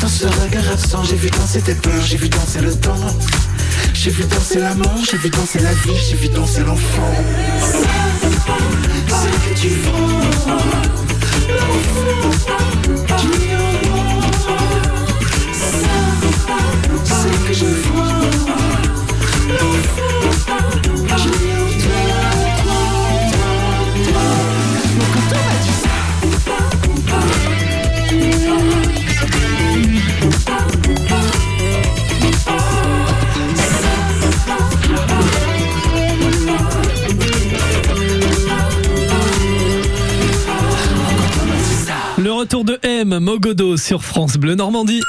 Dans 0.00 0.08
ce 0.08 0.26
regard 0.26 0.68
absent, 0.72 1.04
j'ai 1.04 1.16
vu 1.16 1.30
danser 1.30 1.60
tes 1.60 1.74
peurs, 1.74 2.02
j'ai 2.02 2.16
vu 2.16 2.28
danser 2.28 2.60
le 2.60 2.74
temps. 2.74 3.16
J'ai 3.92 4.10
vu 4.10 4.24
danser 4.24 4.60
la 4.60 4.74
mort, 4.74 4.98
j'ai 5.10 5.18
vu 5.18 5.28
danser 5.30 5.60
la 5.60 5.72
vie, 5.72 5.96
j'ai 6.08 6.16
vu 6.16 6.28
danser 6.28 6.62
l'enfant. 6.62 7.14
Ce 9.08 9.26
que 9.48 9.60
tu 9.60 9.68
l'enfant 9.86 10.62
retour 42.52 42.64
de 42.64 42.78
M, 42.82 43.18
Mogodo 43.18 43.78
sur 43.78 44.04
France 44.04 44.36
Bleu 44.36 44.54
Normandie. 44.54 45.00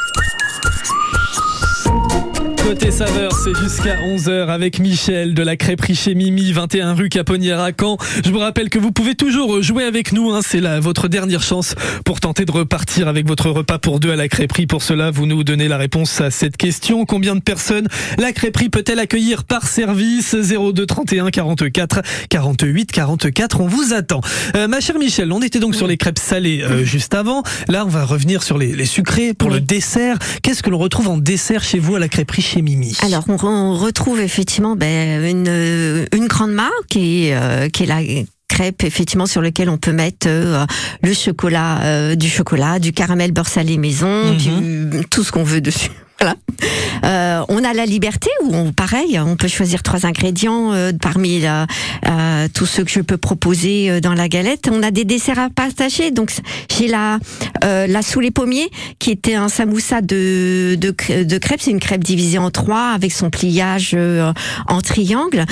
Côté 2.64 2.92
saveur, 2.92 3.34
c'est 3.34 3.54
jusqu'à 3.56 3.98
11h 3.98 4.48
avec 4.48 4.80
Michel 4.80 5.34
de 5.34 5.44
la 5.44 5.58
crêperie 5.58 5.96
chez 5.96 6.16
Mimi, 6.16 6.54
21 6.54 6.94
rue 6.94 7.10
Caponnière 7.10 7.60
à 7.60 7.72
Caen. 7.78 7.98
Je 8.24 8.32
vous 8.32 8.40
rappelle 8.40 8.70
que 8.70 8.80
vous 8.80 8.94
pouvez 8.94 9.16
toujours 9.16 9.62
jouer 9.62 9.84
avec 9.84 10.14
nous, 10.14 10.32
hein, 10.32 10.40
c'est 10.42 10.62
là 10.62 10.80
votre 10.80 11.10
dernière 11.10 11.44
chance 11.44 11.76
pour 12.06 12.22
tenter 12.22 12.46
de 12.46 12.52
repartir 12.52 13.10
avec 13.10 13.28
votre 13.28 13.50
repas 13.50 13.80
pour 13.80 14.00
deux 14.00 14.12
à 14.12 14.16
la 14.16 14.30
crêperie. 14.30 14.66
Pour 14.66 14.82
cela, 14.82 15.12
vous 15.12 15.26
nous 15.26 15.44
donnez 15.44 15.68
la 15.68 15.78
réponse 15.78 16.22
à 16.22 16.32
cette 16.32 16.56
question. 16.56 17.06
Combien 17.06 17.36
de 17.36 17.42
personnes 17.42 17.88
la 18.18 18.32
crêperie 18.32 18.70
peut-elle 18.70 19.00
accueillir 19.00 19.44
par 19.44 19.68
service? 19.68 20.34
02 20.34 20.86
31 20.86 21.32
44 21.32 22.02
48 22.30 22.92
44, 22.94 23.60
on 23.60 23.68
vous 23.68 23.94
attend. 23.94 24.22
Euh, 24.56 24.70
ma 24.70 24.80
chère 24.80 25.00
Michel, 25.00 25.34
on 25.34 25.42
était 25.42 25.60
donc 25.60 25.76
sur 25.76 25.88
les 25.88 25.98
crêpes 25.98 26.18
salées 26.18 26.62
euh, 26.64 26.86
juste 26.86 27.14
avant. 27.14 27.44
Là, 27.68 27.86
on 27.86 27.90
va 27.90 28.06
revenir 28.06 28.42
sur 28.42 28.58
les, 28.58 28.74
les 28.74 28.86
sucrés 28.86 29.34
pour 29.34 29.50
le 29.50 29.60
dessert. 29.60 30.18
Qu'est-ce 30.42 30.64
que 30.64 30.70
l'on 30.70 30.80
retrouve 30.80 31.10
en 31.10 31.18
dessert 31.18 31.62
chez 31.62 31.80
vous 31.80 31.96
à 31.96 32.00
la 32.00 32.08
crêperie 32.08 32.53
chez 32.54 32.62
Mimi 32.62 32.96
Alors, 33.02 33.24
on, 33.28 33.38
on 33.46 33.78
retrouve 33.78 34.20
effectivement 34.20 34.76
ben, 34.76 35.24
une, 35.26 35.48
euh, 35.48 36.06
une 36.14 36.28
grande 36.28 36.52
marque 36.52 36.86
qui 36.90 37.28
est, 37.28 37.36
euh, 37.36 37.70
qui 37.70 37.84
est 37.84 37.86
la 37.88 38.02
crêpe 38.48 38.84
effectivement 38.84 39.26
sur 39.26 39.42
lequel 39.42 39.70
on 39.70 39.78
peut 39.78 39.92
mettre 39.94 40.28
euh, 40.28 40.64
le 41.02 41.14
chocolat, 41.14 41.82
euh, 41.84 42.16
du 42.16 42.30
chocolat, 42.30 42.78
du 42.80 42.92
caramel 42.92 43.32
beurre 43.32 43.48
salé 43.48 43.78
maison, 43.78 44.34
du- 44.36 45.06
tout 45.10 45.24
ce 45.24 45.32
qu'on 45.32 45.44
veut 45.44 45.62
dessus. 45.62 45.90
On 47.50 47.64
a 47.64 47.74
la 47.74 47.86
liberté 47.86 48.30
où 48.44 48.56
on, 48.56 48.72
pareil, 48.72 49.20
on 49.20 49.36
peut 49.36 49.48
choisir 49.48 49.84
trois 49.84 50.06
ingrédients 50.06 50.74
euh, 50.74 50.92
parmi 51.00 51.40
la- 51.40 51.68
euh, 52.08 52.48
tous 52.54 52.66
ceux 52.66 52.84
que 52.84 52.92
je 52.92 53.02
peux 53.02 53.18
proposer 53.18 53.90
euh, 53.90 54.00
dans 54.00 54.14
la 54.14 54.28
galette. 54.28 54.70
On 54.72 54.84
a 54.84 54.92
des 54.92 55.06
desserts 55.06 55.40
à 55.40 55.50
partager. 55.50 56.12
Donc 56.12 56.32
j'ai 56.76 56.88
la 56.88 57.20
euh, 57.64 57.88
la 57.88 58.02
sous 58.02 58.20
les 58.20 58.32
pommiers 58.32 58.70
qui 59.00 59.12
était 59.12 59.36
un 59.36 59.50
samoussa 59.50 60.02
de 60.02 60.76
de, 60.80 61.24
de 61.24 61.38
crêpes. 61.38 61.62
C'est 61.62 61.72
une 61.72 61.80
crêpe 61.80 62.04
divisée 62.04 62.38
en 62.38 62.52
trois 62.52 62.90
avec 62.92 63.12
son 63.12 63.30
pliage 63.30 63.92
euh, 63.94 64.32
en 64.68 64.82
triangle 64.82 65.46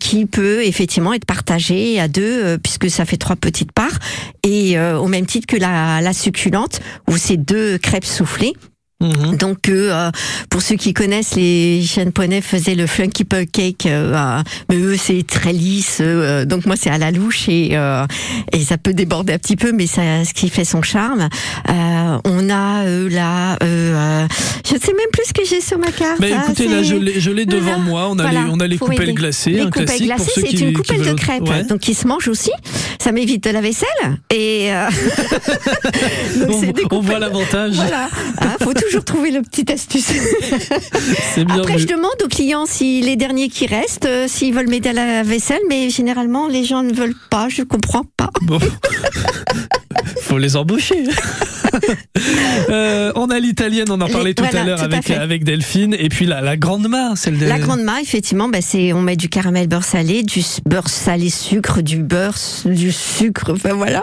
qui 0.00 0.26
peut 0.26 0.64
effectivement 0.64 1.12
être 1.12 1.24
partagé 1.24 1.98
à 2.00 2.08
deux 2.08 2.58
puisque 2.58 2.90
ça 2.90 3.04
fait 3.04 3.16
trois 3.16 3.36
petites 3.36 3.72
parts 3.72 3.98
et 4.44 4.78
au 4.78 5.06
même 5.06 5.26
titre 5.26 5.46
que 5.46 5.56
la, 5.56 6.00
la 6.00 6.12
succulente 6.12 6.80
où 7.08 7.16
c'est 7.16 7.36
deux 7.36 7.78
crêpes 7.78 8.04
soufflées. 8.04 8.54
Donc, 9.00 9.68
euh, 9.68 10.10
pour 10.50 10.60
ceux 10.60 10.74
qui 10.74 10.92
connaissent, 10.92 11.36
les 11.36 11.82
chaînes 11.84 12.10
poney 12.10 12.40
faisaient 12.40 12.74
le 12.74 12.88
Funky 12.88 13.22
Pug 13.24 13.48
Cake, 13.48 13.86
euh, 13.86 14.12
euh, 14.12 14.42
mais 14.68 14.76
eux 14.76 14.96
c'est 14.96 15.24
très 15.24 15.52
lisse. 15.52 15.98
euh, 16.00 16.44
donc 16.44 16.66
moi 16.66 16.74
c'est 16.76 16.90
à 16.90 16.98
la 16.98 17.12
louche 17.12 17.48
et 17.48 17.70
euh, 17.76 18.04
et 18.52 18.58
ça 18.64 18.76
peut 18.76 18.92
déborder 18.92 19.34
un 19.34 19.38
petit 19.38 19.54
peu, 19.54 19.70
mais 19.70 19.86
ça, 19.86 20.24
ce 20.24 20.34
qui 20.34 20.48
fait 20.48 20.64
son 20.64 20.82
charme. 20.82 21.28
Euh, 21.68 22.18
on 22.24 22.50
a 22.50 22.84
euh, 22.86 23.08
là, 23.08 23.52
euh, 23.62 23.62
euh, 23.62 24.26
je 24.68 24.74
ne 24.74 24.80
sais 24.80 24.92
même 24.92 25.06
plus 25.12 25.26
ce 25.28 25.32
que 25.32 25.44
j'ai 25.48 25.60
sur 25.60 25.78
ma 25.78 25.92
carte. 25.92 26.20
Bah 26.20 26.26
Ah, 26.36 26.42
écoutez, 26.44 26.66
là, 26.66 26.82
je 26.82 26.96
l'ai 26.96 27.20
je 27.20 27.30
l'ai 27.30 27.46
devant 27.46 27.78
moi. 27.78 28.08
On 28.10 28.18
a 28.18 28.22
Voilà, 28.24 28.46
les, 28.46 28.50
on 28.50 28.58
a 28.58 28.66
les 28.66 28.78
coupelles 28.78 29.02
aider. 29.02 29.12
glacées, 29.12 29.50
Les 29.50 29.60
un 29.60 29.70
coupelles 29.70 30.00
glacées, 30.02 30.32
c'est 30.34 30.42
qui 30.42 30.56
une 30.64 30.72
coupelle 30.72 31.02
de 31.04 31.12
crêpes, 31.12 31.48
Ouais. 31.48 31.62
donc 31.62 31.78
qui 31.78 31.94
se 31.94 32.08
mange 32.08 32.26
aussi. 32.26 32.50
Ça 33.00 33.12
m'évite 33.12 33.44
de 33.44 33.50
la 33.50 33.60
vaisselle. 33.60 33.86
Et 34.34 34.72
euh, 34.72 34.88
donc 36.48 36.92
On, 36.92 37.00
voit 37.00 37.20
l'avantage. 37.20 37.74
Voilà, 37.76 38.08
Hein, 38.40 38.56
faut 38.60 38.72
toujours 38.88 39.04
trouver 39.04 39.30
le 39.30 39.42
petit 39.42 39.70
astuce. 39.72 40.08
Bien 41.36 41.58
Après, 41.58 41.74
vu. 41.74 41.80
je 41.80 41.86
demande 41.86 42.10
aux 42.24 42.28
clients 42.28 42.66
si 42.66 43.00
les 43.00 43.16
derniers 43.16 43.48
qui 43.48 43.66
restent, 43.66 44.06
euh, 44.06 44.26
s'ils 44.28 44.52
veulent 44.54 44.68
m'aider 44.68 44.88
à 44.90 44.92
la 44.92 45.22
vaisselle, 45.22 45.60
mais 45.68 45.90
généralement 45.90 46.48
les 46.48 46.64
gens 46.64 46.82
ne 46.82 46.92
veulent 46.92 47.14
pas. 47.30 47.48
Je 47.48 47.62
comprends 47.62 48.04
pas. 48.16 48.30
Bon. 48.42 48.58
Faut 50.22 50.38
les 50.38 50.56
embaucher. 50.56 51.04
Euh, 52.70 53.12
on 53.14 53.28
a 53.30 53.38
l'italienne, 53.38 53.86
on 53.90 54.00
en 54.00 54.06
Les- 54.06 54.12
parlait 54.12 54.34
tout 54.34 54.42
voilà, 54.42 54.60
à 54.60 54.64
l'heure 54.64 54.80
à 54.80 55.20
avec, 55.22 55.44
Delphine. 55.44 55.94
Et 55.98 56.08
puis 56.08 56.26
la, 56.26 56.40
la 56.40 56.56
grande 56.56 56.88
main, 56.88 57.14
celle 57.14 57.38
de. 57.38 57.46
La 57.46 57.58
grande 57.58 57.82
main, 57.82 57.98
effectivement, 58.02 58.48
bah, 58.48 58.58
c'est 58.62 58.92
on 58.92 59.02
met 59.02 59.16
du 59.16 59.28
caramel 59.28 59.68
beurre 59.68 59.84
salé, 59.84 60.22
du 60.22 60.42
beurre 60.66 60.88
salé 60.88 61.30
sucre, 61.30 61.80
du 61.82 61.98
beurre, 62.02 62.36
du 62.64 62.90
sucre, 62.90 63.52
enfin 63.52 63.74
voilà, 63.74 64.02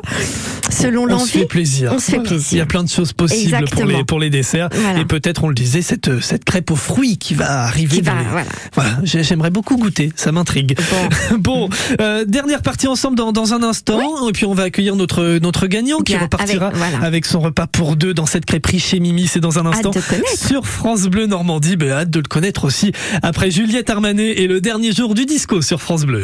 selon 0.70 1.04
on 1.04 1.06
l'envie. 1.08 1.26
se 1.26 1.38
fait 1.40 1.46
plaisir. 1.46 1.92
On 1.94 2.00
se 2.00 2.06
fait 2.06 2.12
Voilà. 2.18 2.30
plaisir. 2.30 2.50
Il 2.54 2.58
y 2.60 2.62
a 2.62 2.66
plein 2.66 2.84
de 2.84 2.90
choses 2.90 3.14
possibles 3.14 3.66
pour 3.70 3.86
les, 3.86 4.04
pour 4.06 4.20
les 4.20 4.30
desserts. 4.30 4.70
Voilà. 4.76 5.00
Et 5.00 5.06
peut-être, 5.06 5.44
on 5.44 5.48
le 5.50 5.56
disait, 5.56 5.82
cette, 5.82 6.20
cette 6.22 6.44
crêpe 6.46 6.72
aux 6.72 6.76
fruits 6.76 7.18
qui 7.18 7.34
va 7.34 7.64
arriver. 7.64 7.98
Qui 7.98 8.02
va, 8.02 8.14
les- 8.16 8.26
voilà. 8.30 8.48
Voilà, 8.74 8.98
j'ai- 9.04 9.24
j'aimerais 9.24 9.50
beaucoup 9.50 9.78
goûter, 9.78 10.12
ça 10.16 10.32
m'intrigue. 10.32 10.78
Bon, 11.38 11.70
euh, 12.02 12.26
dernière 12.26 12.62
partie 12.62 12.88
ensemble 12.88 13.16
dans, 13.18 13.32
dans 13.32 13.54
un 13.54 13.64
instant, 13.64 14.28
et 14.28 14.32
puis 14.32 14.46
on 14.46 14.54
va 14.54 14.64
accueillir 14.64 14.96
notre, 14.96 15.40
notre 15.42 15.68
gagnant 15.68 15.98
qui 16.00 16.14
Bien, 16.14 16.22
repartira 16.24 16.68
avec- 16.68 16.78
voilà. 16.78 17.00
avec 17.02 17.26
son 17.26 17.40
repas 17.40 17.68
pour 17.68 17.96
deux 17.96 18.14
dans 18.14 18.26
cette 18.26 18.46
crêperie 18.46 18.80
chez 18.80 19.00
Mimi, 19.00 19.28
c'est 19.28 19.40
dans 19.40 19.60
un 19.60 19.66
instant. 19.66 19.92
Sur 20.36 20.68
France 20.68 21.04
Bleu 21.04 21.26
Normandie, 21.28 21.76
ben, 21.76 21.92
hâte 21.92 22.10
de 22.10 22.20
le 22.20 22.28
connaître 22.28 22.66
aussi. 22.66 22.92
Après 23.22 23.52
Juliette 23.52 23.90
Armanet 23.90 24.42
et 24.42 24.48
le 24.48 24.62
dernier 24.62 24.92
jour 24.92 25.16
du 25.16 25.26
disco 25.26 25.62
sur 25.62 25.82
France 25.82 26.04
Bleu. 26.06 26.24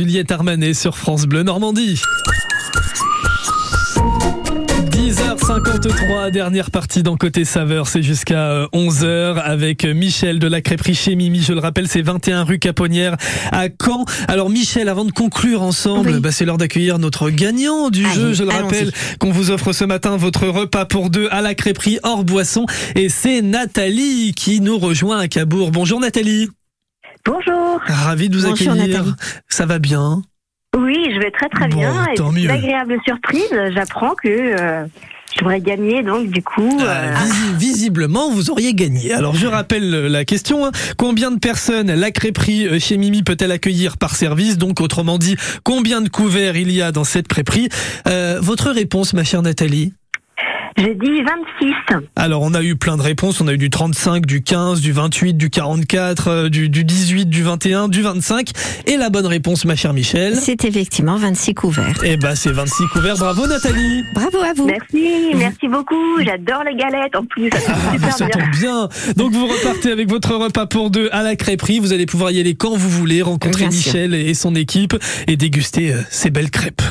Juliette 0.00 0.32
Armanet 0.32 0.72
sur 0.72 0.96
France 0.96 1.26
Bleu 1.26 1.42
Normandie. 1.42 2.00
10h53, 4.92 6.30
dernière 6.30 6.70
partie 6.70 7.02
dans 7.02 7.18
Côté 7.18 7.44
Saveur, 7.44 7.86
c'est 7.86 8.02
jusqu'à 8.02 8.64
11h 8.72 9.36
avec 9.36 9.84
Michel 9.84 10.38
de 10.38 10.46
la 10.46 10.62
crêperie 10.62 10.94
chez 10.94 11.16
Mimi. 11.16 11.42
Je 11.42 11.52
le 11.52 11.58
rappelle, 11.58 11.86
c'est 11.86 12.00
21 12.00 12.44
rue 12.44 12.58
Caponnière 12.58 13.18
à 13.52 13.66
Caen. 13.68 14.06
Alors 14.26 14.48
Michel, 14.48 14.88
avant 14.88 15.04
de 15.04 15.12
conclure 15.12 15.60
ensemble, 15.60 16.18
bah, 16.20 16.32
c'est 16.32 16.46
l'heure 16.46 16.56
d'accueillir 16.56 16.98
notre 16.98 17.28
gagnant 17.28 17.90
du 17.90 18.06
Allez, 18.06 18.14
jeu. 18.14 18.32
Je 18.32 18.42
le 18.42 18.48
rappelle 18.48 18.92
qu'on 19.18 19.32
vous 19.32 19.50
offre 19.50 19.74
ce 19.74 19.84
matin 19.84 20.16
votre 20.16 20.46
repas 20.46 20.86
pour 20.86 21.10
deux 21.10 21.28
à 21.30 21.42
la 21.42 21.54
crêperie 21.54 21.98
hors 22.04 22.24
boisson. 22.24 22.64
Et 22.96 23.10
c'est 23.10 23.42
Nathalie 23.42 24.32
qui 24.32 24.62
nous 24.62 24.78
rejoint 24.78 25.18
à 25.18 25.28
Cabourg. 25.28 25.72
Bonjour 25.72 26.00
Nathalie. 26.00 26.48
Bonjour. 27.26 27.80
Ravi 27.86 28.28
de 28.28 28.36
vous 28.36 28.48
Bonjour, 28.48 28.72
accueillir. 28.72 28.98
Nathalie. 29.04 29.14
Ça 29.48 29.66
va 29.66 29.78
bien? 29.78 30.22
Oui, 30.78 30.96
je 31.14 31.18
vais 31.20 31.30
très 31.30 31.48
très 31.48 31.68
Bon, 31.68 31.76
bien. 31.78 32.06
Et 32.12 32.14
tant 32.14 32.32
une 32.32 32.44
mieux. 32.44 32.50
agréable 32.50 32.96
surprise. 33.06 33.50
J'apprends 33.74 34.14
que 34.14 34.28
euh, 34.28 34.86
je 35.34 35.40
devrais 35.40 35.60
gagner, 35.60 36.02
donc 36.02 36.28
du 36.30 36.42
coup. 36.42 36.78
euh, 36.80 37.12
Ah, 37.14 37.24
Visi- 37.24 37.54
visiblement, 37.58 38.30
vous 38.30 38.50
auriez 38.50 38.72
gagné. 38.74 39.12
Alors, 39.12 39.34
je 39.34 39.46
rappelle 39.46 39.92
euh, 39.94 40.08
la 40.08 40.24
question. 40.24 40.64
hein. 40.66 40.70
Combien 40.96 41.30
de 41.30 41.38
personnes 41.38 41.92
la 41.92 42.10
crêperie 42.10 42.66
euh, 42.68 42.78
chez 42.78 42.96
Mimi 42.96 43.22
peut-elle 43.22 43.52
accueillir 43.52 43.96
par 43.98 44.14
service? 44.16 44.58
Donc, 44.58 44.80
autrement 44.80 45.18
dit, 45.18 45.36
combien 45.64 46.00
de 46.00 46.08
couverts 46.08 46.56
il 46.56 46.70
y 46.70 46.80
a 46.82 46.92
dans 46.92 47.04
cette 47.04 47.28
crêperie? 47.28 47.68
Euh, 48.06 48.38
Votre 48.40 48.70
réponse, 48.70 49.12
ma 49.12 49.24
chère 49.24 49.42
Nathalie? 49.42 49.92
J'ai 50.80 50.94
dit 50.94 51.22
26. 51.22 51.74
Alors, 52.16 52.42
on 52.42 52.54
a 52.54 52.62
eu 52.62 52.74
plein 52.76 52.96
de 52.96 53.02
réponses. 53.02 53.40
On 53.42 53.48
a 53.48 53.52
eu 53.52 53.58
du 53.58 53.68
35, 53.68 54.24
du 54.24 54.42
15, 54.42 54.80
du 54.80 54.92
28, 54.92 55.34
du 55.34 55.50
44, 55.50 56.28
euh, 56.28 56.48
du, 56.48 56.68
du 56.70 56.84
18, 56.84 57.26
du 57.26 57.42
21, 57.42 57.88
du 57.88 58.00
25. 58.00 58.50
Et 58.86 58.96
la 58.96 59.10
bonne 59.10 59.26
réponse, 59.26 59.64
ma 59.66 59.76
chère 59.76 59.92
Michel 59.92 60.36
C'est 60.36 60.64
effectivement 60.64 61.16
26 61.16 61.54
couverts. 61.54 61.98
Eh 62.04 62.16
ben, 62.16 62.34
c'est 62.34 62.52
26 62.52 62.84
couverts. 62.92 63.16
Bravo, 63.18 63.46
Nathalie. 63.46 64.04
Bravo 64.14 64.38
à 64.38 64.54
vous. 64.54 64.66
Merci, 64.66 65.34
merci 65.36 65.68
beaucoup. 65.68 66.20
J'adore 66.24 66.64
les 66.64 66.76
galettes. 66.76 67.14
En 67.14 67.24
plus, 67.26 67.50
ça 67.50 67.58
Ah, 67.68 67.92
super 67.92 68.16
ça 68.16 68.26
bien. 68.26 68.38
tombe 68.38 68.50
bien. 68.58 68.88
Donc 69.16 69.32
vous 69.32 69.46
repartez 69.46 69.90
avec 69.92 70.08
votre 70.08 70.34
repas 70.34 70.66
pour 70.66 70.90
deux 70.90 71.08
à 71.12 71.22
la 71.22 71.36
crêperie. 71.36 71.78
Vous 71.78 71.92
allez 71.92 72.06
pouvoir 72.06 72.30
y 72.30 72.40
aller 72.40 72.54
quand 72.54 72.74
vous 72.76 72.88
voulez, 72.90 73.20
rencontrer 73.22 73.68
Bien 73.68 73.70
sûr. 73.70 73.92
Michel 73.92 74.14
et 74.14 74.32
son 74.34 74.54
équipe 74.54 74.94
et 75.26 75.36
déguster 75.36 75.92
euh, 75.92 76.00
ces 76.10 76.30
belles 76.30 76.50
crêpes. 76.50 76.82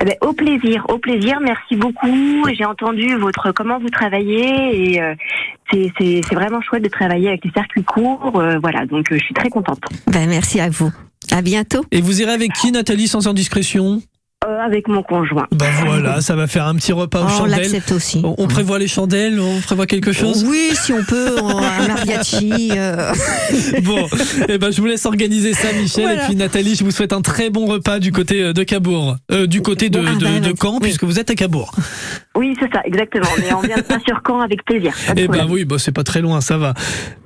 Eh 0.00 0.04
ben, 0.04 0.14
au 0.20 0.32
plaisir, 0.32 0.84
au 0.88 0.98
plaisir. 0.98 1.38
Merci 1.40 1.76
beaucoup. 1.76 2.44
J'ai 2.56 2.64
entendu 2.64 3.14
votre 3.16 3.52
comment 3.52 3.78
vous 3.78 3.88
travaillez 3.90 4.92
et 4.94 5.02
euh, 5.02 5.14
c'est 5.70 5.90
c'est- 5.98 6.20
c'est 6.28 6.34
vraiment 6.34 6.60
chouette 6.60 6.82
de 6.84 6.88
travailler 6.88 7.28
avec 7.28 7.44
les 7.44 7.50
circuits 7.52 7.84
courts. 7.84 8.32
euh, 8.40 8.58
voilà, 8.60 8.86
donc 8.86 9.10
euh, 9.12 9.18
je 9.18 9.24
suis 9.24 9.34
très 9.34 9.48
contente. 9.48 9.80
Ben, 10.06 10.28
merci 10.28 10.60
à 10.60 10.68
vous. 10.68 10.90
À 11.32 11.42
bientôt. 11.42 11.84
Et 11.90 12.00
vous 12.00 12.20
irez 12.22 12.32
avec 12.32 12.52
qui, 12.52 12.70
Nathalie, 12.72 13.08
sans 13.08 13.26
indiscrétion? 13.28 14.00
Euh, 14.44 14.58
avec 14.60 14.86
mon 14.86 15.02
conjoint. 15.02 15.46
Bah 15.50 15.64
voilà, 15.86 16.20
ça 16.20 16.36
va 16.36 16.46
faire 16.46 16.66
un 16.66 16.74
petit 16.74 16.92
repas 16.92 17.20
aux 17.22 17.24
Oh, 17.24 17.30
on 17.32 17.38
chandelles. 17.38 17.58
l'accepte 17.62 17.90
aussi. 17.90 18.20
On, 18.22 18.34
on 18.36 18.46
prévoit 18.46 18.78
les 18.78 18.86
chandelles, 18.86 19.40
on 19.40 19.60
prévoit 19.60 19.86
quelque 19.86 20.12
chose 20.12 20.44
Oui, 20.46 20.70
si 20.74 20.92
on 20.92 21.02
peut, 21.04 21.36
on- 21.42 21.56
un 21.62 21.88
mariachi. 21.88 22.68
euh. 22.76 23.12
Bon, 23.82 24.06
eh 24.48 24.58
ben 24.58 24.70
je 24.70 24.80
vous 24.82 24.86
laisse 24.86 25.06
organiser 25.06 25.54
ça, 25.54 25.72
Michel. 25.72 26.04
Voilà. 26.04 26.22
Et 26.22 26.26
puis 26.26 26.36
Nathalie, 26.36 26.76
je 26.76 26.84
vous 26.84 26.90
souhaite 26.90 27.14
un 27.14 27.22
très 27.22 27.48
bon 27.48 27.64
repas 27.64 27.98
du 27.98 28.12
côté 28.12 28.42
euh, 28.42 28.52
de 28.52 28.62
Cabourg, 28.62 29.16
Euh, 29.32 29.46
du 29.46 29.62
côté 29.62 29.88
de, 29.88 30.00
Ah, 30.06 30.14
de, 30.14 30.24
bah, 30.24 30.40
de 30.40 30.48
oui. 30.50 30.54
Caen, 30.60 30.80
puisque 30.80 31.04
vous 31.04 31.18
êtes 31.18 31.30
à 31.30 31.34
Cabourg. 31.34 31.72
Oui, 32.36 32.54
c'est 32.60 32.70
ça, 32.72 32.82
exactement. 32.84 33.26
Mais 33.38 33.52
on 33.54 33.60
vient 33.60 33.78
pas 33.82 33.98
sur 34.06 34.20
Caen 34.26 34.40
avec 34.40 34.64
plaisir. 34.64 34.92
De 35.14 35.22
Eh 35.22 35.28
ben 35.28 35.46
oui, 35.48 35.64
bah 35.64 35.76
c'est 35.78 35.92
pas 35.92 36.04
très 36.04 36.20
loin, 36.20 36.40
ça 36.40 36.58
va. 36.58 36.74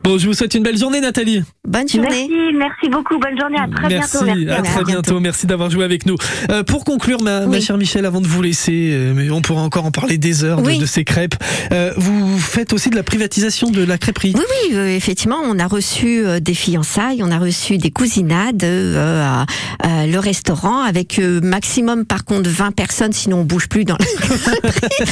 Bon, 0.02 0.16
je 0.18 0.26
vous 0.26 0.32
souhaite 0.34 0.54
une 0.54 0.62
belle 0.62 0.78
journée, 0.78 1.00
Nathalie. 1.00 1.42
Bonne 1.68 1.84
Merci, 1.94 2.28
merci 2.56 2.88
beaucoup. 2.90 3.18
Bonne 3.18 3.38
journée. 3.38 3.58
À 3.58 3.68
très 3.68 3.88
Merci, 3.88 4.16
bientôt. 4.24 4.40
Merci. 4.46 4.50
à 4.58 4.62
très 4.62 4.84
bientôt. 4.84 5.20
Merci 5.20 5.46
d'avoir 5.46 5.70
joué 5.70 5.84
avec 5.84 6.06
nous. 6.06 6.16
Euh, 6.50 6.62
pour 6.62 6.84
conclure, 6.84 7.20
ma, 7.22 7.46
ma 7.46 7.60
chère 7.60 7.76
Michel, 7.76 8.06
avant 8.06 8.20
de 8.20 8.26
vous 8.26 8.40
laisser, 8.40 8.90
euh, 8.92 9.12
mais 9.14 9.30
on 9.30 9.42
pourra 9.42 9.62
encore 9.62 9.84
en 9.84 9.90
parler 9.90 10.16
des 10.16 10.42
heures 10.44 10.62
de- 10.62 10.66
Oui. 10.66 10.78
de, 10.78 10.86
ces 10.86 11.04
crêpes. 11.04 11.34
euh, 11.72 11.92
vous 11.96 12.38
faites 12.38 12.72
aussi 12.72 12.88
de 12.88 12.96
la 12.96 13.02
privatisation 13.02 13.70
de 13.70 13.84
la 13.84 13.98
crêperie. 13.98 14.32
Oui, 14.36 14.42
oui, 14.70 14.76
euh, 14.76 14.86
effectivement, 14.96 15.38
on 15.44 15.58
a 15.58 15.66
reçu 15.66 16.24
euh, 16.24 16.40
des 16.40 16.54
fiançailles, 16.54 17.20
on 17.22 17.30
a 17.30 17.38
reçu 17.38 17.76
des 17.78 17.90
cousinades, 17.90 18.64
euh, 18.64 19.44
le 19.84 20.18
restaurant 20.18 20.80
avec 20.82 21.18
euh, 21.18 21.40
maximum 21.42 22.06
par 22.06 22.24
contre 22.24 22.48
20 22.48 22.70
personnes, 22.74 23.12
sinon 23.12 23.40
on 23.40 23.44
bouge 23.44 23.68
plus 23.68 23.84
dans 23.84 23.96
la 23.98 24.04
crêperie. 24.20 24.99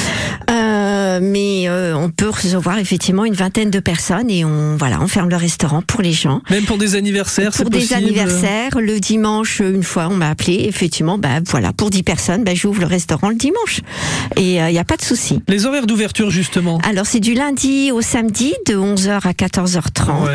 Uh, 0.49 0.58
mais 1.21 1.69
euh, 1.69 1.95
on 1.95 2.11
peut 2.11 2.29
recevoir 2.29 2.79
effectivement 2.79 3.25
une 3.25 3.35
vingtaine 3.35 3.71
de 3.71 3.81
personnes 3.81 4.31
et 4.31 4.45
on 4.45 4.77
voilà, 4.77 5.01
on 5.01 5.09
ferme 5.09 5.29
le 5.29 5.37
restaurant 5.37 5.83
pour 5.83 6.03
les 6.03 6.13
gens. 6.13 6.43
Même 6.51 6.65
pour 6.65 6.79
des 6.79 6.95
anniversaires, 6.95 7.55
c'est 7.55 7.63
Pour 7.63 7.71
des 7.71 7.81
possible 7.81 7.97
anniversaires, 7.97 8.79
le 8.79 9.01
dimanche, 9.01 9.61
une 9.61 9.83
fois, 9.83 10.09
on 10.11 10.17
m'a 10.17 10.31
appelé. 10.31 10.65
Effectivement, 10.69 11.19
bah 11.19 11.41
voilà, 11.47 11.73
pour 11.73 11.91
10 11.91 12.03
personnes, 12.03 12.45
bah, 12.45 12.55
j'ouvre 12.55 12.81
le 12.81 12.87
restaurant 12.87 13.29
le 13.29 13.37
dimanche. 13.37 13.81
Et 14.37 14.57
il 14.57 14.73
n'y 14.73 14.79
a 14.79 14.85
pas 14.85 14.97
de 14.97 15.03
souci. 15.03 15.41
Les 15.49 15.67
horaires 15.67 15.87
d'ouverture, 15.87 16.31
justement 16.31 16.79
Alors, 16.89 17.07
c'est 17.07 17.21
du 17.21 17.35
lundi 17.35 17.91
au 17.93 18.03
samedi, 18.03 18.55
de 18.67 18.75
11h 18.75 19.27
à 19.27 19.33
14h30. 19.33 20.25
Ouais. 20.25 20.33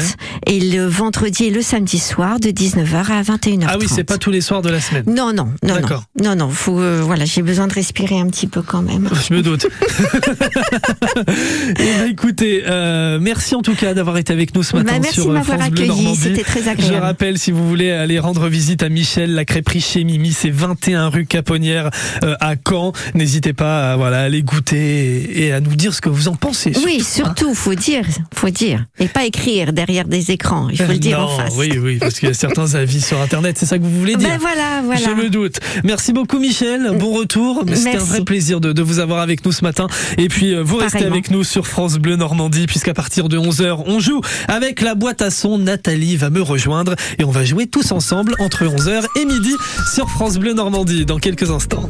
Et 0.47 0.59
le 0.59 0.85
vendredi 0.85 1.45
et 1.45 1.49
le 1.51 1.61
samedi 1.61 1.99
soir, 1.99 2.39
de 2.39 2.49
19h 2.49 3.11
à 3.11 3.21
21h30. 3.21 3.65
Ah 3.67 3.77
oui, 3.79 3.87
c'est 3.89 4.03
pas 4.03 4.17
tous 4.17 4.31
les 4.31 4.41
soirs 4.41 4.61
de 4.61 4.69
la 4.69 4.81
semaine. 4.81 5.03
Non, 5.07 5.33
non, 5.33 5.43
non, 5.43 5.53
non. 5.63 5.75
D'accord. 5.75 6.03
Non, 6.21 6.35
non, 6.35 6.49
faut, 6.49 6.79
euh, 6.79 7.01
voilà, 7.03 7.25
j'ai 7.25 7.41
besoin 7.41 7.67
de 7.67 7.73
respirer 7.73 8.19
un 8.19 8.27
petit 8.27 8.47
peu 8.47 8.61
quand 8.61 8.81
même. 8.81 9.09
Je 9.27 9.33
me 9.33 9.41
doute. 9.41 9.67
Eh 10.73 11.73
ben, 11.75 12.09
écoutez, 12.09 12.63
euh, 12.67 13.19
merci 13.21 13.55
en 13.55 13.61
tout 13.61 13.75
cas 13.75 13.93
d'avoir 13.93 14.17
été 14.17 14.33
avec 14.33 14.55
nous 14.55 14.63
ce 14.63 14.75
matin 14.75 14.93
Bah, 14.93 14.99
merci 15.01 15.15
sur 15.15 15.25
de 15.25 15.29
euh, 15.31 15.33
m'avoir 15.33 15.57
France 15.57 15.69
Bleu 15.71 15.83
accueilli, 15.83 16.01
Normandie. 16.03 16.19
c'était 16.21 16.43
très 16.43 16.67
agréable. 16.67 16.95
Je 16.95 16.99
rappelle, 16.99 17.37
si 17.37 17.51
vous 17.51 17.67
voulez 17.67 17.91
aller 17.91 18.19
rendre 18.19 18.47
visite 18.47 18.83
à 18.83 18.89
Michel, 18.89 19.33
la 19.33 19.45
crêperie 19.45 19.81
chez 19.81 20.03
Mimi, 20.03 20.31
c'est 20.31 20.49
21 20.49 21.09
rue 21.09 21.25
Caponnière 21.25 21.89
euh, 22.23 22.35
à 22.39 22.55
Caen. 22.67 22.93
N'hésitez 23.15 23.53
pas 23.53 23.93
à 23.93 23.95
voilà, 23.97 24.21
aller 24.21 24.41
goûter 24.41 24.77
et, 24.77 25.45
et 25.47 25.51
à 25.53 25.59
nous 25.59 25.75
dire 25.75 25.93
ce 25.93 26.01
que 26.01 26.09
vous 26.09 26.27
en 26.27 26.35
pensez. 26.35 26.73
Oui, 26.85 27.01
surtout, 27.03 27.53
faut 27.55 27.75
dire, 27.75 28.03
faut 28.33 28.49
dire. 28.49 28.85
Et 28.99 29.07
pas 29.07 29.25
écrire 29.25 29.73
derrière 29.73 30.05
des 30.07 30.31
écrans, 30.31 30.69
il 30.69 30.77
faut 30.77 30.91
le 30.91 30.97
dire 30.97 31.19
non, 31.19 31.25
en 31.25 31.37
face. 31.37 31.53
Oui, 31.57 31.71
oui, 31.81 31.97
parce 31.99 32.19
qu'il 32.19 32.27
y 32.27 32.31
a 32.31 32.35
certains 32.35 32.75
avis 32.75 33.01
sur 33.01 33.21
Internet, 33.21 33.57
c'est 33.59 33.65
ça 33.65 33.77
que 33.77 33.83
vous 33.83 33.99
voulez 33.99 34.15
dire 34.15 34.29
Ben 34.29 34.37
voilà, 34.39 34.81
voilà. 34.83 35.01
Je 35.01 35.09
me 35.11 35.29
doute. 35.29 35.59
Merci 35.83 36.13
beaucoup 36.13 36.39
Michel, 36.39 36.91
bon 36.99 37.13
retour. 37.13 37.63
C'était 37.73 37.97
un 37.97 38.03
vrai 38.03 38.21
plaisir 38.23 38.59
de, 38.61 38.71
de 38.73 38.81
vous 38.81 38.99
avoir 38.99 39.19
avec 39.21 39.45
nous 39.45 39.51
ce 39.51 39.63
matin. 39.63 39.87
Et 40.17 40.27
puis 40.27 40.53
euh, 40.53 40.62
vous 40.63 40.77
restez 40.77 41.05
avec 41.05 41.29
nous 41.29 41.43
sur 41.43 41.67
France 41.67 41.97
Bleu 41.97 42.15
Normandie, 42.15 42.65
puisqu'à 42.65 42.93
partir 42.93 43.29
de 43.29 43.37
11h, 43.37 43.83
on 43.85 43.99
joue 43.99 44.21
avec 44.47 44.81
la 44.81 44.95
boîte 44.95 45.21
à 45.21 45.29
son. 45.29 45.57
Nathalie 45.57 46.15
va 46.15 46.29
me 46.29 46.41
rejoindre 46.41 46.95
et 47.19 47.23
on 47.23 47.31
va 47.31 47.43
jouer 47.45 47.67
tous 47.67 47.91
ensemble 47.91 48.35
entre 48.39 48.63
11h 48.63 49.03
et 49.19 49.25
midi 49.25 49.53
sur 49.93 50.09
France 50.09 50.37
Bleu 50.37 50.53
Normandie 50.53 51.05
dans 51.05 51.19
quelques 51.19 51.51
instants. 51.51 51.89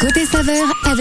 Côté 0.00 0.26
saveur 0.26 0.64
avec 0.84 1.00